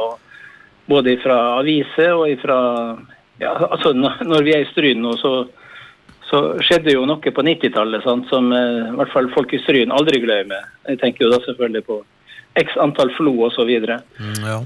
Både 0.90 1.16
fra 1.22 1.38
aviser 1.60 2.12
og 2.12 2.28
fra 2.42 2.58
ja, 3.40 3.52
altså 3.70 3.94
når 3.94 4.42
vi 4.44 4.52
er 4.54 4.64
i 4.64 4.70
Stryn 4.70 5.00
nå, 5.02 5.14
så, 5.18 5.46
så 6.28 6.42
skjedde 6.62 6.92
jo 6.92 7.06
noe 7.08 7.32
på 7.34 7.44
90-tallet 7.48 8.04
som 8.04 8.52
eh, 8.52 8.90
i 8.90 8.96
hvert 8.98 9.14
fall 9.14 9.30
folk 9.32 9.54
i 9.56 9.62
Stryn 9.62 9.94
aldri 9.94 10.20
glemmer. 10.20 10.68
Jeg 10.90 11.00
tenker 11.00 11.26
jo 11.26 11.32
da 11.32 11.40
selvfølgelig 11.46 11.86
på 11.88 12.02
x 12.60 12.76
antall 12.76 13.08
flo 13.16 13.32
osv. 13.46 13.70
Mm, 13.72 14.40
ja. 14.44 14.58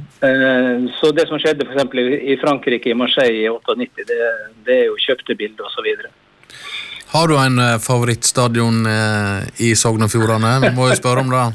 Så 0.99 1.13
det 1.15 1.29
som 1.29 1.39
skjedde 1.39 1.69
f.eks. 1.69 1.95
i 2.19 2.35
Frankrike, 2.43 2.91
i 2.91 2.99
Marseille 2.99 3.45
i 3.45 3.53
98, 3.53 4.09
det, 4.09 4.17
det 4.67 4.81
er 4.81 4.89
jo 4.89 4.99
kjøpte 5.05 5.37
bilder 5.39 5.69
osv. 5.69 5.93
Har 7.17 7.29
du 7.29 7.39
en 7.39 7.59
eh, 7.59 7.79
favorittstadion 7.79 8.87
eh, 8.87 9.45
i 9.65 9.71
Sogn 9.77 10.05
og 10.05 10.11
Fjordane? 10.13 10.51
Vi 10.67 10.71
må 10.77 10.91
jo 10.91 10.97
spørre 10.99 11.25
om 11.25 11.33
det. 11.33 11.47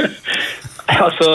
Altså, 0.90 1.26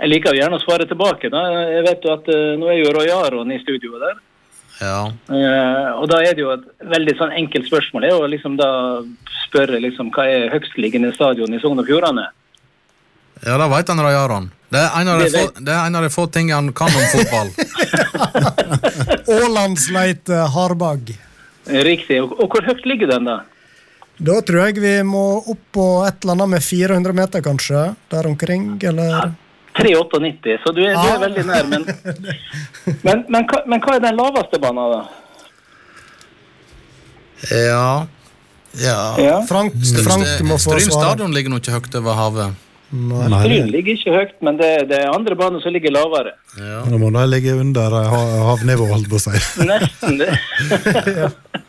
jeg 0.00 0.08
liker 0.08 0.32
jo 0.32 0.40
gjerne 0.40 0.56
å 0.56 0.62
svare 0.62 0.86
tilbake. 0.88 1.28
Da. 1.30 1.40
Jeg 1.74 1.82
vet 1.84 2.06
jo 2.06 2.12
at 2.14 2.30
eh, 2.32 2.54
Nå 2.60 2.70
er 2.70 2.78
jo 2.78 2.92
Roy 2.94 3.10
Aron 3.12 3.50
i 3.52 3.58
studioet 3.60 4.04
der. 4.04 4.14
Ja. 4.78 5.00
Eh, 5.34 5.90
og 5.98 6.06
da 6.12 6.22
er 6.22 6.38
det 6.38 6.44
jo 6.44 6.54
et 6.54 6.64
veldig 6.94 7.16
sånn 7.18 7.34
enkelt 7.42 7.66
spørsmål. 7.66 8.06
Det 8.06 8.10
er 8.12 8.16
jo 8.16 8.30
liksom 8.36 8.56
da 8.60 8.70
spørre 9.48 9.82
liksom, 9.82 10.14
hva 10.14 10.24
er 10.30 10.52
høgstliggende 10.54 11.10
stadion 11.18 11.54
i 11.54 11.62
Sogn 11.62 11.82
og 11.82 11.90
Fjordane? 11.90 12.30
ja, 13.42 13.54
det 13.58 13.70
veit 13.74 13.90
han 13.90 14.02
Roy 14.06 14.18
Aron. 14.18 14.50
Det 14.70 14.78
er, 14.78 14.90
en 15.00 15.10
av 15.10 15.24
de 15.24 15.30
få, 15.34 15.46
det 15.58 15.74
er 15.74 15.86
en 15.90 15.98
av 15.98 16.06
de 16.06 16.14
få 16.14 16.30
tingene 16.30 16.60
han 16.60 16.74
kan 16.76 16.94
om 16.94 17.06
fotball. 17.18 17.50
Ålandsleit 19.42 20.38
Harbag. 20.54 21.18
Riktig. 21.68 22.18
Og, 22.24 22.32
og 22.40 22.48
hvor 22.52 22.64
høyt 22.66 22.84
ligger 22.88 23.10
den, 23.14 23.28
da? 23.28 23.38
Da 24.18 24.40
tror 24.42 24.64
jeg 24.66 24.80
vi 24.82 24.94
må 25.06 25.24
opp 25.52 25.60
på 25.76 25.84
et 26.08 26.24
eller 26.24 26.34
annet 26.34 26.48
med 26.56 26.62
400 26.66 27.14
meter, 27.14 27.42
kanskje. 27.44 27.82
Der 28.10 28.26
omkring, 28.26 28.72
eller 28.82 29.34
3,98, 29.78 30.56
så 30.64 30.72
du 30.74 30.80
er, 30.82 30.96
du 30.96 31.06
er 31.06 31.14
Ah. 31.14 31.20
veldig 31.22 31.44
nær. 31.46 31.68
Men, 31.70 31.84
men, 33.06 33.24
men, 33.28 33.44
hva, 33.46 33.60
men 33.70 33.80
hva 33.84 33.94
er 33.94 34.00
den 34.08 34.16
laveste 34.18 34.58
banen, 34.58 34.90
da? 34.96 35.02
Ja. 37.54 38.06
Ja. 38.78 38.98
Ja. 39.22 39.36
Frank, 39.46 39.72
Frank 40.04 40.42
må 40.44 40.56
få 40.58 40.74
Stryn 40.74 40.90
svare. 40.90 41.12
stadion 41.12 41.32
ligger 41.34 41.52
nå 41.54 41.60
ikke 41.62 41.76
høyt 41.78 41.94
over 42.00 42.18
havet. 42.18 42.64
Nei. 42.88 43.26
Stryn 43.42 43.66
ligger 43.68 43.98
ikke 43.98 44.12
høyt, 44.14 44.36
men 44.46 44.56
det, 44.56 44.68
det 44.88 45.02
er 45.02 45.10
andre 45.12 45.36
baner 45.36 45.60
som 45.60 45.74
ligger 45.74 45.92
lavere. 45.92 46.32
Ja. 46.56 46.80
Nå 46.88 47.00
må 47.02 47.10
de 47.12 47.24
ligge 47.28 47.52
under 47.60 47.96
havnivået, 48.48 48.94
holdt 48.94 49.10
på 49.12 49.18
å 49.18 49.24
si. 49.26 49.42
Nesten 49.68 50.16
det. 50.22 50.30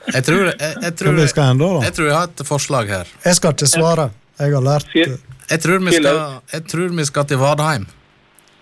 Jeg 0.10 0.26
tror, 0.26 0.48
jeg, 0.48 0.74
jeg, 0.82 0.94
tror, 0.98 1.12
enda 1.14 1.26
da, 1.30 1.68
da? 1.70 1.82
jeg 1.86 1.94
tror 1.94 2.08
jeg 2.08 2.16
har 2.16 2.30
et 2.32 2.42
forslag 2.48 2.88
her. 2.90 3.10
Jeg 3.28 3.38
skal 3.38 3.54
ikke 3.54 3.68
svare. 3.70 4.08
Jeg 4.40 4.56
har 4.56 4.64
lært 4.66 4.96
Jeg 4.96 5.62
tror 5.62 5.84
vi 5.86 5.94
skal, 5.94 6.18
jeg 6.50 6.64
tror 6.72 6.96
vi 6.98 7.06
skal 7.06 7.28
til 7.30 7.38
Vadheim. 7.38 7.86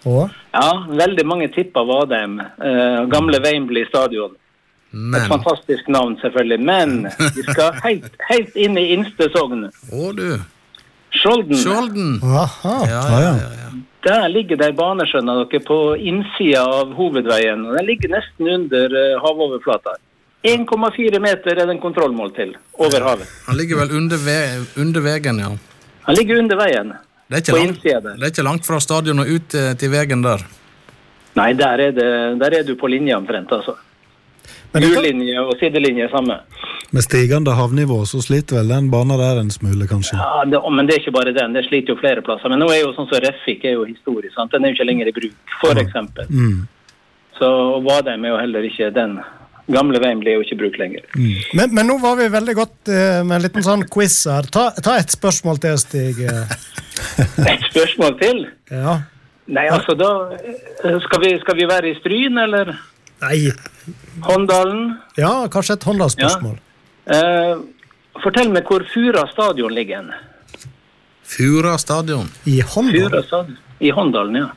Og? 0.04 0.34
Ja, 0.52 0.68
veldig 0.90 1.24
mange 1.30 1.48
tipper 1.56 1.88
Vadheim. 1.88 2.36
Uh, 2.60 3.06
gamle 3.14 3.40
Wembley 3.46 3.88
stadion. 3.88 4.36
Men. 4.92 5.22
Et 5.22 5.32
fantastisk 5.32 5.88
navn, 5.88 6.18
selvfølgelig. 6.22 6.60
Men 6.68 7.08
vi 7.36 7.48
skal 7.48 7.80
helt, 7.86 8.12
helt 8.30 8.60
inn 8.60 8.78
i 8.80 8.90
innste 8.98 9.30
sogn. 9.32 9.70
Å, 9.70 10.12
du. 10.18 10.30
Skjolden. 11.22 11.60
Skjolden. 11.62 12.12
Aha. 12.24 12.76
Ja, 12.90 13.04
ja, 13.12 13.32
ja. 13.32 13.70
Der 14.08 14.28
ligger 14.32 14.60
det 14.60 14.70
ei 14.70 14.76
bane, 14.78 15.04
skjønner 15.10 15.42
dere, 15.44 15.62
på 15.68 15.78
innsida 16.00 16.62
av 16.64 16.94
hovedveien. 16.96 17.66
og 17.68 17.76
Den 17.76 17.88
ligger 17.90 18.14
nesten 18.14 18.52
under 18.54 18.94
uh, 18.94 19.18
havoverflata. 19.24 19.98
1,4 20.48 21.20
meter 21.20 21.60
er 21.60 21.68
den 21.68 21.82
kontrollmål 21.82 22.32
til 22.38 22.54
over 22.78 23.04
havet. 23.04 23.28
Han 23.48 23.58
ligger 23.58 23.82
vel 23.82 23.98
under, 23.98 24.22
ve 24.22 24.38
under 24.80 25.04
veien, 25.04 25.42
ja. 25.44 25.50
Han 26.08 26.16
ligger 26.16 26.40
under 26.40 26.60
veien. 26.62 26.94
Det 27.28 27.42
er, 27.42 27.58
langt, 27.58 27.84
det 27.84 28.24
er 28.24 28.30
ikke 28.32 28.46
langt 28.46 28.64
fra 28.64 28.80
stadion 28.80 29.20
og 29.20 29.28
ut 29.28 29.56
eh, 29.60 29.74
til 29.76 29.92
veien 29.92 30.22
der. 30.24 30.46
Nei, 31.36 31.50
der 31.60 31.82
er, 31.84 31.92
det, 31.92 32.08
der 32.40 32.56
er 32.56 32.64
du 32.64 32.78
på 32.80 32.88
linje 32.88 33.18
omtrent, 33.18 33.52
altså. 33.52 33.76
Men 34.74 34.84
linje 35.04 35.44
og 35.44 35.54
sidelinje 35.60 36.08
er 36.08 36.12
samme. 36.12 36.40
Med 36.96 37.04
stigende 37.04 37.52
havnivå 37.58 38.00
så 38.08 38.22
sliter 38.24 38.62
vel 38.62 38.70
den 38.72 38.90
banen 38.92 39.20
der 39.20 39.42
en 39.42 39.52
smule, 39.52 39.88
kanskje. 39.90 40.20
Ja, 40.20 40.44
det, 40.48 40.62
Men 40.72 40.88
det 40.88 40.96
er 40.96 41.02
ikke 41.02 41.16
bare 41.18 41.34
den, 41.36 41.56
det 41.56 41.66
sliter 41.68 41.94
jo 41.96 42.00
flere 42.00 42.24
plasser. 42.24 42.52
Men 42.52 42.64
nå 42.64 42.70
er 42.72 42.84
jo 42.86 42.94
sånn 42.96 43.10
som 43.10 43.24
Refik 43.24 43.66
er 43.68 43.76
jo 43.76 43.88
historisk, 43.88 44.36
sant? 44.36 44.52
den 44.52 44.64
er 44.66 44.72
jo 44.72 44.78
ikke 44.78 44.88
lenger 44.92 45.12
i 45.12 45.16
bruk, 45.18 45.56
for 45.62 45.82
eksempel. 45.82 46.30
Mm. 46.32 46.62
Så 47.40 47.50
Vadheim 47.86 48.24
er 48.26 48.34
jo 48.34 48.40
heller 48.42 48.70
ikke 48.70 48.92
den. 48.96 49.20
Gamle 49.68 50.00
veien 50.00 50.22
blir 50.24 50.38
jo 50.38 50.46
ikke 50.46 50.56
brukt 50.62 50.78
lenger. 50.80 51.04
Men, 51.18 51.74
men 51.76 51.90
nå 51.90 51.98
var 52.00 52.16
vi 52.16 52.30
veldig 52.32 52.56
godt 52.56 52.88
uh, 52.88 53.20
med 53.28 53.36
en 53.36 53.44
liten 53.44 53.66
sånn 53.66 53.84
quiz 53.92 54.16
her. 54.32 54.48
Ta, 54.48 54.70
ta 54.84 54.96
et 54.96 55.12
spørsmål 55.12 55.60
til, 55.64 55.76
Stig. 55.82 56.22
eh. 56.24 56.56
Et 57.52 57.66
spørsmål 57.68 58.16
til? 58.22 58.46
Ja. 58.72 58.96
Nei, 59.48 59.68
altså 59.72 59.94
da 59.96 60.08
eh, 60.36 60.96
Skal 61.06 61.22
vi, 61.24 61.30
skal 61.40 61.56
vi 61.60 61.68
være 61.70 61.92
i 61.92 61.98
Stryn, 62.00 62.40
eller 62.42 62.74
Nei. 63.22 63.52
Håndalen? 64.22 64.98
Ja, 65.18 65.48
kanskje 65.52 65.74
et 65.78 65.84
håndlagsspørsmål. 65.88 66.58
Eh, 67.10 67.54
fortell 68.24 68.52
meg 68.54 68.68
hvor 68.70 68.86
Fura 68.94 69.24
stadion 69.32 69.74
ligger. 69.74 69.98
hen. 70.04 70.12
Fura 71.24 71.78
stadion. 71.78 72.30
I 72.46 72.62
Håndalen? 72.62 73.10
Fura 73.10 73.24
stadion. 73.24 73.58
I 73.80 73.90
Håndalen, 73.92 74.36
ja. 74.36 74.48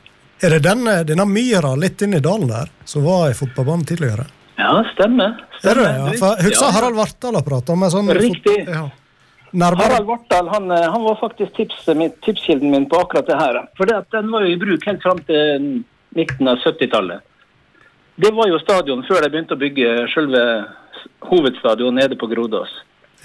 Er 0.41 0.49
det 0.55 0.63
denne, 0.65 1.03
denne 1.05 1.25
myra 1.29 1.75
litt 1.77 2.01
inn 2.01 2.15
i 2.17 2.19
dalen 2.23 2.47
der, 2.49 2.69
som 2.85 3.03
var 3.05 3.29
i 3.29 3.35
fotballbanen 3.37 3.85
tidligere? 3.85 4.25
Ja, 4.57 4.83
stemmer. 4.93 5.35
Er 5.61 5.61
det 5.61 5.61
stemmer. 5.61 5.83
det? 5.83 5.91
Ja, 5.97 6.17
for 6.21 6.41
Husker 6.45 6.65
Ja. 6.65 6.71
Harald 6.77 6.95
Vartdal 6.97 7.35
har 7.35 7.45
prata 7.45 7.73
om 7.73 7.83
en 7.83 7.91
sånn 7.93 8.09
Riktig. 8.17 8.67
Ja. 8.67 8.89
Nærmere 9.53 9.83
Harald 9.89 10.07
Vartdal 10.07 10.47
han, 10.49 10.71
eh, 10.71 10.89
han 10.91 11.03
var 11.03 11.15
faktisk 11.21 11.53
tipskilden 12.25 12.71
min 12.71 12.87
på 12.89 12.97
akkurat 13.01 13.27
det 13.27 13.37
her. 13.37 13.67
For 13.77 13.85
den 13.85 14.31
var 14.31 14.41
jo 14.41 14.47
i 14.47 14.55
bruk 14.57 14.85
helt 14.85 15.01
fram 15.03 15.19
til 15.27 15.83
midten 16.15 16.47
av 16.47 16.57
70-tallet. 16.65 17.21
Det 18.21 18.31
var 18.37 18.49
jo 18.51 18.59
stadion 18.61 19.03
før 19.07 19.25
de 19.25 19.31
begynte 19.33 19.57
å 19.57 19.61
bygge 19.61 19.91
selve 20.13 20.41
hovedstadion 21.31 21.95
nede 21.97 22.17
på 22.19 22.29
Grodås. 22.31 22.73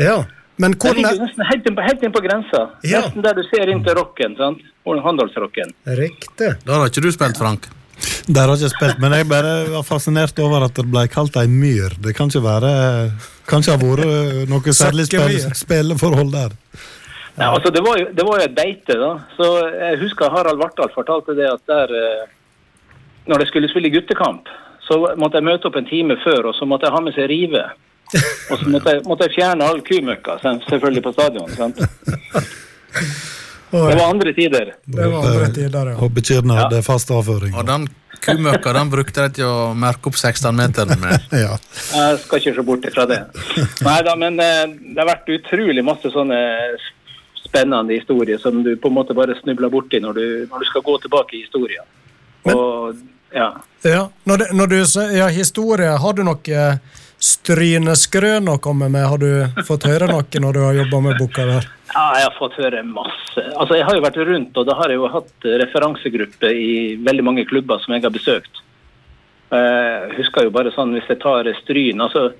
Ja. 0.00 0.22
Men 0.56 0.72
hvordan... 0.72 0.86
hvor 0.88 0.96
ligger 0.96 1.24
nesten 1.26 1.48
helt 1.50 1.66
inn 1.68 1.76
på, 1.76 1.84
helt 1.84 2.04
inn 2.06 2.14
på 2.14 2.22
grensa. 2.24 2.60
Ja. 2.86 3.02
Nesten 3.04 3.24
der 3.26 3.36
du 3.36 3.42
ser 3.50 3.72
inn 3.72 3.82
til 3.84 3.98
rocken. 3.98 4.36
sant? 4.38 4.62
Handelsrocken. 4.86 5.74
Riktig. 5.98 6.52
Da 6.64 6.80
har 6.80 6.92
ikke 6.92 7.04
du 7.04 7.10
spilt, 7.12 7.36
Frank. 7.40 7.68
Der 8.26 8.44
har 8.44 8.56
jeg 8.56 8.68
ikke 8.68 8.76
spilt, 8.76 9.00
men 9.00 9.14
jeg 9.16 9.28
bare 9.28 9.52
var 9.72 9.84
fascinert 9.86 10.38
over 10.42 10.66
at 10.66 10.76
det 10.76 10.84
ble 10.88 11.06
kalt 11.12 11.36
ei 11.40 11.46
myr. 11.48 11.96
Det 12.02 12.12
kan 12.16 12.30
ikke 12.32 12.44
være 12.44 12.72
Kan 13.48 13.62
ikke 13.62 13.76
ha 13.76 13.80
vært 13.80 14.50
noe 14.50 14.74
særlig 14.74 15.06
spill, 15.08 15.36
spilleforhold 15.56 16.32
der. 16.34 16.56
Ja, 17.36 17.52
altså 17.52 17.70
det 17.70 17.82
var, 17.84 17.98
jo, 18.00 18.08
det 18.16 18.24
var 18.24 18.40
jo 18.40 18.48
et 18.48 18.56
beite, 18.56 18.96
da. 18.96 19.12
Så 19.36 19.46
jeg 19.68 20.00
husker 20.00 20.32
Harald 20.32 20.60
Vartdal 20.60 20.92
fortalte 20.94 21.36
det 21.36 21.50
at 21.50 21.62
der 21.68 21.92
eh, 21.92 22.28
Når 23.28 23.42
de 23.42 23.48
skulle 23.50 23.68
spille 23.68 23.92
guttekamp, 23.92 24.48
så 24.88 24.98
måtte 25.18 25.40
jeg 25.40 25.46
møte 25.48 25.68
opp 25.68 25.76
en 25.80 25.88
time 25.88 26.16
før, 26.24 26.50
og 26.50 26.54
så 26.58 26.66
måtte 26.68 26.86
jeg 26.86 26.94
ha 26.94 27.00
med 27.02 27.14
seg 27.16 27.28
rive. 27.32 27.64
Og 28.50 28.60
så 28.60 28.68
måtte 28.70 28.92
jeg, 28.94 29.02
måtte 29.06 29.26
jeg 29.26 29.34
fjerne 29.34 29.66
all 29.66 29.80
kumøkka, 29.82 30.38
selvfølgelig 30.68 31.02
på 31.02 31.12
stadion. 31.16 31.48
sant? 31.58 31.80
Det 33.70 33.96
var 33.98 34.04
andre 34.10 34.32
tider. 34.32 34.74
det 34.86 35.06
var 35.10 35.26
andre 35.26 35.48
tider, 35.52 35.86
ja. 35.90 35.96
Og 35.98 36.12
Ja. 36.22 36.54
hadde 36.62 36.82
fast 36.86 37.10
avføring. 37.10 37.54
Og 37.58 37.66
den 37.66 37.88
kumøkka 38.22 38.72
den 38.72 38.90
brukte 38.90 39.26
de 39.28 39.34
til 39.40 39.44
å 39.44 39.74
merke 39.74 40.06
opp 40.06 40.14
16-meteren 40.16 41.00
med. 41.02 41.26
Ja. 41.44 41.58
Jeg 41.92 42.18
skal 42.22 42.38
ikke 42.40 42.54
se 42.54 42.62
bort 42.62 42.86
fra 42.94 43.06
det. 43.10 43.20
Nei 43.82 43.98
da, 44.06 44.14
men 44.16 44.38
eh, 44.40 44.64
det 44.94 45.02
har 45.02 45.10
vært 45.10 45.28
utrolig 45.34 45.84
masse 45.84 46.10
sånne 46.14 46.38
spennende 47.42 47.94
historier 47.98 48.38
som 48.42 48.62
du 48.62 48.72
på 48.76 48.88
en 48.90 48.94
måte 48.96 49.14
bare 49.14 49.36
snubler 49.42 49.70
borti 49.70 50.00
når 50.02 50.14
du, 50.14 50.24
når 50.50 50.62
du 50.62 50.70
skal 50.70 50.82
gå 50.86 50.96
tilbake 51.02 51.36
i 51.36 51.42
historien. 51.44 51.84
Og 52.54 52.94
ja. 53.36 53.50
Ja, 53.86 54.06
når, 54.26 54.42
det, 54.42 54.46
når 54.56 54.70
du 54.72 54.78
sier 54.88 55.12
ja, 55.14 55.26
historie, 55.30 55.92
har 56.00 56.16
du 56.16 56.24
noe 56.26 56.58
eh, 56.58 56.78
stryneskrøn 57.22 58.48
å 58.50 58.58
komme 58.62 58.88
med? 58.92 59.06
Har 59.06 59.20
du 59.22 59.62
fått 59.68 59.86
høre 59.88 60.08
noe 60.10 60.42
når 60.42 60.56
du 60.56 60.60
har 60.64 60.78
jobba 60.80 61.02
med 61.04 61.20
boka 61.20 61.46
der? 61.46 61.68
Ja, 61.92 62.06
jeg 62.18 62.26
har 62.26 62.36
fått 62.36 62.58
høre 62.60 62.82
masse. 62.82 63.44
Altså, 63.54 63.76
Jeg 63.78 63.86
har 63.86 63.96
jo 63.96 64.04
vært 64.04 64.18
rundt, 64.28 64.58
og 64.58 64.66
da 64.68 64.74
har 64.80 64.92
jeg 64.92 65.00
jo 65.00 65.12
hatt 65.12 65.48
referansegrupper 65.62 66.52
i 66.52 66.72
veldig 67.06 67.24
mange 67.24 67.46
klubber 67.48 67.80
som 67.84 67.94
jeg 67.94 68.04
har 68.04 68.12
besøkt. 68.12 68.62
Jeg 69.54 70.16
husker 70.18 70.48
jo 70.48 70.52
bare 70.52 70.72
sånn, 70.74 70.96
hvis 70.96 71.06
jeg 71.06 71.20
tar 71.22 71.46
Stryn 71.60 72.00
altså, 72.02 72.32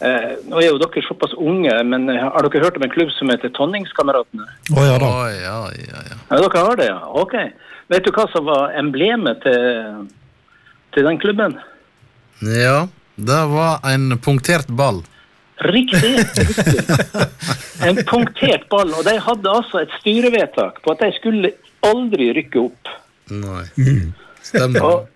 eh, 0.00 0.30
Nå 0.48 0.62
er 0.62 0.70
jo 0.70 0.78
dere 0.80 1.02
såpass 1.04 1.34
unge, 1.36 1.74
men 1.84 2.08
har 2.08 2.46
dere 2.46 2.62
hørt 2.64 2.78
om 2.80 2.86
en 2.86 2.94
klubb 2.94 3.12
som 3.12 3.28
heter 3.28 3.52
Tonningskameratene? 3.52 4.48
Å 4.72 4.86
ja 4.86 4.94
da. 5.02 5.10
Oh, 5.10 5.26
ja, 5.28 5.58
ja, 5.76 6.04
ja. 6.08 6.16
Ja, 6.30 6.40
dere 6.40 6.62
har 6.70 6.80
det, 6.80 6.88
ja. 6.88 7.02
Ok. 7.20 7.36
Vet 7.92 8.08
du 8.08 8.10
hva 8.16 8.24
som 8.32 8.48
var 8.48 8.72
emblemet 8.80 9.44
til, 9.44 10.08
til 10.94 11.08
den 11.08 11.20
klubben? 11.20 11.58
ja, 12.38 12.86
det 13.18 13.44
var 13.50 13.80
en 13.90 14.12
punktert 14.22 14.68
ball. 14.68 15.02
Riktig. 15.58 16.18
riktig. 16.18 16.84
En 17.88 17.96
punktert 18.06 18.68
ball. 18.70 18.90
Og 18.94 19.04
de 19.06 19.14
hadde 19.22 19.50
altså 19.50 19.82
et 19.84 19.92
styrevedtak 20.00 20.80
på 20.82 20.94
at 20.94 21.02
de 21.04 21.12
skulle 21.14 21.52
aldri 21.86 22.32
rykke 22.34 22.62
opp. 22.62 22.90
Nei. 23.30 23.64
Stemmer. 24.42 24.82
Og, 24.82 25.06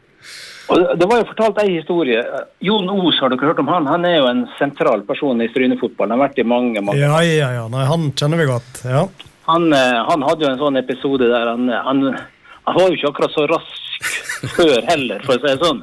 og 0.71 0.85
det 0.99 1.09
var 1.11 1.23
jo 1.23 1.29
fortalt 1.33 1.59
ei 1.63 1.77
historie. 1.77 2.23
Jon 2.63 2.91
Os, 2.95 3.19
har 3.23 3.33
dere 3.33 3.51
hørt 3.51 3.63
om 3.63 3.71
han? 3.73 3.91
Han 3.91 4.07
er 4.09 4.21
jo 4.21 4.31
en 4.31 4.45
sentral 4.59 5.03
person 5.09 5.43
i 5.43 5.51
Strynefotball. 5.51 6.11
Han 6.11 6.19
har 6.19 6.29
vært 6.29 6.43
i 6.43 6.47
mange, 6.47 6.83
mange 6.85 7.03
Ja, 7.03 7.19
ja, 7.27 7.51
ja. 7.59 7.67
Nei, 7.73 7.85
han 7.89 8.11
kjenner 8.19 8.43
vi 8.43 8.49
godt. 8.51 8.83
Ja. 8.87 9.07
han, 9.51 9.71
eh, 9.75 10.01
han 10.11 10.27
hadde 10.27 10.47
jo 10.47 10.53
en 10.53 10.63
sånn 10.63 10.79
episode 10.81 11.31
der 11.33 11.51
han, 11.51 11.67
han, 11.71 12.05
han 12.69 12.79
var 12.79 12.91
jo 12.91 12.99
ikke 12.99 13.11
akkurat 13.11 13.35
så 13.35 13.49
rask 13.51 13.82
før 14.57 14.83
heller, 14.89 15.23
for 15.27 15.37
å 15.37 15.41
si 15.41 15.49
det 15.49 15.63
sånn. 15.63 15.83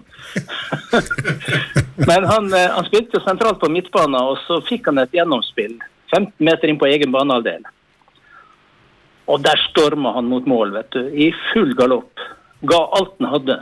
Men 2.10 2.28
han, 2.30 2.54
eh, 2.54 2.70
han 2.76 2.88
spilte 2.88 3.22
sentralt 3.24 3.60
på 3.62 3.72
midtbanen, 3.72 4.20
og 4.20 4.40
så 4.46 4.60
fikk 4.68 4.92
han 4.92 5.02
et 5.04 5.16
gjennomspill. 5.16 5.78
15 6.12 6.32
meter 6.46 6.72
inn 6.72 6.80
på 6.82 6.90
egen 6.90 7.14
banehalvdel. 7.14 7.68
Og 9.30 9.44
der 9.46 9.62
storma 9.70 10.16
han 10.16 10.30
mot 10.30 10.48
mål, 10.50 10.74
vet 10.74 10.90
du. 10.96 11.04
I 11.14 11.30
full 11.52 11.76
galopp. 11.78 12.24
Ga 12.66 12.80
alt 12.98 13.14
han 13.20 13.30
hadde. 13.34 13.60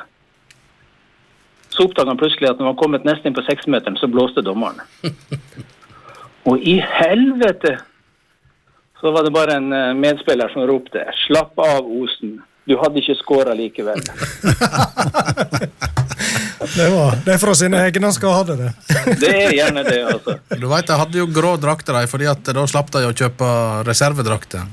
Så 1.70 1.86
oppdaga 1.86 2.14
han 2.14 2.20
plutselig 2.20 2.50
at 2.50 2.62
når 2.62 2.72
han 2.72 2.80
kommet 2.80 3.06
nesten 3.06 3.30
inn 3.30 3.38
på 3.38 3.44
seksmeteren, 3.46 4.00
så 4.00 4.08
blåste 4.10 4.42
dommeren. 4.46 4.80
Og 6.48 6.64
i 6.64 6.78
helvete 6.80 7.76
så 9.02 9.12
var 9.12 9.28
det 9.28 9.34
bare 9.36 9.58
en 9.60 9.74
eh, 9.76 9.94
medspiller 9.94 10.50
som 10.50 10.64
ropte 10.66 11.04
'slapp 11.14 11.60
av, 11.60 11.86
Osen'. 11.86 12.40
Du 12.68 12.76
hadde 12.82 13.00
ikke 13.00 13.16
skåra 13.22 13.56
likevel. 13.58 14.02
Det, 16.76 16.90
var, 16.90 17.14
det 17.26 17.32
er 17.34 17.40
fra 17.40 17.54
sine 17.56 17.80
egne 17.86 18.10
skal 18.14 18.34
ha 18.34 18.44
det. 18.48 18.72
Det 19.22 19.30
er 19.30 19.54
gjerne 19.56 19.84
det, 19.86 20.00
altså. 20.10 20.36
Du 20.58 20.66
vet, 20.68 20.90
Jeg 20.90 21.00
hadde 21.00 21.20
jo 21.22 21.28
grå 21.32 21.54
drakter, 21.62 21.96
de, 21.96 22.10
fordi 22.12 22.28
at 22.30 22.50
da 22.58 22.66
slapp 22.70 22.90
de 22.94 23.06
å 23.08 23.14
kjøpe 23.16 23.50
reservedrakter. 23.88 24.66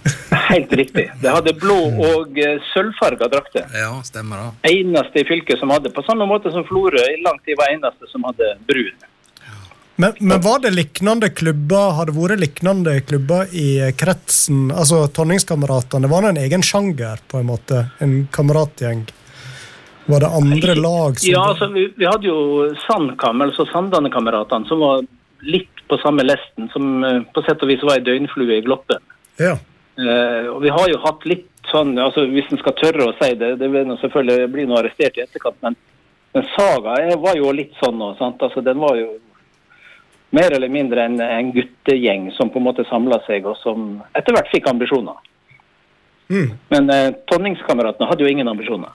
Helt 0.49 0.73
riktig. 0.77 1.07
Det 1.23 1.33
hadde 1.33 1.55
blå 1.61 1.79
og 2.09 2.39
eh, 2.41 2.59
sølvfarga 2.73 3.29
drakter. 3.33 3.69
Ja, 3.77 3.93
stemmer 4.07 4.43
det. 4.43 4.75
Eneste 4.75 5.23
i 5.23 5.29
fylket 5.29 5.61
som 5.61 5.73
hadde, 5.73 5.93
på 5.95 6.05
samme 6.09 6.27
måte 6.29 6.53
som 6.55 6.67
Florø 6.69 7.05
i 7.13 7.21
lang 7.25 7.39
tid 7.47 7.61
var 7.61 7.73
eneste 7.73 8.11
som 8.11 8.27
hadde 8.29 8.55
brun. 8.69 9.09
Men, 9.97 10.13
men 10.19 10.41
var 10.43 10.59
det 10.59 10.73
lignende 10.75 11.29
klubber 11.31 11.93
Har 11.95 12.09
det 12.09 12.17
vært 12.17 12.41
lignende 12.43 12.97
klubber 13.07 13.53
i 13.55 13.93
kretsen? 13.95 14.73
Altså 14.75 15.05
Tonningskameratene, 15.07 16.11
var 16.11 16.25
det 16.25 16.33
en 16.35 16.41
egen 16.43 16.65
sjanger, 16.67 17.23
på 17.31 17.39
en 17.39 17.51
måte? 17.53 17.85
En 18.03 18.25
kameratgjeng? 18.35 19.05
Var 20.07 20.21
det 20.21 20.33
andre 20.41 20.75
lag 20.75 21.21
som 21.21 21.31
Ja, 21.31 21.45
altså, 21.53 21.71
vi, 21.73 21.87
vi 21.97 22.09
hadde 22.09 22.29
jo 22.29 22.73
Sandkam, 22.85 23.41
altså 23.47 23.65
Sandane-kameratene, 23.71 24.69
som 24.69 24.83
var 24.83 25.07
litt 25.45 25.71
på 25.89 25.97
samme 26.03 26.25
lesten, 26.27 26.69
som 26.73 27.05
eh, 27.05 27.23
på 27.33 27.45
sett 27.45 27.63
og 27.63 27.71
vis 27.71 27.85
var 27.85 27.99
ei 27.99 28.05
døgnflue 28.05 28.59
i 28.59 28.65
Gloppen. 28.65 29.01
Ja. 29.41 29.55
Eh, 30.01 30.47
og 30.51 30.61
vi 30.65 30.73
har 30.75 30.91
jo 30.91 31.01
hatt 31.05 31.25
litt 31.29 31.49
sånn, 31.71 31.95
altså 32.01 32.27
hvis 32.29 32.51
en 32.53 32.61
skal 32.61 32.77
tørre 32.81 33.09
å 33.09 33.17
si 33.21 33.31
det, 33.41 33.55
det 33.61 33.69
vil 33.73 33.95
selvfølgelig 34.03 34.51
bli 34.53 34.67
noe 34.69 34.83
arrestert 34.83 35.17
i 35.17 35.25
etterkant, 35.25 35.57
men, 35.65 35.77
men 36.37 36.49
Saga 36.53 36.99
var 37.21 37.41
jo 37.41 37.53
litt 37.57 37.73
sånn 37.81 37.97
nå, 38.01 38.13
sant? 38.21 38.45
Altså, 38.45 38.65
den 38.65 38.81
var 38.83 38.99
jo 39.01 39.15
mer 40.35 40.57
eller 40.57 40.73
mindre 40.73 41.05
en, 41.07 41.21
en 41.21 41.53
guttegjeng 41.55 42.31
som 42.35 42.51
på 42.51 42.59
en 42.61 42.67
måte 42.67 42.87
samla 42.89 43.21
seg, 43.29 43.47
og 43.47 43.57
som 43.61 44.03
etter 44.19 44.35
hvert 44.35 44.51
fikk 44.53 44.69
ambisjoner. 44.71 45.17
Mm. 46.33 46.55
Men 46.73 46.91
eh, 46.91 47.09
Tonningskameratene 47.31 48.09
hadde 48.11 48.25
jo 48.25 48.31
ingen 48.33 48.49
ambisjoner. 48.49 48.93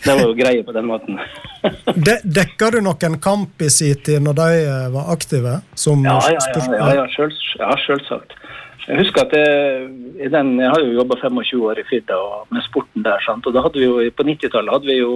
Det 0.00 0.14
var 0.14 0.22
jo 0.22 0.34
greie 0.36 0.62
på 0.64 0.72
den 0.72 0.86
måten. 0.88 1.18
De, 2.06 2.14
dekka 2.24 2.70
du 2.72 2.78
noen 2.84 3.18
kamp 3.20 3.62
i 3.62 3.70
sin 3.72 3.98
tid 4.04 4.22
når 4.24 4.36
de 4.38 4.60
eh, 4.60 4.86
var 4.94 5.10
aktive? 5.12 5.58
Som 5.74 6.04
Ja, 6.06 6.20
ja, 6.30 6.44
ja, 6.54 6.68
ja, 6.78 6.92
ja, 7.02 7.08
selv, 7.16 7.34
selvsagt. 7.86 8.36
Jeg 8.86 9.02
husker 9.04 9.26
at 9.26 9.34
jeg, 9.36 9.90
i 10.24 10.30
den, 10.32 10.54
jeg 10.58 10.70
har 10.72 10.80
jo 10.82 10.96
jobba 10.96 11.18
25 11.20 11.66
år 11.68 11.82
i 11.82 11.84
Firda 11.90 12.16
med 12.50 12.64
sporten 12.66 13.04
der. 13.04 13.20
Sant? 13.26 13.46
og 13.46 13.54
da 13.54 13.62
hadde 13.66 13.78
vi 13.78 13.86
jo, 13.86 14.00
På 14.16 14.26
90-tallet 14.26 14.74
hadde 14.74 14.88
vi 14.88 14.96
jo 14.98 15.12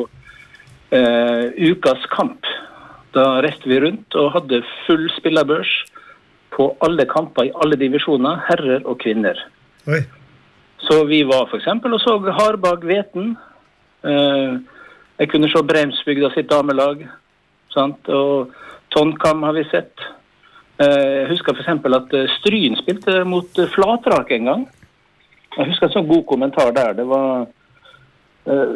eh, 0.95 1.73
ukas 1.73 2.05
kamp. 2.13 2.45
Da 3.15 3.25
reiste 3.45 3.71
vi 3.71 3.79
rundt 3.83 4.17
og 4.19 4.33
hadde 4.35 4.65
full 4.87 5.07
spillerbørs 5.17 5.73
på 6.55 6.69
alle 6.87 7.07
kamper 7.11 7.49
i 7.49 7.55
alle 7.63 7.79
divisjoner, 7.79 8.43
herrer 8.49 8.87
og 8.87 8.99
kvinner. 9.03 9.39
Oi. 9.91 10.03
Så 10.85 11.01
vi 11.09 11.23
var 11.27 11.49
f.eks. 11.49 11.69
og 11.69 12.01
så 12.03 12.19
Harbag 12.39 12.85
Veten. 12.87 13.35
Eh, 14.05 14.57
jeg 15.19 15.31
kunne 15.31 15.49
se 15.51 15.63
Breimsbygda 15.63 16.31
sitt 16.35 16.51
damelag. 16.51 17.07
Sant? 17.73 18.09
Og 18.09 18.53
Tonkam 18.95 19.43
har 19.47 19.57
vi 19.57 19.65
sett. 19.71 20.07
Eh, 20.83 21.11
jeg 21.23 21.29
husker 21.33 21.57
f.eks. 21.57 21.71
at 21.71 22.17
eh, 22.19 22.33
Stryn 22.39 22.79
spilte 22.83 23.23
mot 23.29 23.63
Flatrak 23.75 24.35
en 24.37 24.51
gang. 24.51 24.65
Jeg 25.57 25.71
husker 25.71 25.89
en 25.89 25.97
sånn 26.01 26.11
god 26.11 26.27
kommentar 26.29 26.75
der. 26.75 26.97
Det 26.99 27.07
var 27.09 27.47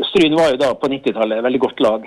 Stryn 0.08 0.32
var 0.32 0.54
jo 0.54 0.60
da 0.62 0.70
på 0.80 0.88
90-tallet 0.88 1.42
et 1.42 1.44
veldig 1.44 1.58
godt 1.60 1.80
lag. 1.84 2.04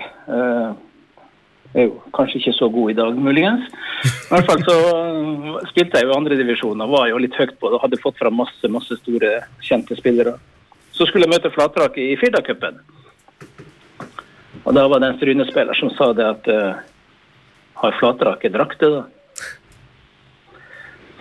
Er 1.72 1.86
jo 1.88 2.02
kanskje 2.12 2.38
ikke 2.38 2.52
så 2.52 2.68
god 2.68 2.90
i 2.92 2.96
dag, 2.98 3.16
muligens. 3.16 3.68
I 4.04 4.32
hvert 4.34 4.48
fall 4.50 4.64
så 4.66 4.74
eh, 4.92 5.60
spilte 5.70 6.00
jeg 6.00 6.08
jo 6.08 6.16
andredivisjon 6.18 6.84
og 6.84 6.92
var 6.92 7.06
jo 7.08 7.20
litt 7.22 7.38
høyt 7.38 7.54
på 7.60 7.70
det 7.72 7.80
hadde 7.80 8.00
fått 8.02 8.18
fram 8.20 8.36
masse 8.42 8.68
masse 8.72 8.98
store, 9.00 9.38
kjente 9.64 9.96
spillere. 9.96 10.36
Så 10.92 11.08
skulle 11.08 11.24
jeg 11.24 11.32
møte 11.32 11.52
Flatrak 11.54 11.96
i 11.96 12.12
Firdacupen. 12.20 12.82
Og 14.62 14.76
da 14.76 14.84
var 14.86 15.00
det 15.00 15.08
en 15.08 15.16
Stryne-spiller 15.16 15.78
som 15.78 15.90
sa 15.96 16.12
det 16.14 16.28
at 16.28 16.48
uh, 16.52 16.74
Har 17.80 17.96
Flatraket 17.98 18.52
det 18.52 18.68
da? 18.82 19.02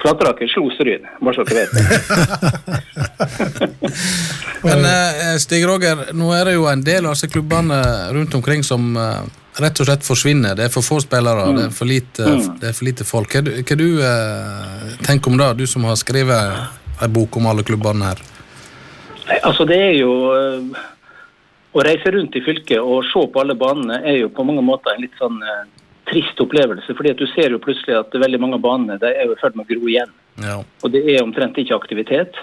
Flatraker 0.01 0.49
slo 0.49 0.69
Stryn, 0.73 1.05
bare 1.21 1.35
så 1.37 1.43
dere 1.45 1.67
vet. 1.69 1.73
Men 4.65 4.85
uh, 4.85 5.37
Stig 5.41 5.65
Roger, 5.69 6.09
nå 6.17 6.31
er 6.33 6.49
det 6.49 6.55
jo 6.57 6.65
en 6.69 6.83
del 6.85 7.05
av 7.05 7.13
disse 7.15 7.29
klubbene 7.29 7.79
rundt 8.15 8.33
omkring 8.37 8.65
som 8.65 8.95
eh, 8.97 9.21
rett 9.59 9.79
og 9.81 9.85
slett 9.85 10.05
forsvinner. 10.07 10.55
Det 10.55 10.65
er 10.65 10.69
for 10.73 10.81
få 10.85 10.99
spillere, 11.03 11.47
det, 11.57 11.65
er 11.65 11.73
for 11.75 11.85
lite, 11.85 12.23
Mm. 12.23 12.59
det 12.59 12.69
er 12.69 12.73
for 12.73 12.85
lite 12.85 13.03
folk. 13.03 13.29
Hva, 13.33 13.41
du- 13.43 13.51
hva 13.63 13.77
du 13.77 14.01
eh, 14.01 14.95
tenker 15.03 15.31
om 15.31 15.37
det, 15.37 15.57
du 15.57 15.65
som 15.67 15.83
har 15.83 15.95
skrevet 15.95 16.67
en 17.01 17.11
bok 17.13 17.35
om 17.37 17.47
alle 17.47 17.63
klubbene 17.63 18.03
her? 18.05 18.21
Altså, 19.43 19.65
det 19.67 19.77
er 19.79 19.93
jo 19.99 20.13
eh, 20.35 20.79
Å 21.73 21.83
reise 21.87 22.11
rundt 22.11 22.35
i 22.35 22.41
fylket 22.43 22.79
og 22.83 23.03
se 23.07 23.21
på 23.31 23.39
alle 23.39 23.55
banene 23.55 24.01
er 24.03 24.17
jo 24.25 24.29
på 24.29 24.43
mange 24.43 24.59
måter 24.61 24.91
en 24.91 25.01
litt 25.05 25.13
sånn 25.17 25.37
eh, 25.41 25.61
trist 26.09 26.35
opplevelse. 26.43 26.91
fordi 26.97 27.11
at 27.11 27.17
du 27.17 27.25
ser 27.27 27.49
jo 27.51 27.59
plutselig 27.63 27.95
at 27.97 28.11
veldig 28.11 28.39
mange 28.41 28.55
av 28.55 28.61
banene 28.65 28.97
de 28.99 29.07
er 29.07 29.25
jo 29.29 29.31
i 29.37 29.39
ferd 29.39 29.55
med 29.55 29.63
å 29.65 29.69
gro 29.69 29.87
igjen. 29.87 30.11
Ja. 30.43 30.57
Og 30.83 30.91
det 30.91 31.05
er 31.07 31.23
omtrent 31.23 31.55
ikke 31.57 31.75
aktivitet. 31.79 32.35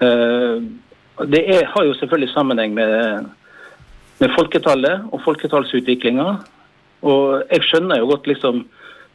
Eh, 0.00 0.58
det 1.30 1.42
er, 1.46 1.64
har 1.66 1.84
jo 1.86 1.94
selvfølgelig 1.98 2.32
sammenheng 2.34 2.74
med, 2.74 3.26
med 4.18 4.34
folketallet 4.34 5.08
og 5.12 5.22
folketallsutviklinga. 5.24 6.28
Og 7.06 7.48
jeg 7.52 7.66
skjønner 7.68 8.00
jo 8.00 8.10
godt 8.12 8.28
liksom 8.30 8.64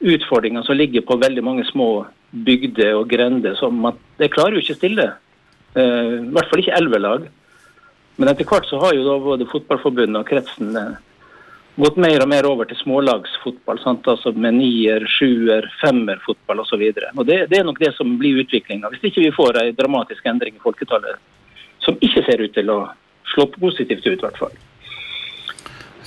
utfordringa 0.03 0.63
som 0.63 0.77
ligger 0.77 1.03
på 1.07 1.19
veldig 1.19 1.43
mange 1.43 1.65
små 1.67 2.05
bygder 2.31 2.95
og 2.97 3.09
grender. 3.09 3.55
som 3.55 3.85
at 3.85 3.95
Det 4.17 4.31
klarer 4.31 4.57
jo 4.57 4.63
ikke 4.63 4.79
stille. 4.79 5.13
Uh, 5.75 6.21
I 6.23 6.33
hvert 6.33 6.49
fall 6.49 6.59
ikke 6.63 6.77
elvelag. 6.77 7.27
Men 8.15 8.29
etter 8.29 8.45
hvert 8.45 8.67
så 8.69 8.79
har 8.81 8.93
jo 8.93 9.05
da 9.07 9.17
både 9.19 9.49
Fotballforbundet 9.49 10.19
og 10.19 10.27
kretsen 10.29 10.75
eh, 10.77 10.97
gått 11.81 11.95
mer 11.97 12.21
og 12.21 12.29
mer 12.29 12.45
over 12.45 12.67
til 12.69 12.77
smålagsfotball. 12.77 13.79
Sant? 13.81 14.05
Altså 14.05 14.29
med 14.37 14.59
nier, 14.59 15.07
sjuer, 15.09 15.65
femmerfotball 15.79 16.61
osv. 16.61 16.83
Og 17.15 17.25
det, 17.25 17.39
det 17.49 17.57
er 17.57 17.65
nok 17.65 17.81
det 17.81 17.89
som 17.97 18.11
blir 18.19 18.43
utviklinga. 18.43 18.91
Hvis 18.93 19.07
ikke 19.09 19.25
vi 19.25 19.33
får 19.33 19.57
en 19.63 19.79
dramatisk 19.79 20.29
endring 20.29 20.59
i 20.59 20.61
folketallet, 20.61 21.17
som 21.81 21.97
ikke 22.05 22.21
ser 22.27 22.45
ut 22.45 22.53
til 22.53 22.69
å 22.69 22.77
slå 23.33 23.47
positivt 23.57 24.05
ut, 24.05 24.13
i 24.13 24.21
hvert 24.21 24.37
fall. 24.37 24.53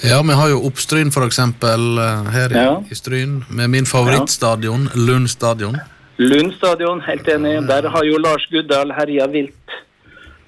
Ja, 0.03 0.23
vi 0.23 0.33
har 0.35 0.49
jo 0.53 0.61
Oppstryn 0.69 1.11
eksempel 1.27 1.99
eh, 1.99 2.31
her 2.33 2.53
i, 2.53 2.63
Ja. 2.65 2.83
i 2.91 2.95
Stryn, 2.95 3.45
med 3.49 3.71
min 3.71 3.87
favorittstadion, 3.87 4.91
Lund 4.95 5.31
stadion. 5.31 5.79
Lund 6.19 6.53
stadion, 6.55 7.01
helt 7.01 7.29
enig. 7.29 7.67
Der 7.69 7.89
har 7.89 8.05
jo 8.05 8.19
Lars 8.19 8.47
Guddal 8.51 8.93
herja 8.97 9.27
vilt. 9.27 9.53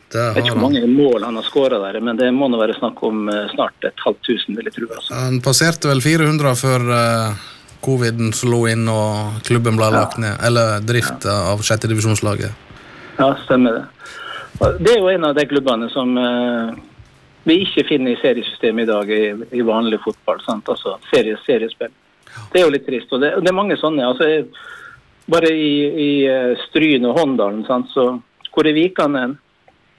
Det 0.09 0.17
Jeg 0.19 0.35
vet 0.35 0.45
ikke 0.47 0.55
hvor 0.57 0.71
mange 0.71 0.87
mål 0.89 1.25
han 1.27 1.37
har 1.37 1.45
skåra 1.45 1.79
der, 1.83 2.01
men 2.01 2.17
det 2.17 2.31
må 2.33 2.49
nå 2.49 2.57
være 2.57 2.79
snakk 2.79 3.03
om 3.05 3.29
eh, 3.29 3.49
snart 3.53 3.85
et 3.85 4.01
halvt 4.05 4.23
tusen, 4.25 4.57
vil 4.57 4.65
jeg 4.65 4.79
tro. 4.79 4.89
Altså. 4.95 5.15
Han 5.15 5.41
passerte 5.45 5.89
vel 5.91 6.01
400 6.01 6.55
før 6.57 6.87
eh, 6.97 7.43
coviden 7.85 8.33
slo 8.33 8.63
inn 8.67 8.89
og 8.89 9.43
klubben 9.45 9.77
ble 9.77 9.91
lagt 9.93 10.17
ned. 10.19 10.41
Eller 10.49 10.81
drift 10.81 11.27
av 11.29 11.61
sjettedivisjonslaget. 11.61 12.53
Ja, 13.19 13.35
stemmer 13.45 13.77
det. 13.77 13.85
Det 14.81 14.95
er 14.95 14.99
jo 15.03 15.11
en 15.13 15.25
av 15.29 15.37
de 15.37 15.45
klubbene 15.47 15.91
som 15.93 16.17
eh, 16.19 16.73
vi 17.49 17.57
ikke 17.65 17.85
finner 17.89 18.13
i 18.15 18.21
seriesystemet 18.21 18.85
i 18.85 18.91
dag 18.91 19.11
i, 19.11 19.23
i 19.59 19.65
vanlig 19.67 19.99
fotball. 20.05 20.41
Sant? 20.45 20.69
Altså 20.69 20.97
serie, 21.11 21.37
seriespill. 21.47 21.93
Det 22.53 22.61
er 22.61 22.67
jo 22.67 22.73
litt 22.75 22.87
trist. 22.87 23.13
Og 23.17 23.23
det, 23.25 23.33
det 23.43 23.51
er 23.51 23.57
mange 23.57 23.77
sånne. 23.81 24.07
altså 24.13 24.29
jeg, 24.29 24.49
Bare 25.29 25.51
i, 25.53 25.73
i 26.01 26.11
eh, 26.25 26.55
Stryn 26.69 27.05
og 27.05 27.19
Håndalen, 27.19 27.61
sant? 27.69 27.91
så 27.93 28.15
hvor 28.55 28.65
er 28.67 28.73
Vikan 28.73 29.15
hen? 29.15 29.35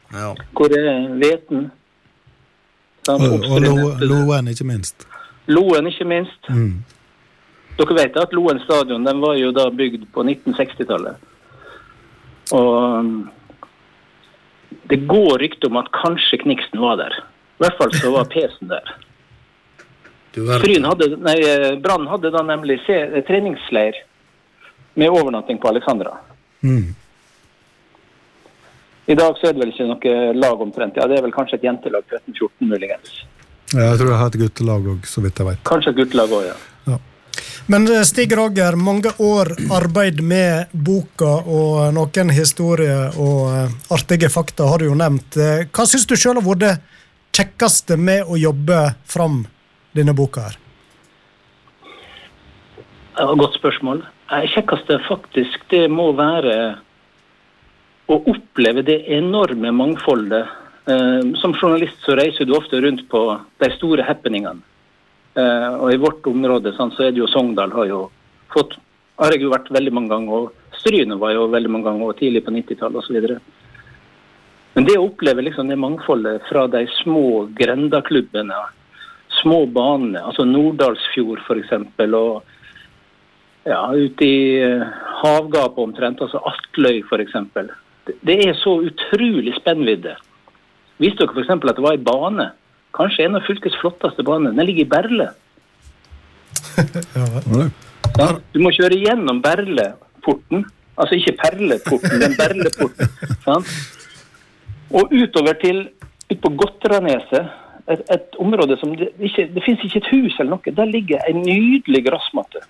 Ja. 0.10 0.32
Hvor 0.58 0.74
er 0.74 1.04
Veten? 1.22 1.68
Og, 3.08 3.46
og 3.46 3.62
Lo- 3.62 3.94
Loen, 4.02 4.50
ikke 4.50 4.66
minst. 4.66 5.06
Loen, 5.48 5.88
ikke 5.88 6.08
minst. 6.10 6.50
Mm. 6.50 6.80
Dere 7.78 7.96
vet 8.02 8.18
at 8.20 8.34
Loen 8.36 8.60
stadion 8.66 9.06
den 9.06 9.22
var 9.22 9.38
jo 9.40 9.54
da 9.56 9.70
bygd 9.72 10.10
på 10.14 10.26
1960-tallet. 10.26 11.22
Og 12.58 12.74
um, 13.00 13.14
det 14.90 15.04
går 15.08 15.38
rykter 15.46 15.70
om 15.70 15.78
at 15.80 15.94
kanskje 15.96 16.42
Kniksen 16.44 16.82
var 16.82 16.98
der. 17.00 17.16
I 17.60 17.66
hvert 17.66 17.78
fall 17.78 17.92
så 18.00 18.12
var 18.14 18.28
Pesen 18.32 18.70
der. 18.72 18.94
Du 20.32 20.46
hadde, 20.48 21.08
nei, 21.20 21.36
eh, 21.44 21.74
Brann 21.84 22.06
hadde 22.08 22.32
da 22.32 22.44
nemlig 22.46 22.78
eh, 22.88 23.18
treningsleir 23.28 23.98
med 24.96 25.10
overnatting 25.10 25.58
på 25.58 25.68
Alexandra. 25.68 26.14
Mm. 26.64 26.96
I 29.06 29.16
dag 29.16 29.36
så 29.38 29.50
er 29.50 29.58
det 29.58 29.64
vel 29.64 29.74
ikke 29.74 29.88
noe 29.90 30.34
lag 30.38 30.62
omtrent. 30.62 30.96
Ja, 30.96 31.08
Det 31.08 31.18
er 31.18 31.26
vel 31.26 31.36
kanskje 31.36 31.58
et 31.60 31.66
jentelag 31.68 32.06
på 32.08 32.16
13-14 32.16 32.70
muligens. 32.72 33.24
Ja, 33.74 33.90
Jeg 33.90 34.00
tror 34.00 34.12
jeg 34.14 34.20
har 34.22 34.32
et 34.32 34.42
guttelag 34.44 34.88
òg, 34.94 35.08
så 35.10 35.24
vidt 35.26 35.42
jeg 35.42 35.48
vet. 35.50 35.64
Kanskje 35.68 35.92
et 35.92 36.00
guttelag 36.00 36.36
òg, 36.40 36.46
ja. 36.54 37.00
Men 37.68 37.88
eh, 37.92 38.06
Stig 38.08 38.32
Roger, 38.38 38.78
mange 38.80 39.12
år 39.20 39.52
arbeid 39.76 40.22
med 40.24 40.72
boka, 40.72 41.34
og 41.44 41.92
noen 41.94 42.32
historier 42.32 43.20
og 43.20 43.92
artige 43.92 44.32
fakta 44.32 44.70
har 44.72 44.80
du 44.80 44.88
jo 44.88 44.96
nevnt. 44.96 45.36
Hva 45.74 45.86
syns 45.90 46.08
du 46.08 46.16
sjøl 46.16 46.40
har 46.40 46.48
vært 46.48 46.88
kjekkeste 47.36 47.98
med 47.98 48.30
å 48.30 48.38
jobbe 48.40 48.80
fram 49.08 49.44
denne 49.98 50.16
boka 50.18 50.48
her? 50.48 50.58
Godt 53.20 53.58
spørsmål. 53.60 54.04
Det 54.30 54.52
kjekkeste 54.54 55.00
faktisk, 55.08 55.66
det 55.74 55.88
må 55.92 56.12
være 56.16 56.56
å 58.10 58.18
oppleve 58.32 58.84
det 58.86 59.02
enorme 59.12 59.74
mangfoldet. 59.76 60.48
Eh, 60.90 61.34
som 61.42 61.54
journalist 61.54 62.00
så 62.06 62.16
reiser 62.18 62.48
du 62.48 62.56
ofte 62.58 62.80
rundt 62.82 63.04
på 63.12 63.24
de 63.62 63.70
store 63.76 64.06
happeningene. 64.08 64.64
Eh, 65.38 65.74
og 65.76 65.92
i 65.94 66.00
vårt 66.02 66.26
område 66.28 66.74
så 66.78 66.88
er 67.04 67.12
det 67.12 67.22
jo 67.22 67.30
Sogndal 67.30 67.74
har 67.76 67.90
jo 67.92 68.06
fått 68.54 68.80
har 69.20 69.36
jeg 69.36 69.44
jo 69.44 69.52
vært 69.52 69.72
veldig 69.76 69.94
mange 69.96 70.14
ganger, 70.14 70.46
og 70.46 70.78
Stryne 70.80 71.18
var 71.20 71.34
jo 71.36 71.50
veldig 71.52 71.72
mange 71.74 71.90
ganger, 71.90 72.12
og 72.12 72.20
tidlig 72.20 72.44
på 72.46 72.54
90-tallet 72.56 73.02
osv. 73.02 73.18
Men 74.80 74.86
det 74.88 74.94
å 74.96 75.10
oppleve 75.10 75.44
liksom 75.44 75.68
det 75.68 75.76
mangfoldet 75.76 76.46
fra 76.48 76.62
de 76.72 76.86
små 77.02 77.50
grendaklubbene, 77.52 78.56
små 79.42 79.66
banene, 79.76 80.22
altså 80.24 80.46
Norddalsfjord 80.48 81.42
f.eks., 81.44 81.74
og 82.16 83.68
ja, 83.68 83.82
ute 83.92 84.24
i 84.24 84.40
eh, 84.64 84.86
havgapet 85.20 85.84
omtrent, 85.84 86.24
altså 86.24 86.40
Atløy 86.48 87.02
f.eks. 87.02 87.36
Det, 88.08 88.16
det 88.24 88.38
er 88.46 88.56
så 88.56 88.78
utrolig 88.88 89.58
spennvidde. 89.60 90.16
Visste 91.04 91.28
dere 91.28 91.36
f.eks. 91.36 91.52
at 91.60 91.68
det 91.68 91.88
var 91.90 92.00
ei 92.00 92.04
bane? 92.14 92.48
Kanskje 92.96 93.28
en 93.28 93.36
av 93.36 93.44
fylkets 93.52 93.76
flotteste 93.84 94.24
baner. 94.24 94.56
Den 94.56 94.72
ligger 94.72 94.88
i 94.88 94.92
Berle. 94.96 95.32
Ja, 98.20 98.34
du 98.52 98.64
må 98.64 98.72
kjøre 98.72 98.96
gjennom 98.96 99.44
Berleporten. 99.44 100.64
Altså 100.96 101.20
ikke 101.20 101.36
Perleporten, 101.44 102.20
men 102.24 102.40
Berleporten. 102.40 103.12
sant? 103.46 103.99
Og 104.90 105.12
utover 105.14 105.58
til 105.62 105.88
ut 106.30 106.42
på 106.42 106.52
Gotraneset, 106.58 107.50
et, 107.90 108.02
et 108.14 108.38
område 108.42 108.78
som 108.82 108.94
det, 108.98 109.12
ikke, 109.18 109.48
det 109.54 109.64
finnes 109.66 109.86
ikke 109.86 110.02
et 110.04 110.12
hus 110.14 110.38
eller 110.38 110.56
noe. 110.56 110.76
Der 110.78 110.90
ligger 110.90 111.24
en 111.30 111.42
nydelig 111.42 112.04
gressmatte 112.06 112.62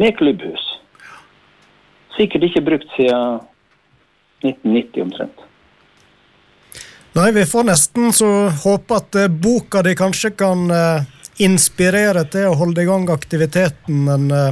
med 0.00 0.16
klubbhus. 0.18 0.64
Sikkert 2.16 2.46
ikke 2.50 2.64
brukt 2.68 2.92
siden 2.96 3.40
1990 4.44 5.06
omtrent. 5.06 5.44
Nei, 7.14 7.30
vi 7.30 7.44
får 7.46 7.66
nesten 7.68 8.12
så 8.12 8.28
håpe 8.64 8.96
at 8.98 9.16
eh, 9.18 9.30
boka 9.30 9.84
di 9.86 9.94
kanskje 9.96 10.32
kan 10.34 10.66
eh, 10.74 11.04
inspirere 11.46 12.24
til 12.30 12.50
å 12.50 12.56
holde 12.58 12.82
i 12.82 12.88
gang 12.88 13.06
aktiviteten, 13.14 14.00
men 14.08 14.26
eh, 14.34 14.50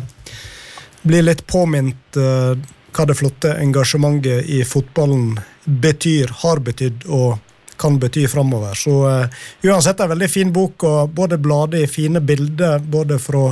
bli 1.02 1.24
litt 1.26 1.42
påminnet 1.50 2.14
hva 2.14 3.04
det 3.08 3.16
flotte 3.18 3.56
engasjementet 3.58 4.46
i 4.46 4.60
fotballen 4.68 5.32
betyr, 5.64 6.30
har 6.42 6.60
betydd 6.64 7.06
og 7.08 7.38
kan 7.82 7.98
bety 7.98 8.28
framover. 8.28 8.74
Så 8.74 8.90
uh, 8.90 9.24
uansett 9.62 10.00
en 10.00 10.12
veldig 10.12 10.28
fin 10.30 10.52
bok, 10.52 10.84
og 10.84 11.10
både 11.10 11.38
blader 11.38 11.82
i 11.82 11.90
fine 11.90 12.20
bilder, 12.20 12.78
både 12.78 13.18
fra 13.18 13.48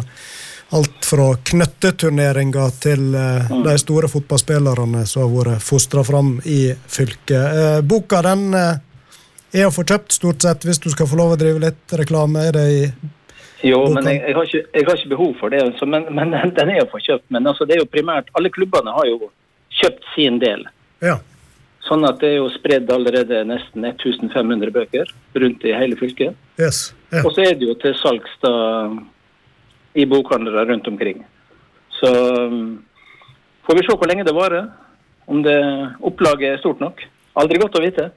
alt 0.70 1.02
fra 1.02 1.32
knøtteturneringer 1.50 2.74
til 2.78 3.08
eh, 3.18 3.48
de 3.64 3.72
store 3.82 4.06
fotballspillerne 4.06 5.00
som 5.02 5.24
har 5.24 5.32
vært 5.32 5.64
fostra 5.66 6.04
fram 6.06 6.36
i 6.46 6.61
fylket. 6.86 7.56
Uh, 7.56 7.80
boka 7.82 8.20
den 8.22 8.52
er 8.54 9.66
å 9.66 9.72
få 9.74 9.82
kjøpt, 9.82 10.14
stort 10.14 10.46
sett, 10.46 10.66
hvis 10.68 10.78
du 10.78 10.86
skal 10.92 11.08
få 11.11 11.18
lov 11.18 11.34
å 11.34 11.40
drive 11.40 11.64
litt 11.64 11.96
reklame. 11.98 12.44
Er 12.46 12.54
det 12.54 12.66
i 12.70 12.84
Jo, 13.66 13.80
Boka. 13.82 13.96
men 13.96 14.12
jeg, 14.12 14.20
jeg, 14.28 14.36
har 14.36 14.46
ikke, 14.46 14.62
jeg 14.78 14.86
har 14.86 15.00
ikke 15.00 15.12
behov 15.16 15.34
for 15.40 15.56
det. 15.56 15.64
Så, 15.80 15.90
men, 15.90 16.06
men 16.14 16.36
den 16.61 16.70
er 16.70 16.78
jo 16.84 16.86
for 16.92 17.02
kjøpt. 17.02 17.26
Men 17.34 17.50
altså, 17.50 17.66
det 17.66 17.74
er 17.76 17.82
jo 17.82 17.90
primært 17.90 18.30
Alle 18.38 18.54
klubbene 18.54 18.94
har 18.94 19.11
jo 19.11 19.32
kjøpt 19.80 20.06
sin 20.14 20.38
del. 20.38 20.68
Ja. 21.02 21.18
Sånn 21.89 22.05
at 22.07 22.18
det 22.20 22.28
er 22.35 22.37
jo 22.43 22.49
spredd 22.53 22.91
allerede 22.93 23.41
nesten 23.49 23.85
1500 23.89 24.70
bøker 24.74 25.09
rundt 25.41 25.64
i 25.64 25.72
hele 25.74 25.97
fylket. 25.97 26.37
Yes. 26.61 26.91
Yeah. 27.12 27.24
Og 27.26 27.33
så 27.35 27.47
er 27.49 27.57
det 27.59 27.66
jo 27.70 27.74
til 27.81 27.95
salgs 27.99 28.35
da 28.45 28.53
i 29.99 30.05
bokhandlere 30.07 30.66
rundt 30.68 30.87
omkring. 30.89 31.24
Så 31.99 32.11
um, 32.47 32.61
får 33.66 33.78
vi 33.81 33.87
se 33.87 33.97
hvor 33.97 34.11
lenge 34.11 34.26
det 34.28 34.37
varer. 34.37 34.68
Om 35.31 35.43
det 35.47 35.57
opplaget 36.05 36.53
er 36.57 36.61
stort 36.62 36.81
nok. 36.83 37.01
Aldri 37.39 37.59
godt 37.62 37.78
å 37.78 37.83
vite. 37.85 38.09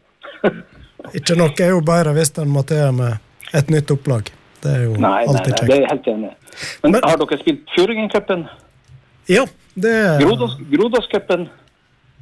Ikke 1.17 1.35
noe 1.37 1.53
er 1.61 1.73
jo 1.73 1.81
bedre 1.85 2.13
hvis 2.15 2.31
en 2.41 2.51
må 2.53 2.63
til 2.67 2.91
med 2.97 3.19
et 3.53 3.69
nytt 3.73 3.91
opplag. 3.93 4.31
Det 4.63 4.71
er 4.71 4.85
jo 4.87 4.93
Nei, 5.03 5.23
alltid 5.27 5.51
kjekt. 5.51 5.61
nei, 5.61 5.67
det 5.67 5.75
er 5.75 5.81
jeg 5.83 5.91
helt 5.91 6.07
enig. 6.13 6.31
Men 6.83 6.91
Men- 6.95 7.03
har 7.09 7.17
dere 7.19 7.39
spilt 7.41 7.73
Fjordingen-cupen? 7.75 8.45
Ja, 9.31 9.43
det 9.75 9.91
er 9.91 10.21
Grodås- 10.23 10.59
Grodåscupen? 10.71 11.49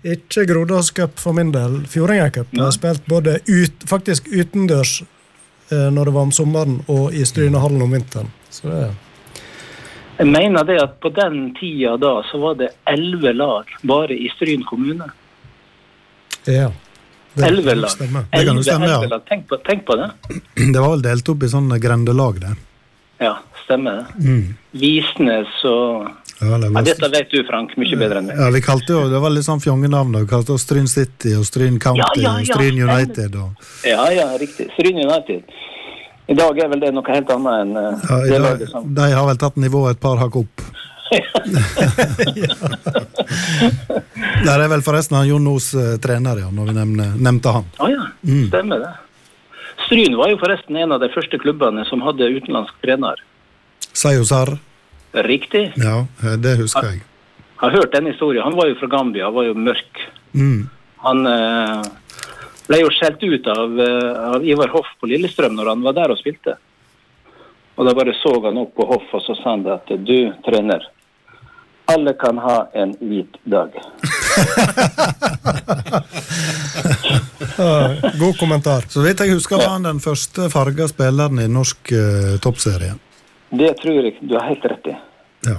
Ikke 0.03 0.45
Grodåscup 0.49 1.19
for 1.19 1.37
min 1.37 1.51
del. 1.53 1.81
Fjordingercup. 1.89 2.49
Jeg 2.51 2.63
har 2.63 2.73
spilt 2.75 3.05
både 3.09 3.37
ut, 3.47 3.85
faktisk 3.89 4.27
utendørs 4.31 5.01
eh, 5.71 5.87
når 5.93 6.09
det 6.09 6.13
var 6.17 6.27
om 6.27 6.33
sommeren, 6.35 6.79
og 6.89 7.13
i 7.13 7.25
Strynehallen 7.25 7.81
om 7.85 7.93
vinteren. 7.93 8.31
Så 8.49 8.67
det 8.69 8.83
er 8.87 8.93
Jeg 10.21 10.29
mener 10.29 10.63
det 10.63 10.77
at 10.81 10.99
på 11.01 11.09
den 11.09 11.53
tida 11.57 11.95
da, 11.97 12.21
så 12.29 12.37
var 12.37 12.57
det 12.59 12.69
elleve 12.85 13.33
lag 13.33 13.69
bare 13.81 14.13
i 14.13 14.29
Stryn 14.35 14.63
kommune. 14.63 15.07
Ja. 16.45 16.71
Elleve 17.41 17.75
lag. 17.75 17.89
stemmer. 17.89 18.25
Det 18.31 18.45
kan 18.45 18.57
jo 18.57 18.63
stemme, 18.63 18.89
ja. 18.89 18.99
lag. 19.07 19.25
Tenk 19.25 19.47
på, 19.49 19.57
tenk 19.65 19.85
på 19.85 19.95
det. 19.95 20.11
Det 20.73 20.79
var 20.79 20.91
vel 20.91 21.01
delt 21.05 21.29
opp 21.29 21.43
i 21.43 21.49
sånne 21.49 21.79
grendelag, 21.81 22.41
det. 22.41 22.53
Ja, 23.21 23.37
stemmer 23.63 24.01
det. 24.01 24.25
Mm. 24.25 24.53
Visnes 24.71 25.57
og 25.69 26.09
Ja, 26.41 26.57
det 26.57 26.71
ja, 26.73 26.81
Dette 26.81 27.09
vet 27.13 27.29
du, 27.31 27.43
Frank, 27.45 27.75
mye 27.77 27.97
bedre 27.99 28.17
enn 28.21 28.25
meg. 28.31 28.37
ja, 28.41 28.47
vi 28.55 28.61
kalte 28.65 28.93
jo, 28.95 29.01
det 29.11 29.19
var 29.21 29.29
litt 29.29 29.45
sånn 29.45 29.61
fjongenavn. 29.61 30.15
Vi 30.23 30.27
kalte 30.31 30.55
oss 30.55 30.63
Stryn 30.65 30.87
City 30.89 31.35
og 31.37 31.45
Stryn 31.45 31.77
County 31.79 32.01
Ja, 32.01 32.09
ja, 32.23 32.31
og 32.39 32.45
Stryn. 32.49 32.81
United. 32.81 33.35
Og, 33.37 33.49
Ja, 33.85 34.07
ja, 34.15 34.27
riktig. 34.41 34.71
Stryn 34.73 34.97
United. 35.05 35.43
I 36.31 36.33
dag 36.37 36.57
er 36.63 36.67
vel 36.71 36.79
det 36.81 36.93
noe 36.95 37.03
helt 37.11 37.29
annet 37.33 37.53
enn 37.61 37.71
uh, 37.77 37.81
ja, 38.07 38.17
det 38.25 38.39
dag, 38.45 38.61
som 38.71 38.85
de 38.95 39.07
har 39.13 39.25
vel 39.27 39.37
tatt 39.41 39.57
nivået 39.59 39.97
et 39.97 40.01
par 40.01 40.17
hakk 40.21 40.35
opp. 40.41 40.61
Der 44.45 44.61
er 44.63 44.69
vel 44.71 44.83
forresten 44.85 45.17
han 45.19 45.27
Jon 45.27 45.47
Os 45.51 45.73
eh, 45.75 45.95
trener, 46.01 46.39
ja, 46.45 46.49
når 46.55 46.69
vi 46.71 46.75
nevne, 46.77 47.07
nevnte 47.19 47.53
han. 47.57 47.65
Å 47.83 47.89
ja, 47.91 48.05
Mm. 48.23 48.47
stemmer 48.47 48.79
det. 48.83 48.91
Stryn 49.87 50.15
var 50.15 50.29
jo 50.31 50.37
forresten 50.39 50.77
en 50.77 50.91
av 50.95 50.99
de 51.01 51.09
første 51.13 51.37
klubbene 51.41 51.83
som 51.89 52.01
hadde 52.05 52.27
utenlandsk 52.37 52.73
trener. 52.85 53.15
Sayosar. 53.93 54.53
Riktig. 55.11 55.73
Ja, 55.75 56.05
det 56.39 56.55
husker 56.61 56.87
jeg. 56.87 57.01
Jeg 57.61 57.69
har 57.69 57.77
hørt 57.77 57.93
den 57.93 58.07
historien. 58.09 58.43
Han 58.43 58.55
var 58.57 58.69
jo 58.71 58.77
fra 58.79 58.87
Gambia, 58.89 59.29
var 59.29 59.45
jo 59.45 59.53
mørk. 59.53 59.99
Mm. 60.33 60.69
Han 61.05 61.27
eh, 61.29 61.81
ble 62.69 62.79
jo 62.81 62.89
skjelt 62.95 63.21
ut 63.21 63.47
av, 63.51 63.79
eh, 63.85 64.11
av 64.35 64.45
Ivar 64.47 64.71
Hoff 64.73 64.89
på 65.01 65.09
Lillestrøm 65.11 65.53
når 65.57 65.69
han 65.73 65.83
var 65.85 65.93
der 65.99 66.13
og 66.13 66.19
spilte. 66.21 66.55
Og 67.75 67.85
da 67.87 67.93
bare 67.97 68.13
så 68.17 68.33
han 68.45 68.57
opp 68.61 68.73
på 68.77 68.87
Hoff 68.89 69.13
og 69.17 69.21
så 69.25 69.33
sa 69.37 69.47
han 69.53 69.63
det 69.67 69.73
at 69.77 69.87
du, 70.07 70.19
trener, 70.45 70.81
alle 71.91 72.13
kan 72.17 72.37
ha 72.41 72.57
en 72.77 72.95
hvit 72.99 73.37
dag. 73.43 73.69
God 78.21 78.37
kommentar. 78.39 78.81
Så 78.89 79.01
vidt 79.05 79.19
jeg 79.21 79.33
husker, 79.35 79.57
var 79.57 79.75
han 79.75 79.85
den 79.85 79.99
første 80.01 80.49
farga 80.53 80.87
spilleren 80.89 81.39
i 81.41 81.47
norsk 81.51 81.91
eh, 81.93 82.35
toppserie. 82.41 82.93
Det 83.51 83.73
tror 83.81 83.99
jeg 83.99 84.15
du 84.21 84.37
har 84.37 84.47
helt 84.47 84.65
rett 84.71 84.87
i. 84.87 84.95
Ja. 85.47 85.57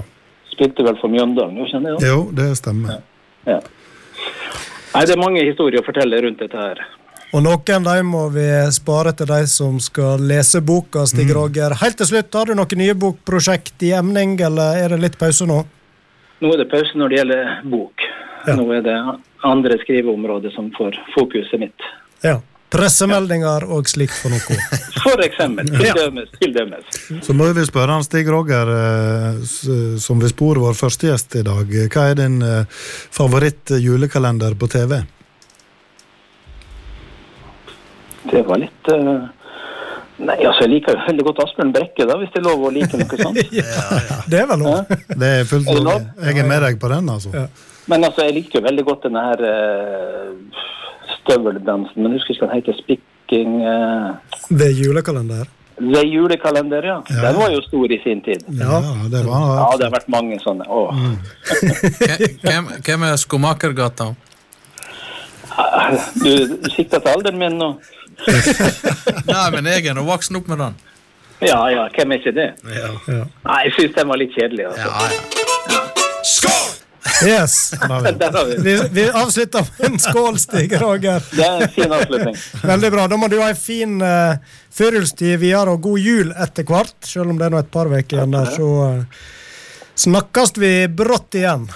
Spilte 0.53 0.85
vel 0.87 0.97
for 1.01 1.13
Mjøndalen, 1.13 1.59
jo, 1.61 1.69
kjenner 1.69 1.95
jeg. 1.95 2.09
Jo, 2.09 2.25
det 2.37 2.49
stemmer. 2.61 3.03
Ja. 3.49 3.61
Nei, 4.93 5.05
det 5.09 5.15
er 5.15 5.21
mange 5.21 5.45
historier 5.45 5.81
å 5.81 5.87
fortelle 5.87 6.21
rundt 6.25 6.41
dette 6.41 6.59
her. 6.59 6.83
Og 7.33 7.41
noen 7.41 7.87
de 7.87 7.95
må 8.05 8.27
vi 8.35 8.45
spare 8.77 9.15
til 9.17 9.31
de 9.31 9.41
som 9.49 9.79
skal 9.81 10.21
lese 10.29 10.61
boka, 10.61 11.07
Stig 11.09 11.31
Roger. 11.33 11.73
Helt 11.81 11.97
til 11.97 12.11
slutt, 12.11 12.35
har 12.37 12.51
du 12.51 12.57
noen 12.59 12.81
nye 12.81 12.97
bokprosjekt 12.97 13.85
i 13.89 13.95
emning, 13.97 14.35
eller 14.45 14.83
er 14.83 14.93
det 14.93 15.01
litt 15.01 15.17
pause 15.21 15.49
nå? 15.49 15.63
Nå 16.45 16.53
er 16.53 16.61
det 16.61 16.69
pause 16.69 16.99
når 17.01 17.09
det 17.09 17.19
gjelder 17.21 17.53
bok. 17.73 18.05
Ja. 18.45 18.57
Nå 18.59 18.67
er 18.77 18.85
det 18.85 18.99
andre 19.49 19.79
skriveområder 19.81 20.53
som 20.53 20.69
får 20.77 20.99
fokuset 21.15 21.61
mitt. 21.63 21.89
Ja. 22.21 22.37
Pressemeldinger 22.73 23.67
og 23.69 23.89
slikt 23.91 24.15
for 24.17 24.33
noe. 24.33 24.57
For 25.03 25.21
eksempel. 25.25 25.69
Til 25.69 25.91
dømes. 25.99 26.31
Til 26.39 26.55
dømes. 26.55 27.01
Så 27.27 27.35
må 27.37 27.49
vi 27.53 27.65
spørre 27.67 27.99
han 27.99 28.05
Stig 28.07 28.31
Roger, 28.31 28.71
eh, 28.77 29.43
som 30.01 30.23
vi 30.23 30.31
spore 30.31 30.63
vår 30.63 30.79
første 30.79 31.11
gjest 31.11 31.37
i 31.41 31.45
dag. 31.47 31.75
Hva 31.93 32.07
er 32.13 32.21
din 32.23 32.39
eh, 32.47 32.81
favoritt 33.13 33.75
julekalender 33.83 34.57
på 34.57 34.71
TV? 34.73 35.03
Det 38.31 38.45
var 38.47 38.63
litt 38.63 38.93
eh, 38.95 39.31
Nei, 40.23 40.37
altså, 40.47 40.63
jeg 40.63 40.71
liker 40.77 40.95
jo 40.95 41.05
veldig 41.09 41.25
godt 41.27 41.41
Asbjørn 41.43 41.71
Brekke, 41.75 42.05
da, 42.07 42.17
hvis 42.21 42.31
det 42.31 42.39
er 42.39 42.45
lov 42.47 42.61
å 42.69 42.71
like 42.71 42.99
noe 43.01 43.17
sånt. 43.19 43.39
Det 44.31 44.39
er 44.39 44.47
vel 44.47 44.61
lov? 44.63 44.93
Det 45.19 45.31
er 45.41 45.49
fullt 45.49 45.71
lov. 45.83 46.05
Jeg 46.23 46.39
er 46.39 46.47
med 46.47 46.63
deg 46.63 46.79
på 46.79 46.91
den, 46.93 47.09
altså. 47.11 47.33
Ja. 47.35 47.49
Men 47.91 48.07
altså, 48.07 48.29
jeg 48.29 48.37
likte 48.37 48.61
jo 48.61 48.67
veldig 48.69 48.85
godt 48.87 49.09
denne 49.09 49.25
her 49.27 49.43
uh, 49.43 50.61
støveldansen. 51.23 52.03
Men 52.03 52.13
jeg 52.13 52.21
husker 52.21 52.35
ikke 52.35 52.47
hva 52.47 52.53
den 52.53 52.61
heter. 52.61 52.79
Spikking 52.83 53.59
uh... 53.63 54.49
Det 54.51 54.69
er 54.71 54.79
julekalender. 54.79 55.51
The 55.83 56.03
julekalender, 56.07 56.85
ja. 56.87 57.03
Ja. 57.09 57.29
Den 57.29 57.41
var 57.41 57.51
jo 57.51 57.63
stor 57.63 57.93
i 57.93 58.01
sin 58.05 58.21
tid. 58.23 58.45
Ja, 58.61 58.83
det 59.11 59.25
var 59.27 59.47
Ja, 59.57 59.71
det 59.79 59.89
har 59.89 59.95
vært 59.97 60.11
mange 60.13 60.39
sånne. 60.43 60.69
Åh. 60.69 61.01
Hvem, 62.45 62.69
hvem 62.85 63.09
er 63.09 63.17
Skomakergata? 63.17 64.13
Du, 66.23 66.31
du 66.63 66.71
sikter 66.71 66.99
til 66.99 67.11
alderen 67.13 67.39
min 67.41 67.59
nå? 67.61 67.75
Nei, 69.33 69.47
men 69.57 69.69
jeg 69.69 69.89
er 69.91 69.97
nå 69.97 70.05
voksen 70.07 70.39
opp 70.41 70.49
med 70.53 70.63
den. 70.63 70.81
Ja, 71.43 71.59
ja, 71.73 71.89
hvem 71.97 72.15
er 72.15 72.21
ikke 72.23 72.35
det? 72.37 72.51
Ja. 72.71 72.93
Nei, 73.11 73.61
jeg 73.67 73.75
syns 73.79 73.97
den 73.99 74.13
var 74.13 74.21
litt 74.23 74.37
kjedelig. 74.37 74.71
Altså. 74.71 74.87
Ja, 74.87 74.93
ja. 75.75 76.62
Yes. 77.27 77.75
Har 77.81 78.47
vi. 78.47 78.57
Vi, 78.63 78.75
vi 78.91 79.05
avslutter 79.11 79.67
med 79.79 79.91
en 79.91 79.99
skål, 79.99 80.39
Stig 80.39 80.75
Roger. 80.81 81.23
Det 81.31 81.45
er 81.47 81.63
en 81.67 81.75
fin 81.75 81.93
avslutning. 81.93 82.37
Veldig 82.63 82.91
bra. 82.95 83.07
Da 83.09 83.21
må 83.21 83.29
du 83.33 83.39
ha 83.43 83.53
en 83.53 83.59
fin 83.59 84.01
uh, 84.03 84.41
førjulstid 84.75 85.39
videre, 85.43 85.77
og 85.77 85.87
god 85.87 86.03
jul 86.03 86.35
etter 86.35 86.67
hvert. 86.69 86.97
Selv 87.07 87.33
om 87.33 87.39
det 87.41 87.49
er 87.49 87.55
nå 87.55 87.63
et 87.63 87.73
par 87.73 87.91
uker 87.93 88.19
igjen 88.19 88.37
der, 88.37 88.53
så 88.57 88.69
uh, 88.83 89.25
snakkes 90.07 90.57
vi 90.59 90.75
brått 90.89 91.41
igjen. 91.41 91.69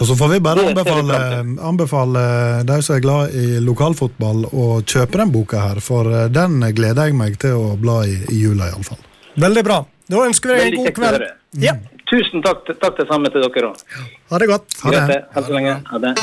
Og 0.00 0.06
så 0.08 0.16
får 0.16 0.28
vi 0.28 0.40
bare 0.40 0.62
anbefale, 0.70 1.16
frem 1.20 1.48
anbefale 1.60 2.20
de 2.64 2.76
som 2.82 2.96
er 2.96 3.02
glad 3.04 3.34
i 3.36 3.58
lokalfotball, 3.60 4.46
å 4.48 4.68
kjøpe 4.80 5.20
den 5.20 5.32
boka 5.34 5.60
her, 5.60 5.80
for 5.84 6.08
eh, 6.08 6.28
den 6.32 6.62
gleder 6.72 7.10
jeg 7.10 7.18
meg 7.18 7.36
til 7.42 7.58
å 7.58 7.74
bla 7.80 7.98
i 8.08 8.14
i 8.32 8.38
jula, 8.40 8.70
iallfall. 8.70 9.02
Veldig 9.40 9.64
bra. 9.66 9.82
Da 10.10 10.22
ønsker 10.24 10.54
vi 10.54 10.56
deg 10.56 10.70
en 10.70 10.80
god 10.80 10.96
kveld. 10.96 11.26
Ja, 11.60 11.74
Tusen 12.10 12.42
takk, 12.42 12.66
takk 12.82 12.96
det 12.98 13.06
samme 13.06 13.30
til 13.30 13.44
dere 13.44 13.70
òg. 13.70 13.84
Ha 14.32 14.38
det 14.42 14.48
godt. 14.50 14.76
Ha 14.82 14.90
det. 14.90 15.20
Ha 15.34 15.40
det 15.40 15.46
så 15.46 15.54
lenge. 15.54 15.76
Ha 15.92 15.98
det. 16.02 16.14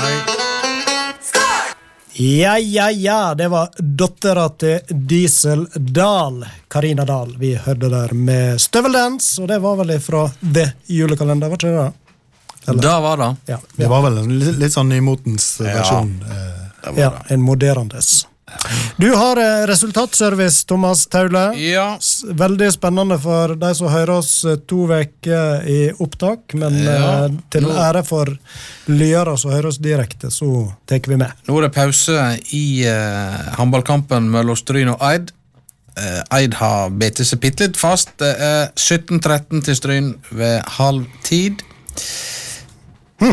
Ja, 2.20 2.58
ja, 2.58 2.90
ja. 2.92 3.34
Det 3.38 3.48
var 3.48 3.70
dattera 3.78 4.50
til 4.50 4.80
Diesel 4.90 5.68
Dahl, 5.76 6.42
Karina 6.68 7.06
Dahl, 7.06 7.36
vi 7.38 7.54
hørte 7.56 7.92
der 7.94 8.14
med 8.14 8.62
Støveldance. 8.62 9.42
Og 9.42 9.48
det 9.48 9.60
var 9.62 9.78
vel 9.84 9.94
fra 10.02 10.26
The 10.42 10.72
Julekalender, 10.92 11.50
var 11.54 11.62
ikke 11.62 11.68
det? 11.72 11.92
da? 12.66 12.74
Da 12.74 13.00
var 13.00 13.18
det. 13.18 13.36
Ja, 13.54 13.60
Det 13.76 13.88
var 13.88 14.02
vel 14.10 14.18
en 14.24 14.34
litt, 14.40 14.58
litt 14.60 14.74
sånn 14.74 14.90
nymotens 14.92 15.62
eh, 15.62 15.70
versjon. 15.78 16.18
det. 16.26 16.96
ja 17.00 17.14
en 17.30 17.42
moderandes. 17.46 18.26
Du 18.98 19.12
har 19.16 19.38
eh, 19.38 19.68
resultatservice, 19.68 20.66
Thomas 20.66 21.08
Taule. 21.08 21.54
Ja. 21.60 22.00
Veldig 22.30 22.72
spennende 22.74 23.20
for 23.22 23.54
de 23.60 23.70
som 23.76 23.90
hører 23.92 24.16
oss 24.16 24.32
eh, 24.48 24.56
to 24.66 24.88
uker 24.88 25.68
i 25.70 25.80
opptak, 25.94 26.56
men 26.58 26.80
Ja, 26.82 27.26
eh, 27.26 27.36
til 27.54 27.68
ære 27.70 28.04
for 28.08 28.32
lyere 28.90 29.36
som 29.38 29.52
hører 29.52 29.70
oss 29.70 29.82
direkte, 29.84 30.32
så 30.34 30.72
tar 30.90 31.06
vi 31.06 31.20
med. 31.20 31.36
Nå 31.46 31.58
er 31.60 31.68
det 31.68 31.76
pause 31.76 32.24
i 32.56 32.88
uh, 32.88 33.52
håndballkampen 33.60 34.32
mellom 34.34 34.58
Stryn 34.58 34.94
og 34.96 35.04
Eid. 35.06 35.34
Eh, 35.98 36.24
Eid 36.40 36.56
har 36.58 36.90
bitt 36.90 37.22
seg 37.22 37.42
bitte 37.44 37.68
litt 37.68 37.78
fast. 37.78 38.16
Det 38.22 38.32
er 38.34 38.72
17-13 38.74 39.66
til 39.68 39.78
Stryn 39.78 40.10
ved 40.32 40.64
halv 40.80 41.06
tid. 41.28 41.62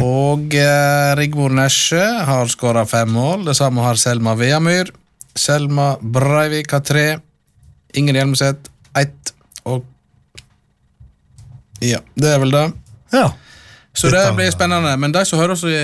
Og 0.00 0.58
uh, 0.58 1.14
Rigmor 1.16 1.54
Nesje 1.54 2.04
har 2.28 2.52
skåra 2.52 2.84
fem 2.88 3.14
mål. 3.14 3.46
Det 3.48 3.56
samme 3.56 3.84
har 3.84 4.00
Selma 4.00 4.36
Veamyr. 4.36 4.92
Selma 5.38 5.94
Breivik 6.00 6.72
har 6.72 6.82
tre. 6.86 7.06
Inger 7.94 8.20
Hjelmeset 8.20 8.70
ett. 8.98 9.34
Og 9.64 9.84
Ja, 11.84 11.98
det 12.14 12.30
er 12.30 12.38
vel 12.40 12.54
det. 12.54 12.66
Ja. 13.12 13.32
Så 13.94 14.10
det 14.10 14.22
blir 14.34 14.50
spennende. 14.50 14.96
Men 14.98 15.12
de 15.12 15.22
som 15.26 15.38
hører 15.38 15.54
oss 15.54 15.62
i, 15.68 15.74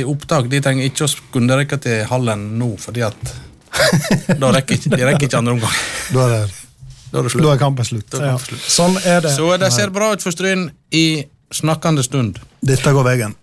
i 0.00 0.04
opptak, 0.04 0.48
de 0.52 0.60
trenger 0.60 0.88
ikke 0.88 1.06
å 1.06 1.10
skunde 1.10 1.56
rekke 1.56 1.78
til 1.80 2.02
hallen 2.10 2.42
nå, 2.60 2.74
fordi 2.80 3.04
at 3.06 3.32
da 4.40 4.50
rekker 4.56 4.76
ikke, 4.78 4.92
De 4.96 5.04
rekker 5.04 5.28
ikke 5.28 5.40
andre 5.40 5.54
omgang. 5.56 5.78
Da 6.12 6.26
er, 6.26 6.34
det, 6.34 6.66
Da 7.12 7.22
er 7.22 7.30
da 7.46 7.54
er 7.54 7.60
kampen 7.60 7.88
slutt. 7.88 8.06
Da 8.12 8.20
er 8.20 8.28
kampen 8.34 8.50
slutt. 8.50 8.68
Sånn 8.76 8.98
er 9.04 9.24
det. 9.24 9.32
Så 9.36 9.48
det 9.60 9.72
ser 9.72 9.92
bra 9.94 10.12
ut 10.12 10.24
for 10.24 10.34
Stryn 10.36 10.68
i 10.96 11.06
snakkende 11.54 12.04
stund. 12.04 12.40
Dette 12.64 12.92
går 12.92 13.06
veien. 13.06 13.36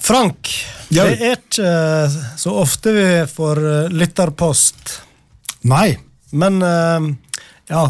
Frank, 0.00 0.48
Ja. 0.92 1.04
det 1.08 1.18
er 1.22 1.36
ikke 1.36 1.66
eh, 1.66 2.16
så 2.38 2.52
ofte 2.60 2.92
vi 2.94 3.06
får 3.30 3.60
eh, 3.70 3.88
lytterpost, 3.90 5.00
Nei. 5.64 5.96
men 6.32 6.62
eh, 6.62 7.10
ja. 7.72 7.84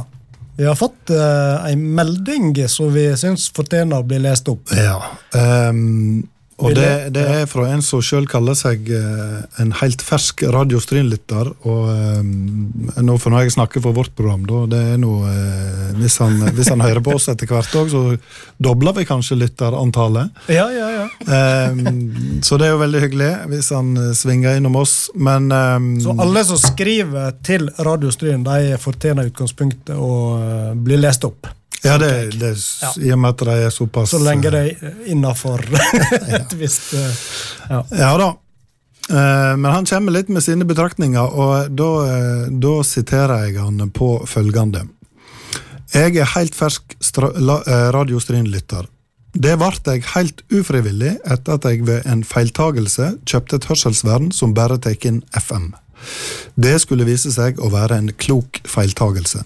Vi 0.56 0.66
har 0.68 0.76
fått 0.76 1.08
ei 1.10 1.72
melding 1.80 2.50
som 2.68 2.90
vi 2.92 3.06
syns 3.16 3.46
fortjener 3.56 4.02
å 4.02 4.04
bli 4.06 4.18
lest 4.20 4.50
opp. 4.52 4.68
Ja. 4.76 4.98
ehm, 5.34 6.20
og 6.62 6.74
det, 6.78 6.88
det- 7.14 7.24
er 7.42 7.46
fra 7.50 7.64
en 7.74 7.82
som 7.82 8.00
sjøl 8.04 8.26
kaller 8.30 8.54
seg 8.58 8.88
eh, 8.94 9.38
en 9.62 9.72
helt 9.80 10.02
fersk 10.04 10.42
radiostrynlytter. 10.54 11.50
Og 11.68 11.88
ehm, 11.92 12.32
nå 13.02 13.16
får 13.20 13.36
jeg 13.40 13.54
snakke 13.56 13.82
for 13.84 13.96
vårt 13.96 14.12
program, 14.18 14.44
da. 14.48 14.60
Det 14.72 14.80
er 14.94 15.00
noe, 15.02 15.30
eh, 15.30 15.92
hvis, 16.00 16.18
han, 16.22 16.38
hvis 16.56 16.70
han 16.72 16.84
hører 16.84 17.02
på 17.04 17.14
oss 17.18 17.28
etter 17.32 17.50
hvert 17.50 17.76
òg, 17.78 17.90
så 17.92 18.02
dobler 18.62 18.96
vi 19.00 19.06
kanskje 19.08 19.38
lytterantallet. 19.40 20.30
Ja, 20.52 20.68
ja, 20.74 20.90
ja. 21.00 21.06
Ehm, 21.38 22.40
så 22.44 22.58
det 22.60 22.68
er 22.68 22.74
jo 22.76 22.82
veldig 22.84 23.02
hyggelig 23.06 23.32
hvis 23.52 23.72
han 23.74 23.94
eh, 23.98 24.12
svinger 24.18 24.60
innom 24.60 24.76
oss, 24.82 24.96
men 25.14 25.50
ehm, 25.52 25.90
Så 26.04 26.14
alle 26.20 26.44
som 26.48 26.60
skriver 26.60 27.34
til 27.46 27.68
Radiostryn, 27.78 28.44
de 28.46 28.76
fortjener 28.82 29.30
utgangspunktet 29.32 29.96
å 29.98 30.12
eh, 30.38 30.70
bli 30.78 31.00
lest 31.00 31.24
opp. 31.28 31.48
Ja, 31.82 31.96
det, 31.98 32.10
det 32.38 32.52
Ja. 32.82 32.92
i 33.02 33.10
og 33.12 33.18
med 33.18 33.30
at 33.34 33.38
de 33.46 33.56
er 33.66 33.70
såpass 33.74 34.10
Så 34.14 34.20
lenge 34.22 34.46
eh, 34.46 34.52
det 34.54 34.62
er 34.82 35.10
innafor 35.10 35.64
et 36.38 36.54
visst 36.58 36.92
eh, 36.94 37.16
ja. 37.70 37.80
Ja 37.90 38.12
da. 38.20 38.28
Eh, 39.10 39.56
Men 39.58 39.68
han 39.72 39.86
kommer 39.90 40.12
litt 40.14 40.28
med 40.30 40.42
sine 40.46 40.64
betraktninger, 40.64 41.26
og 41.34 41.70
da, 41.74 41.88
da 42.50 42.74
siterer 42.86 43.48
jeg 43.48 43.58
han 43.58 43.90
på 43.90 44.12
følgende. 44.30 44.84
Jeg 45.92 46.16
er 46.16 46.30
helt 46.36 46.54
fersk 46.56 46.94
radiostrynlytter. 47.92 48.86
Det 49.32 49.54
ble 49.56 49.70
jeg 49.88 50.04
helt 50.12 50.42
ufrivillig 50.52 51.14
etter 51.24 51.56
at 51.56 51.64
jeg 51.64 51.86
ved 51.88 52.04
en 52.08 52.22
feiltagelse 52.24 53.14
kjøpte 53.28 53.56
et 53.56 53.68
hørselsvern 53.70 54.30
som 54.32 54.52
bare 54.54 54.76
tar 54.78 54.96
inn 55.08 55.22
FM. 55.36 55.70
Det 56.60 56.74
skulle 56.82 57.06
vise 57.08 57.32
seg 57.32 57.60
å 57.62 57.70
være 57.72 57.96
en 58.02 58.10
klok 58.20 58.60
feiltagelse. 58.68 59.44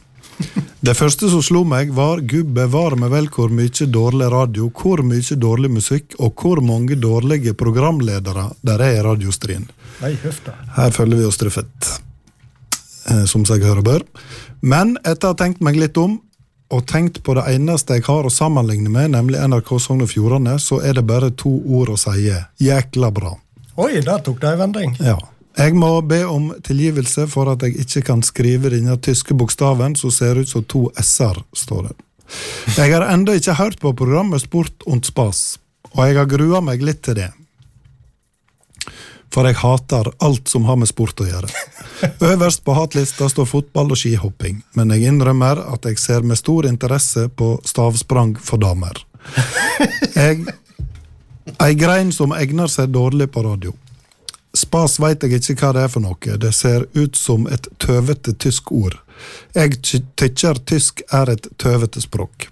Det 0.87 0.95
første 0.95 1.31
som 1.33 1.43
slo 1.43 1.65
meg, 1.67 1.91
var 1.97 2.21
gud 2.23 2.53
bevare 2.55 2.99
meg 3.01 3.11
vel 3.11 3.29
hvor 3.33 3.51
mye 3.51 3.87
dårlig 3.91 4.29
radio, 4.31 4.69
hvor 4.71 5.03
mye 5.03 5.39
dårlig 5.43 5.71
musikk 5.73 6.15
og 6.23 6.37
hvor 6.43 6.61
mange 6.63 6.99
dårlige 7.01 7.57
programledere 7.59 8.51
der 8.63 8.85
er 8.85 8.99
i 8.99 9.07
radiostrien. 9.07 9.67
Nei. 10.03 10.13
Her 10.77 10.93
følger 10.95 11.23
vi 11.23 11.27
oss 11.27 11.41
truffet, 11.41 11.91
eh, 13.11 13.25
som 13.25 13.47
seg 13.49 13.65
hører 13.67 13.83
bør. 13.83 14.07
Men 14.61 14.95
etter 15.03 15.31
å 15.31 15.35
ha 15.35 15.41
tenkt 15.41 15.65
meg 15.65 15.81
litt 15.81 15.99
om, 15.99 16.21
og 16.71 16.87
tenkt 16.91 17.23
på 17.23 17.35
det 17.39 17.47
eneste 17.55 17.99
jeg 17.99 18.07
har 18.09 18.27
å 18.27 18.33
sammenligne 18.33 18.91
med, 18.91 19.13
nemlig 19.15 19.43
NRK 19.43 19.77
Sogn 19.83 20.03
og 20.03 20.11
Fjordane, 20.11 20.59
så 20.63 20.81
er 20.83 20.99
det 20.99 21.07
bare 21.07 21.31
to 21.31 21.53
ord 21.79 21.95
å 21.95 21.99
si. 22.01 22.27
Jækla 22.63 23.11
bra. 23.15 23.37
Oi, 23.77 24.01
der 24.03 24.23
tok 24.25 24.41
det 24.43 24.51
ei 24.51 24.59
vending. 24.59 24.97
Ja. 25.03 25.19
Jeg 25.57 25.73
må 25.75 25.89
be 26.05 26.21
om 26.29 26.51
tilgivelse 26.65 27.27
for 27.33 27.49
at 27.53 27.63
jeg 27.65 27.79
ikke 27.87 28.03
kan 28.11 28.23
skrive 28.27 28.71
denne 28.75 28.99
tyske 29.01 29.35
bokstaven 29.35 29.97
som 29.97 30.13
ser 30.13 30.37
ut 30.43 30.51
som 30.51 30.65
to 30.69 30.91
s-er, 31.01 31.41
står 31.57 31.89
det. 31.89 31.97
Jeg 32.77 32.93
har 32.93 33.07
ennå 33.09 33.39
ikke 33.39 33.57
hørt 33.57 33.81
på 33.81 33.95
programmet 33.97 34.43
Sport 34.43 34.85
und 34.87 35.07
Spas, 35.07 35.59
og 35.95 36.05
jeg 36.05 36.19
har 36.19 36.29
grua 36.29 36.61
meg 36.61 36.85
litt 36.85 37.03
til 37.07 37.17
det. 37.23 37.31
for 39.37 39.45
jeg 39.45 39.59
hater 39.61 40.09
alt 40.25 40.49
som 40.49 40.65
har 40.65 40.79
med 40.81 40.89
sport 40.89 41.21
å 41.21 41.27
gjøre. 41.29 41.49
Øverst 42.25 42.63
på 42.65 42.73
hatlista 42.77 43.29
står 43.29 43.49
fotball 43.51 43.93
og 43.93 44.01
skihopping, 44.01 44.63
men 44.79 44.95
jeg 44.95 45.11
innrømmer 45.11 45.61
at 45.75 45.85
jeg 45.85 46.01
ser 46.01 46.25
med 46.25 46.41
stor 46.41 46.69
interesse 46.69 47.27
på 47.29 47.57
stavsprang 47.69 48.37
for 48.41 48.63
damer. 48.63 49.03
Jeg, 50.17 50.47
ei 51.61 51.75
grein 51.77 52.15
som 52.17 52.33
egner 52.33 52.73
seg 52.73 52.95
dårlig 52.95 53.29
på 53.35 53.45
radio. 53.45 53.75
Spas 54.57 54.97
veit 55.03 55.23
jeg 55.23 55.37
ikke 55.37 55.57
hva 55.61 55.73
det 55.77 55.83
er 55.85 55.93
for 55.93 56.05
noe, 56.05 56.37
det 56.41 56.53
ser 56.57 56.87
ut 56.97 57.17
som 57.19 57.45
et 57.53 57.69
tøvete 57.83 58.33
tysk 58.41 58.73
ord. 58.73 58.97
Jeg 59.57 59.81
tykker 59.85 60.61
tysk 60.69 61.03
er 61.13 61.35
et 61.35 61.49
tøvete 61.61 62.01
språk. 62.01 62.49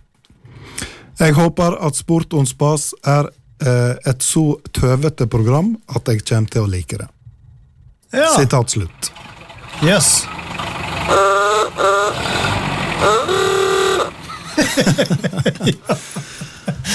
Jeg 1.21 1.37
håper 1.37 1.77
at 1.87 1.97
Sport 1.97 2.35
on 2.35 2.47
spas 2.47 2.91
er 3.07 3.29
eh, 3.63 3.95
et 4.11 4.25
så 4.25 4.57
tøvete 4.75 5.29
program 5.31 5.77
at 5.95 6.09
jeg 6.11 6.25
kommer 6.27 6.51
til 6.51 6.65
å 6.65 6.71
like 6.71 6.99
det. 6.99 7.09
Ja. 8.15 8.33
Sitat 8.35 8.75
slutt. 8.75 9.13
Yes. 9.83 10.25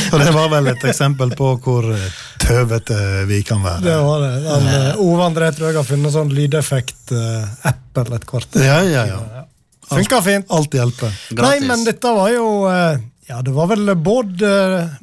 Så 0.09 0.17
det 0.23 0.31
var 0.31 0.49
vel 0.49 0.67
et 0.67 0.83
eksempel 0.83 1.31
på 1.37 1.53
hvor 1.63 1.85
eh, 1.93 2.19
tøvete 2.49 2.97
vi 3.29 3.41
kan 3.47 3.61
være. 3.63 3.83
Det 3.85 3.97
var 4.05 4.25
det. 4.25 4.33
Han, 4.47 4.67
eh, 4.73 5.03
Ove 5.05 5.27
André 5.27 5.51
tror 5.55 5.69
jeg 5.69 5.79
har 5.79 5.87
funnet 5.87 6.15
sånn 6.15 6.33
lydeffekt-app 6.35 8.01
eller 8.03 8.19
et 8.19 8.27
kort. 8.29 8.59
Ja, 8.59 8.81
ja, 8.85 9.05
ja. 9.09 9.45
Funka 9.89 10.21
fint. 10.21 10.49
Alt 10.53 10.75
hjelper. 10.77 11.15
Nei, 11.39 11.55
men 11.65 11.85
dette 11.87 12.11
var 12.13 12.29
jo 12.33 12.49
eh, 12.69 12.99
Ja, 13.29 13.41
det 13.45 13.51
var 13.53 13.67
vel 13.69 13.91
både, 13.95 14.47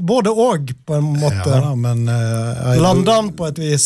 både 0.03 0.31
og, 0.35 0.73
på 0.87 0.95
en 0.97 1.13
måte. 1.21 1.45
Ja, 1.47 1.61
da, 1.63 1.75
men 1.79 2.09
uh, 2.11 2.73
Landa 2.83 3.21
han 3.21 3.29
på 3.39 3.47
et 3.47 3.61
vis. 3.63 3.85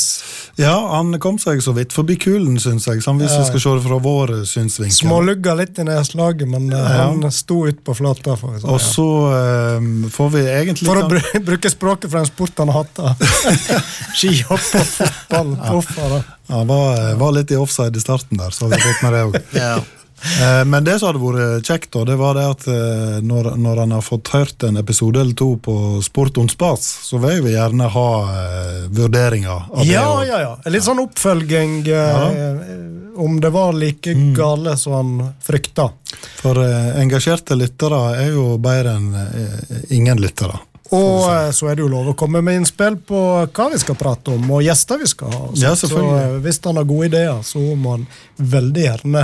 Ja, 0.57 0.79
han 0.95 1.13
kom 1.21 1.37
seg 1.43 1.61
så 1.61 1.75
vidt 1.77 1.93
forbi 1.93 2.17
kulen, 2.17 2.57
syns 2.57 2.89
jeg. 2.89 3.03
Sånn, 3.05 3.21
hvis 3.21 3.35
Ja. 3.35 3.43
vi 3.43 3.51
skal 3.51 3.63
se 3.67 3.75
det 3.77 3.85
fra 3.85 3.99
vår 4.01 4.33
synsvinkel. 4.49 4.97
Smålugga 4.97 5.59
litt 5.61 5.77
i 5.77 5.85
nedslaget, 5.85 6.49
men 6.49 6.73
eh, 6.73 6.81
Ja. 6.81 7.11
han 7.11 7.29
sto 7.29 7.67
ut 7.69 7.85
på 7.85 7.99
flata. 8.01 8.39
For, 8.41 8.57
så. 8.57 8.73
Og 8.73 8.81
så 8.81 9.09
uh, 9.29 10.09
får 10.17 10.33
vi 10.33 10.47
egentlig 10.49 10.89
for 10.89 11.05
å 11.05 11.13
br 11.13 11.21
bruke 11.45 11.77
språket 11.77 12.09
fra 12.09 12.25
en 12.25 12.33
sport 12.33 12.65
han 12.65 12.73
hater. 12.73 13.13
Skihopp 14.23 14.73
og 14.81 14.91
fotball. 14.97 15.57
Uff, 15.77 15.93
da. 16.01 16.25
Ja, 16.49 16.65
var, 16.65 17.15
var 17.21 17.37
litt 17.37 17.53
i 17.53 17.61
offside 17.61 17.93
i 17.93 18.09
starten 18.09 18.41
der, 18.41 18.57
så 18.57 18.71
har 18.71 18.79
vi 18.79 18.85
fått 18.89 19.05
med 19.05 19.19
det 19.19 19.27
òg. 19.29 20.00
Ja. 20.41 20.61
Eh, 20.61 20.65
Men 20.65 20.85
det 20.85 20.99
som 21.01 21.09
hadde 21.11 21.23
vært 21.25 21.67
kjekt, 21.69 21.91
da, 21.95 22.05
det 22.05 22.17
var 22.21 22.35
det 22.37 22.45
at 22.51 22.67
eh, 22.69 23.19
når, 23.25 23.55
når 23.57 23.77
han 23.85 23.95
har 23.97 24.05
fått 24.05 24.29
hørt 24.35 24.63
en 24.69 24.77
episode 24.81 25.21
eller 25.21 25.35
to 25.39 25.57
på 25.63 25.75
Sport 26.05 26.39
on 26.39 26.49
spas, 26.53 26.85
så 27.07 27.19
vil 27.23 27.43
vi 27.47 27.55
gjerne 27.57 27.89
ha 27.95 28.09
eh, 28.35 28.79
vurderinger 28.91 29.51
av 29.71 29.81
det. 29.85 29.91
Ja, 29.93 30.25
ja, 30.29 30.41
ja. 30.45 30.55
Litt 30.71 30.85
sånn 30.87 31.01
oppfølging 31.03 31.81
eh, 31.89 32.65
om 33.21 33.41
det 33.41 33.51
var 33.53 33.73
like 33.77 34.11
Mm. 34.15 34.35
gale 34.35 34.77
som 34.77 34.93
han 34.93 35.35
frykta. 35.45 35.91
For 36.41 36.57
engasjerte 37.01 37.57
lyttere 37.59 37.99
er 38.23 38.31
jo 38.33 38.57
bedre 38.59 38.95
enn 38.97 39.15
ingen 39.91 40.19
lyttere. 40.21 40.57
Og 40.91 41.53
så 41.55 41.69
er 41.71 41.77
det 41.79 41.85
jo 41.85 41.91
lov 41.93 42.09
å 42.11 42.15
komme 42.19 42.41
med 42.43 42.57
innspill 42.59 42.97
på 43.07 43.19
hva 43.47 43.67
vi 43.71 43.79
skal 43.79 43.95
prate 43.95 44.33
om, 44.35 44.49
og 44.57 44.65
gjester 44.67 44.99
vi 44.99 45.07
skal 45.07 45.31
ha. 45.31 45.43
Så, 45.53 45.61
Ja, 45.63 45.75
Så 45.79 46.41
hvis 46.43 46.59
han 46.65 46.77
har 46.81 46.85
gode 46.89 47.07
ideer, 47.13 47.43
så 47.47 47.61
må 47.79 47.93
han 47.95 48.07
veldig 48.41 48.83
gjerne 48.89 49.23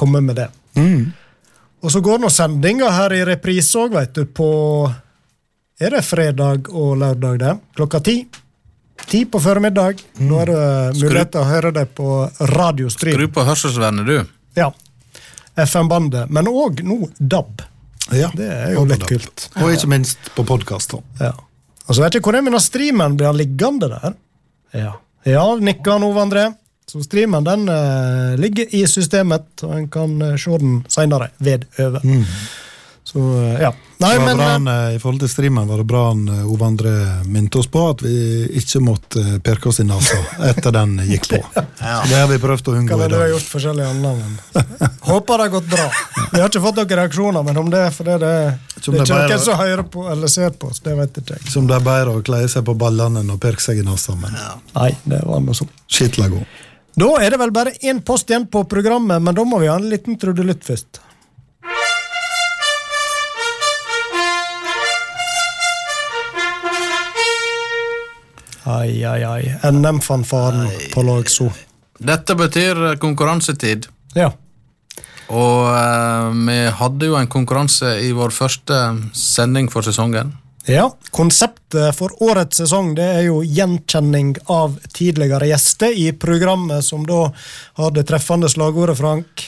komme 0.00 0.22
med 0.24 0.38
det. 0.40 0.48
Mm. 0.78 1.10
Og 1.80 1.92
så 1.92 2.02
går 2.04 2.20
nå 2.20 2.28
sendinga 2.32 2.90
her 2.92 3.14
i 3.16 3.22
reprise 3.28 3.78
òg, 3.80 3.94
veit 3.96 4.12
du, 4.16 4.26
på 4.26 4.50
Er 5.80 5.94
det 5.96 6.02
fredag 6.04 6.68
og 6.76 6.98
lørdag, 7.00 7.38
det? 7.40 7.54
Klokka 7.78 8.02
ti? 8.04 8.18
Ti 9.08 9.24
på 9.24 9.40
formiddag. 9.40 10.02
Mm. 10.18 10.26
Nå 10.28 10.40
er 10.42 10.50
det 10.50 10.64
mulighet 11.00 11.32
til 11.32 11.40
å 11.40 11.48
høre 11.48 11.72
det 11.72 11.86
på 11.96 12.08
radiostream. 12.52 13.16
Skru 13.16 13.32
på 13.32 13.44
hørselsvernet, 13.48 14.04
du. 14.04 14.34
Ja. 14.58 14.68
FM-bandet. 15.56 16.28
Men 16.28 16.50
òg 16.52 16.82
nå 16.84 17.08
DAB. 17.16 17.64
Ja, 18.10 18.30
Det 18.34 18.48
er 18.48 18.74
jo 18.74 18.84
litt 18.88 19.06
kult. 19.06 19.48
Og 19.60 19.72
ikke 19.72 19.90
minst 19.92 20.32
på 20.34 20.44
podkast. 20.44 20.94
Ja. 21.20 21.32
Og 21.86 21.96
så 21.96 22.04
vet 22.04 22.18
jeg 22.18 22.24
hvor 22.26 22.36
er 22.36 22.44
med 22.44 22.60
streamen. 22.62 23.16
Blir 23.18 23.30
han 23.30 23.38
liggende 23.38 23.90
der? 23.90 24.16
Ja, 24.76 24.92
ja 25.26 25.44
nikker 25.58 25.96
han 25.96 26.06
Ove 26.06 26.22
André. 26.22 26.44
Så 26.90 27.02
streamen 27.06 27.44
den 27.46 27.68
uh, 27.68 28.34
ligger 28.40 28.74
i 28.74 28.86
systemet, 28.90 29.46
og 29.62 29.76
en 29.76 29.86
kan 29.88 30.16
uh, 30.22 30.34
se 30.34 30.56
den 30.58 30.80
seinere 30.90 31.28
ved 31.38 31.68
øve. 31.78 32.02
Så 33.04 33.18
eh, 33.18 33.62
ja. 33.62 33.70
Nei, 33.96 34.18
men 34.18 34.40
han, 34.40 34.68
I 34.94 34.98
forhold 34.98 35.20
til 35.20 35.28
streamen 35.28 35.68
var 35.68 35.80
det 35.80 35.86
bra 35.88 36.02
han 36.08 36.28
Ove 36.28 36.66
André 36.66 36.92
minte 37.26 37.58
oss 37.58 37.66
på 37.66 37.80
at 37.90 38.04
vi 38.04 38.12
ikke 38.60 38.80
måtte 38.84 39.24
pirke 39.44 39.70
oss 39.70 39.80
i 39.82 39.86
nesa 39.88 40.18
etter 40.46 40.72
den 40.74 40.94
gikk 41.08 41.26
på. 41.32 41.40
ja. 41.56 41.96
det 42.06 42.20
har 42.20 42.30
vi 42.30 42.38
prøvd 42.42 42.70
å 42.70 42.76
unngå 42.78 42.92
kan 42.92 43.02
i 43.02 43.02
hende 43.02 43.16
du 43.16 43.18
har 43.18 43.26
dag. 43.26 43.34
gjort 43.34 43.50
forskjellige 43.54 43.90
andre, 43.90 44.14
men 44.20 44.94
Håper 45.10 45.42
det 45.42 45.48
har 45.48 45.52
gått 45.56 45.68
bra. 45.72 45.88
Vi 46.30 46.38
har 46.38 46.46
ikke 46.46 46.64
fått 46.68 46.80
noen 46.80 46.96
reaksjoner, 47.02 47.46
men 47.50 47.60
om 47.64 47.74
det 47.74 47.84
er 47.88 47.92
fordi 47.98 48.16
det, 48.22 48.32
det 48.76 48.84
Som 48.84 48.94
er 48.94 49.02
det 49.02 49.08
ikke 49.10 49.20
noen 49.26 49.44
som 49.48 49.60
hører 49.64 49.86
på 49.98 50.08
eller 50.14 50.34
ser 50.38 50.56
på 50.56 50.70
oss, 50.70 50.82
det 50.86 50.96
vet 51.02 51.22
ikke 51.22 51.38
jeg. 51.38 51.52
Som 51.56 51.70
det 51.70 51.78
er 51.80 51.86
bedre 51.90 52.16
å 52.16 52.24
kleie 52.24 52.50
seg 52.52 52.66
på 52.68 52.78
ballene 52.78 53.24
enn 53.24 53.34
å 53.34 53.40
pirke 53.42 53.64
seg 53.64 53.82
i 53.82 53.86
nesa. 53.86 54.16
Men 54.20 54.38
Nei, 54.76 54.90
det 55.04 55.24
var 55.26 55.44
noe 55.44 55.56
sånt. 55.56 55.74
skitla 55.90 56.30
god. 56.32 56.58
Da 56.98 57.10
er 57.22 57.30
det 57.30 57.38
vel 57.40 57.52
bare 57.54 57.76
én 57.86 58.00
post 58.04 58.30
igjen 58.30 58.48
på 58.50 58.64
programmet, 58.68 59.22
men 59.22 59.34
da 59.36 59.44
må 59.46 59.60
vi 59.62 59.70
ha 59.70 59.76
en 59.78 59.88
liten 59.90 60.18
trudelutt 60.18 60.66
først. 60.66 61.00
Ai, 68.70 69.02
ai, 69.04 69.22
ai. 69.24 69.42
NM-fanfaren 69.70 70.68
på 70.92 71.02
Lagso. 71.02 71.48
Dette 72.00 72.36
betyr 72.38 72.78
eh, 72.90 72.98
konkurransetid. 73.00 73.88
Ja. 74.14 74.30
Og 75.30 75.66
eh, 75.70 76.28
vi 76.46 76.58
hadde 76.78 77.08
jo 77.10 77.16
en 77.18 77.30
konkurranse 77.30 77.96
i 78.04 78.12
vår 78.16 78.34
første 78.34 78.78
sending 79.16 79.70
for 79.72 79.86
sesongen. 79.86 80.34
Ja. 80.68 80.90
Konseptet 81.10 81.94
for 81.96 82.12
årets 82.22 82.60
sesong 82.60 82.92
det 82.98 83.06
er 83.16 83.22
jo 83.28 83.40
gjenkjenning 83.46 84.34
av 84.52 84.76
tidligere 84.94 85.48
gjester 85.50 85.94
i 85.96 86.10
programmet, 86.12 86.84
som 86.84 87.06
da 87.08 87.30
har 87.80 87.90
det 87.96 88.04
treffende 88.10 88.48
slagordet, 88.52 88.98
Frank. 89.00 89.46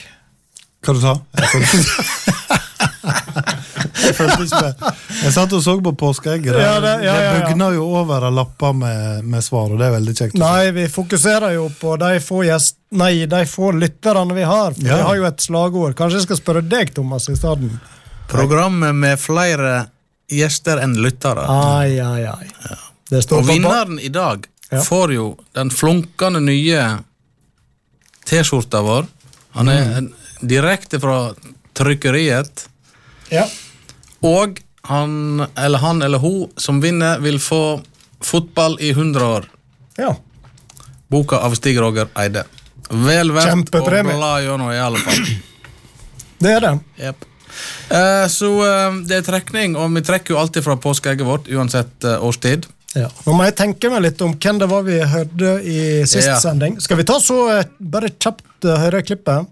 Hva 0.83 0.93
du 0.97 0.99
sa 0.99 1.13
Jeg 1.37 1.47
følte 1.53 1.77
Jeg 4.03 4.15
følte 4.17 4.43
ikke 4.45 4.59
med. 4.63 4.81
Jeg 5.23 5.31
satt 5.35 5.53
og 5.55 5.61
så 5.63 5.73
på 5.83 5.91
påskeegget. 5.99 6.55
Ja, 6.59 6.73
det- 6.83 7.03
ja, 7.05 7.13
ja, 7.13 7.21
ja. 7.23 7.31
det 7.39 7.45
bugner 7.47 7.73
jo 7.75 7.85
over 8.01 8.25
av 8.27 8.33
lapper 8.35 8.73
med, 8.75 9.23
med 9.23 9.43
svar, 9.43 9.71
og 9.71 9.79
det 9.79 9.87
er 9.87 9.93
veldig 9.95 10.15
kjekt. 10.17 10.37
Nei, 10.39 10.71
vi 10.75 10.87
fokuserer 10.91 11.53
jo 11.55 11.69
på 11.79 11.95
de 12.01 12.19
få 12.23 12.43
gjest... 12.47 12.77
Nei, 12.99 13.25
de 13.25 13.45
få 13.49 13.71
lytterne 13.75 14.35
vi 14.35 14.43
har. 14.43 14.73
For 14.75 14.83
Ja. 14.87 14.97
Vi 14.97 15.07
har 15.07 15.15
jo 15.21 15.25
et 15.29 15.41
slagord. 15.45 15.95
Kanskje 15.99 16.19
jeg 16.19 16.27
skal 16.27 16.37
spørre 16.41 16.61
deg, 16.67 16.91
Thomas, 16.95 17.29
i 17.31 17.35
stedet? 17.39 17.71
Programmet 18.31 18.95
med 18.95 19.19
flere 19.19 19.85
gjester 20.29 20.77
enn 20.83 20.95
lyttere. 21.01 21.45
Ai, 21.49 21.99
ai, 21.99 22.25
ai. 22.25 23.19
Står 23.21 23.37
Og 23.43 23.47
vinneren 23.47 23.99
i 23.99 24.09
dag 24.09 24.47
Ja. 24.71 24.81
får 24.81 25.13
jo 25.13 25.37
den 25.53 25.69
flunkende 25.69 26.39
nye 26.41 26.99
T-skjorta 28.25 28.81
vår. 28.81 29.05
Han 29.51 29.69
er 29.69 30.01
Mm. 30.01 30.13
direkte 30.41 30.99
fra 30.99 31.33
trykkeriet. 31.75 32.67
Ja. 33.29 33.45
Og 34.23 34.59
han 34.83 35.47
eller, 35.57 35.77
han 35.79 36.01
eller 36.01 36.17
hun 36.19 36.51
som 36.57 36.81
vinner, 36.81 37.19
vil 37.19 37.37
få 37.39 37.83
Fotball 38.23 38.77
i 38.79 38.91
100 38.93 39.25
år. 39.25 39.45
ja. 39.97 40.15
Boka 41.09 41.35
av 41.37 41.53
Stig 41.55 41.77
Roger 41.77 42.07
Eide. 42.15 42.43
Vel 42.89 43.29
verdt 43.31 43.69
å 43.69 44.03
bla 44.03 44.39
gjennom, 44.41 44.71
i 44.73 44.79
alle 44.79 44.97
fall. 44.97 45.25
Det 46.39 46.49
er 46.55 46.59
det. 46.59 46.79
Jep. 46.97 47.25
Eh, 47.89 48.27
så 48.31 48.49
uh, 48.59 49.01
det 49.07 49.19
er 49.19 49.25
trekning, 49.27 49.75
og 49.79 49.91
vi 49.95 50.03
trekker 50.05 50.35
jo 50.35 50.39
alltid 50.41 50.65
fra 50.65 50.77
påskeegget 50.81 51.27
vårt, 51.27 51.49
uansett 51.51 52.07
uh, 52.07 52.17
årstid. 52.25 52.67
Ja. 52.93 53.07
Nå 53.25 53.33
må 53.33 53.45
jeg 53.47 53.55
tenke 53.57 53.89
meg 53.89 54.03
litt 54.05 54.21
om 54.21 54.35
hvem 54.37 54.59
det 54.61 54.69
var 54.69 54.85
vi 54.85 54.99
hørte 55.01 55.55
i 55.65 55.79
sist 56.05 56.29
Ja. 56.29 56.37
sending. 56.41 56.77
Skal 56.81 56.99
vi 56.99 57.05
ta 57.09 57.17
så 57.21 57.39
bare 57.79 58.11
kjapt 58.13 58.67
uh, 58.69 58.77
høre 58.83 59.01
klippet? 59.05 59.49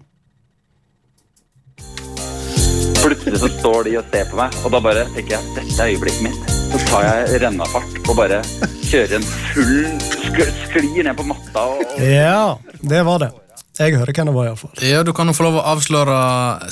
Plutselig 3.02 3.40
så 3.42 3.48
står 3.58 3.88
de 3.88 3.96
og 3.98 4.10
ser 4.12 4.28
på 4.30 4.38
meg, 4.38 4.54
og 4.62 4.70
da 4.74 4.80
bare 4.84 5.06
tenker 5.16 5.34
jeg 5.34 5.54
dette 5.56 5.82
er 5.82 5.90
øyeblikket 5.90 6.22
mitt. 6.28 6.52
Så 6.72 6.78
tar 6.86 7.02
jeg 7.08 7.40
rennafart 7.42 7.98
og 8.06 8.14
bare 8.16 8.38
kjører 8.86 9.18
en 9.18 9.26
full 9.26 9.88
sk 10.22 10.38
sklir 10.70 11.02
ned 11.04 11.16
på 11.18 11.26
matta. 11.26 11.66
Og 11.74 11.98
Ja, 12.00 12.54
det 12.80 13.02
var 13.08 13.26
det. 13.26 13.32
Jeg 13.78 13.94
hører 13.96 14.12
hvem 14.12 14.28
det 14.28 14.34
var, 14.36 14.48
iallfall. 14.50 14.72
Ja, 14.84 15.02
Du 15.02 15.12
kan 15.16 15.30
jo 15.30 15.32
få 15.32 15.46
lov 15.46 15.54
å 15.62 15.64
avsløre 15.72 16.16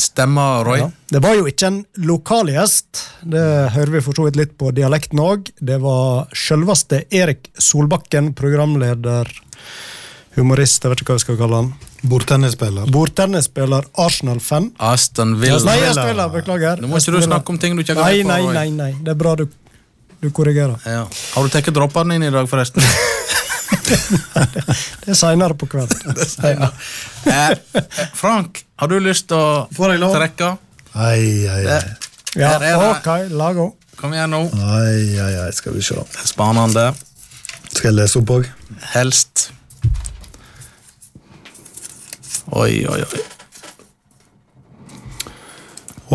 stemma, 0.03 0.63
Roy. 0.67 0.83
Ja. 0.83 0.89
Det 1.15 1.23
var 1.25 1.39
jo 1.39 1.47
ikke 1.49 1.71
en 1.71 1.79
lokal 2.05 2.51
gjest. 2.53 3.05
Det 3.25 3.45
hører 3.73 3.95
vi 3.97 4.03
for 4.05 4.19
så 4.19 4.27
vidt 4.27 4.37
litt 4.37 4.53
på 4.61 4.69
dialekten 4.77 5.23
òg. 5.25 5.49
Det 5.65 5.79
var 5.81 6.29
selveste 6.37 7.07
Erik 7.11 7.49
Solbakken, 7.57 8.35
programleder, 8.37 9.31
humorist, 10.37 10.85
jeg 10.85 10.93
vet 10.93 11.01
ikke 11.03 11.15
hva 11.15 11.19
vi 11.23 11.25
skal 11.25 11.41
kalle 11.41 11.63
han. 11.63 11.73
Bordtennisspiller. 12.11 12.93
Bordtennisspiller, 12.93 13.89
Arsenal-fan. 14.01 14.71
Aston 14.93 15.35
Villa. 15.41 15.59
Nei, 15.67 15.79
Aston 15.89 16.13
Villa, 16.13 16.29
beklager. 16.33 16.85
Nå 16.85 16.93
må 16.93 17.01
ikke 17.01 17.17
du 17.17 17.25
snakke 17.25 17.53
om 17.53 17.61
ting 17.61 17.77
du 17.77 17.85
ikke 17.85 17.97
har 17.97 18.13
greie 18.13 18.25
på, 18.25 18.29
nei, 18.29 18.43
nei, 18.45 18.53
nei, 18.61 18.69
nei. 18.77 18.93
Det 19.05 19.15
er 19.17 19.21
bra 19.25 19.35
du, 19.41 19.47
du 20.21 20.31
korrigerer. 20.37 20.77
Ja. 20.85 21.07
Har 21.09 21.49
du 21.49 21.53
tatt 21.57 21.73
droppene 21.73 22.21
inn 22.21 22.29
i 22.29 22.33
dag, 22.33 22.49
forresten? 22.49 22.85
Det 25.05 25.13
er 25.13 25.19
seinere 25.19 25.55
på 25.59 25.67
kvelden. 25.71 26.17
Ja. 26.51 26.71
Eh, 27.31 27.83
Frank, 28.17 28.63
har 28.81 28.89
du 28.91 28.97
lyst 29.03 29.29
til 29.31 29.37
å 29.37 29.67
Får 29.77 29.93
jeg 29.95 30.01
lov? 30.03 30.15
trekke? 30.17 30.51
Ai, 30.95 31.47
ai, 31.47 31.63
ai. 31.77 31.83
Ja, 32.41 32.55
er 32.63 32.81
ok, 32.91 33.09
lag 33.37 33.59
òg. 33.61 33.75
Kom 34.01 34.15
igjen 34.17 34.31
nå. 34.33 34.43
ai, 34.57 35.19
ai, 35.21 35.33
ai. 35.45 35.51
Skal 35.53 35.75
vi 35.77 35.83
se. 35.85 35.99
Spennende. 36.25 36.87
Skal 37.71 37.91
jeg 37.91 37.99
lese 38.01 38.19
opp 38.23 38.33
òg? 38.39 38.49
Helst. 38.95 39.51
Oi, 42.57 42.81
oi, 42.91 43.03
oi. 43.05 43.21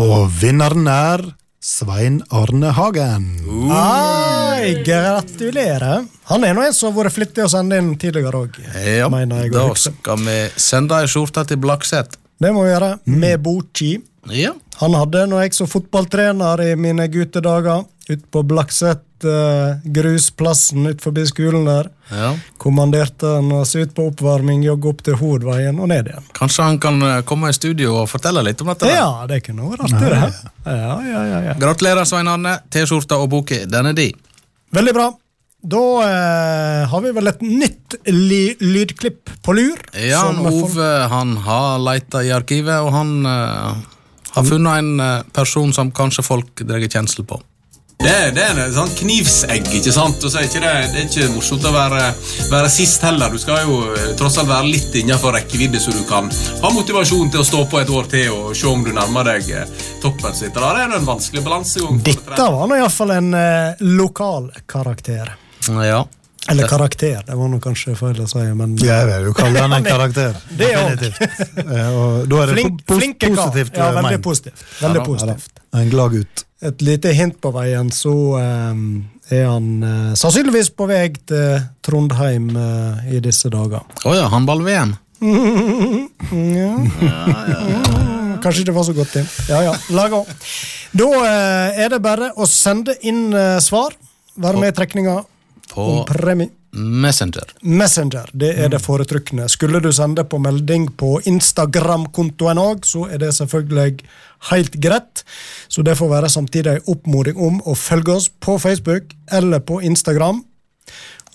Og 0.02 0.26
vinneren 0.42 0.88
er 0.92 1.22
Svein 1.66 2.20
Arne 2.30 2.68
Hagen. 2.70 3.24
Hei, 3.66 4.84
gratulerer. 4.86 6.04
Han 6.30 6.44
er 6.46 6.54
nå 6.54 6.62
en 6.62 6.74
som 6.76 6.92
har 6.92 7.08
vært 7.08 7.16
flittig 7.16 7.42
å 7.42 7.48
sende 7.50 7.80
inn 7.82 7.88
tidligere 7.98 8.44
òg. 8.44 8.60
Ja, 8.86 9.08
da 9.10 9.64
skal 9.74 10.22
vi 10.22 10.36
sende 10.62 11.00
ei 11.02 11.08
skjorte 11.10 11.42
til 11.50 11.58
Blakseth. 11.64 12.20
Det 12.38 12.52
må 12.54 12.62
vi 12.62 12.70
gjøre. 12.70 12.92
Med 13.10 13.42
Bochi. 13.42 13.96
Ja. 14.30 14.52
Han 14.78 14.94
hadde, 14.94 15.24
når 15.26 15.42
jeg 15.48 15.56
som 15.58 15.72
fotballtrener 15.72 16.62
i 16.68 16.70
mine 16.78 17.08
guttedager, 17.10 17.82
ute 18.08 18.22
på 18.30 18.42
Blakset, 18.46 19.24
eh, 19.24 19.78
grusplassen 19.84 20.86
ut 20.86 21.02
forbi 21.02 21.24
skolen 21.26 21.66
der, 21.66 21.90
ja. 22.10 22.30
kommanderte 22.62 23.36
han 23.38 23.50
oss 23.52 23.74
ut 23.76 23.94
på 23.96 24.08
oppvarming, 24.12 24.62
jogge 24.66 24.92
opp 24.92 25.02
til 25.06 25.18
Hovedveien 25.20 25.80
og 25.82 25.90
ned 25.90 26.12
igjen. 26.12 26.30
Kanskje 26.38 26.68
han 26.68 26.80
kan 26.82 27.02
eh, 27.02 27.20
komme 27.26 27.50
i 27.50 27.56
studio 27.56 27.96
og 28.02 28.08
fortelle 28.12 28.44
litt 28.46 28.62
om 28.62 28.70
dette? 28.72 28.92
Ja, 28.94 29.10
det 29.30 29.42
kunne 29.48 29.72
vært 29.72 29.88
artig, 29.88 30.14
det. 30.14 30.22
Ja, 30.66 30.96
ja, 31.02 31.26
ja, 31.32 31.42
ja. 31.50 31.58
Gratulerer, 31.60 32.06
Svein 32.08 32.30
Arne. 32.30 32.58
T-skjorta 32.70 33.18
og 33.22 33.30
boka, 33.34 33.62
den 33.70 33.92
er 33.92 33.96
di. 33.96 34.10
Veldig 34.74 34.94
bra. 34.96 35.10
Da 35.66 35.82
eh, 36.04 36.86
har 36.90 37.02
vi 37.02 37.10
vel 37.16 37.30
et 37.30 37.42
nytt 37.42 37.96
ly 38.12 38.42
lydklipp 38.60 39.32
på 39.42 39.54
lur. 39.56 39.80
Ja, 39.98 40.22
som 40.28 40.46
Ove 40.46 40.90
han 41.10 41.36
har 41.42 41.80
leita 41.82 42.22
i 42.22 42.30
arkivet, 42.34 42.76
og 42.84 42.92
han 42.94 43.26
eh, 43.26 43.84
har 44.36 44.46
funnet 44.46 44.82
en 44.82 45.02
eh, 45.02 45.26
person 45.34 45.72
som 45.74 45.90
kanskje 45.94 46.26
folk 46.26 46.62
drar 46.62 46.84
kjensel 46.86 47.26
på. 47.26 47.40
Det, 47.96 48.12
det 48.36 48.42
er 48.44 48.58
en 48.60 48.74
sånn 48.76 48.90
knivsegg, 48.98 49.66
ikke 49.78 49.92
sant? 49.94 50.20
Og 50.20 50.30
så 50.30 50.38
er 50.38 50.46
ikke 50.46 50.60
det, 50.62 50.72
det 50.92 51.00
er 51.00 51.06
ikke 51.08 51.28
morsomt 51.32 51.64
å 51.66 51.72
være, 51.74 52.02
være 52.52 52.68
sist 52.70 53.02
heller. 53.06 53.32
Du 53.32 53.40
skal 53.40 53.64
jo 53.64 53.78
eh, 53.94 54.10
tross 54.20 54.36
alt 54.42 54.50
være 54.50 54.68
litt 54.68 54.98
innenfor 55.00 55.34
rekkevidde, 55.34 55.80
så 55.80 55.94
du 55.94 56.02
kan 56.08 56.28
ha 56.62 56.72
motivasjon 56.76 57.32
til 57.32 57.42
å 57.42 57.46
stå 57.48 57.64
på 57.72 57.80
et 57.80 57.90
år 57.90 58.10
til 58.12 58.28
og 58.34 58.52
se 58.58 58.68
om 58.70 58.84
du 58.84 58.92
nærmer 58.94 59.26
deg 59.32 59.48
eh, 59.62 59.88
toppen 60.04 60.36
sitt. 60.36 60.52
Da 60.54 60.74
er 60.76 60.92
det 60.92 61.00
en 61.00 61.08
vanskelig 61.08 61.42
balansegang. 61.46 61.98
Dette 62.06 62.50
var 62.58 62.68
nå 62.70 62.78
iallfall 62.78 63.16
en 63.16 63.32
eh, 63.40 63.88
lokal 63.96 64.52
karakter. 64.70 65.32
Ja. 65.66 66.04
Eller 66.52 66.68
karakter, 66.70 67.22
det 67.26 67.34
var 67.38 67.48
nå 67.50 67.58
kanskje 67.62 67.94
feil 67.98 68.20
å 68.22 68.26
si, 68.30 68.38
men 68.54 68.76
Jeg 68.78 69.06
vil 69.08 69.24
jo 69.28 69.32
kalle 69.36 69.58
han 69.64 69.72
en 69.76 69.84
karakter. 69.86 70.32
Det. 70.50 70.70
Definitivt. 70.70 71.18
Eh, 71.64 71.88
Og 71.96 72.28
da 72.30 72.34
er 72.42 72.46
det 72.46 72.54
Flink, 72.58 72.74
po- 72.86 72.98
flinke 73.00 73.26
positivt. 73.34 73.72
Ja, 73.76 73.88
eh, 73.90 73.94
veldig 74.02 74.20
positivt. 74.22 74.58
Veldig 74.82 75.00
Ja 75.02 75.06
positivt. 75.08 75.50
Ja, 75.72 75.78
En 75.80 75.90
glad 75.90 76.10
gutt. 76.12 76.44
Et 76.62 76.82
lite 76.82 77.12
hint 77.12 77.40
på 77.42 77.50
veien, 77.52 77.90
så 77.92 78.14
eh, 78.40 78.74
er 79.36 79.44
han 79.50 79.66
eh, 79.82 80.14
sannsynligvis 80.16 80.70
på 80.78 80.86
vei 80.88 81.08
til 81.28 81.60
Trondheim 81.84 82.48
eh, 82.56 83.16
i 83.16 83.20
disse 83.20 83.48
dager. 83.52 83.80
Å 84.06 84.14
ja, 84.16 84.28
håndball-VM. 84.32 84.94
Kanskje 88.42 88.64
det 88.68 88.74
var 88.76 88.84
så 88.86 88.92
godt, 88.96 89.12
Tim. 89.16 89.26
Ja, 89.48 89.62
ja. 89.64 89.74
Lag 89.96 90.12
av. 90.12 90.26
Da 90.96 91.06
eh, 91.26 91.80
er 91.84 91.88
det 91.94 92.00
bare 92.04 92.30
å 92.36 92.46
sende 92.48 92.94
inn 93.02 93.30
svar. 93.64 93.96
Være 94.36 94.60
med 94.60 94.74
i 94.74 94.76
trekninga 94.76 95.16
På. 95.76 96.46
Messenger. 96.76 97.52
Messenger 97.64 98.30
det 98.36 98.50
er 98.60 98.68
det 98.72 98.80
foretrukne. 98.84 99.46
Skulle 99.52 99.80
du 99.80 99.88
sende 99.96 100.24
på 100.28 100.38
melding 100.42 100.90
på 101.00 101.16
Instagram-kontoen 101.28 102.60
òg, 102.60 102.84
så 102.88 103.06
er 103.12 103.22
det 103.22 103.32
selvfølgelig 103.36 104.04
helt 104.50 104.76
greit. 104.84 105.24
Så 105.72 105.84
det 105.86 105.96
får 105.98 106.10
være 106.12 106.30
samtidig 106.32 106.74
en 106.74 106.92
oppmoding 106.92 107.40
om 107.40 107.60
å 107.64 107.76
følge 107.78 108.16
oss 108.18 108.28
på 108.28 108.58
Facebook 108.60 109.14
eller 109.32 109.64
på 109.64 109.80
Instagram. 109.84 110.42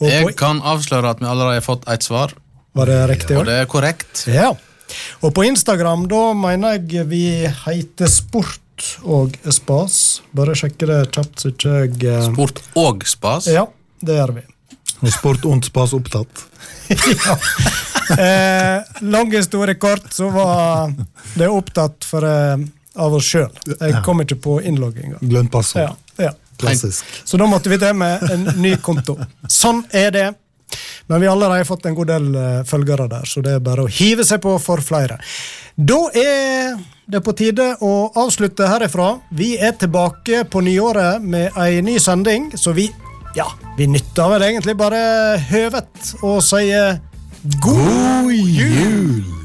Og 0.01 0.07
Jeg 0.09 0.29
på, 0.29 0.35
kan 0.41 0.61
avsløre 0.65 1.13
at 1.13 1.21
vi 1.21 1.29
allerede 1.29 1.59
har 1.59 1.65
fått 1.65 1.87
et 1.89 2.05
svar, 2.05 2.33
var 2.73 2.87
det 2.87 2.99
riktig? 3.09 3.37
og 3.37 3.45
det 3.49 3.61
er 3.61 3.69
korrekt. 3.69 4.25
Ja. 4.31 4.53
Og 5.21 5.33
på 5.35 5.43
Instagram, 5.47 6.07
da 6.11 6.31
mener 6.37 6.79
jeg 6.79 7.07
vi 7.09 7.25
heter 7.45 8.09
Sport 8.09 8.61
og 9.03 9.35
Spas. 9.53 10.21
Bare 10.35 10.55
sjekke 10.57 10.87
det 10.89 11.03
kjapt, 11.13 11.35
så 11.43 11.51
ikke 11.53 11.75
jeg 11.83 12.01
eh, 12.09 12.25
Sport 12.31 12.63
og 12.79 13.05
spas. 13.07 13.49
Ja, 13.51 13.67
det 14.01 14.17
gjør 14.17 14.35
vi. 14.39 14.45
Og 15.01 15.09
sport 15.13 15.45
ondt 15.49 15.71
spas 15.71 15.95
opptatt. 15.97 16.45
Eh, 18.11 18.81
lang 19.07 19.29
historie 19.31 19.77
kort, 19.79 20.09
så 20.11 20.27
var 20.29 20.91
det 21.37 21.47
opptatt 21.47 22.03
for, 22.03 22.25
eh, 22.27 22.57
av 22.99 23.13
oss 23.15 23.23
sjøl. 23.23 23.53
Jeg 23.79 24.01
kom 24.03 24.19
ikke 24.19 24.35
på 24.35 24.57
innlogginga. 24.67 25.21
Glemt 25.21 25.51
passord. 25.53 25.93
Ja, 26.17 26.25
ja. 26.25 26.31
Klassisk. 26.59 27.05
Så 27.23 27.39
da 27.39 27.47
måtte 27.47 27.71
vi 27.71 27.77
til 27.79 27.95
med 27.95 28.25
en 28.31 28.43
ny 28.59 28.75
konto. 28.83 29.15
Sånn 29.47 29.85
er 29.95 30.11
det. 30.11 30.27
Men 31.07 31.21
vi 31.21 31.27
allerede 31.27 31.43
har 31.43 31.49
allerede 31.49 31.67
fått 31.67 31.85
en 31.85 31.95
god 31.95 32.07
del 32.07 32.35
uh, 32.35 32.63
følgere 32.63 33.07
der, 33.11 33.25
så 33.27 33.41
det 33.43 33.55
er 33.57 33.63
bare 33.63 33.83
å 33.83 33.91
hive 33.91 34.23
seg 34.27 34.39
på 34.43 34.53
for 34.63 34.83
flere. 34.83 35.17
Da 35.75 35.99
er 36.15 36.77
det 37.11 37.23
på 37.25 37.33
tide 37.35 37.73
å 37.83 38.11
avslutte 38.15 38.69
herifra. 38.69 39.17
Vi 39.35 39.57
er 39.59 39.73
tilbake 39.79 40.45
på 40.51 40.61
nyåret 40.63 41.23
med 41.23 41.57
ei 41.59 41.81
ny 41.83 41.97
sending, 41.99 42.51
så 42.55 42.75
vi 42.77 42.87
ja, 43.36 43.47
vi 43.77 43.88
nytter 43.88 44.34
vel 44.34 44.47
egentlig 44.49 44.75
bare 44.79 45.03
høvet 45.51 46.15
og 46.21 46.41
sier 46.45 46.99
god 47.63 48.32
jul! 48.32 49.40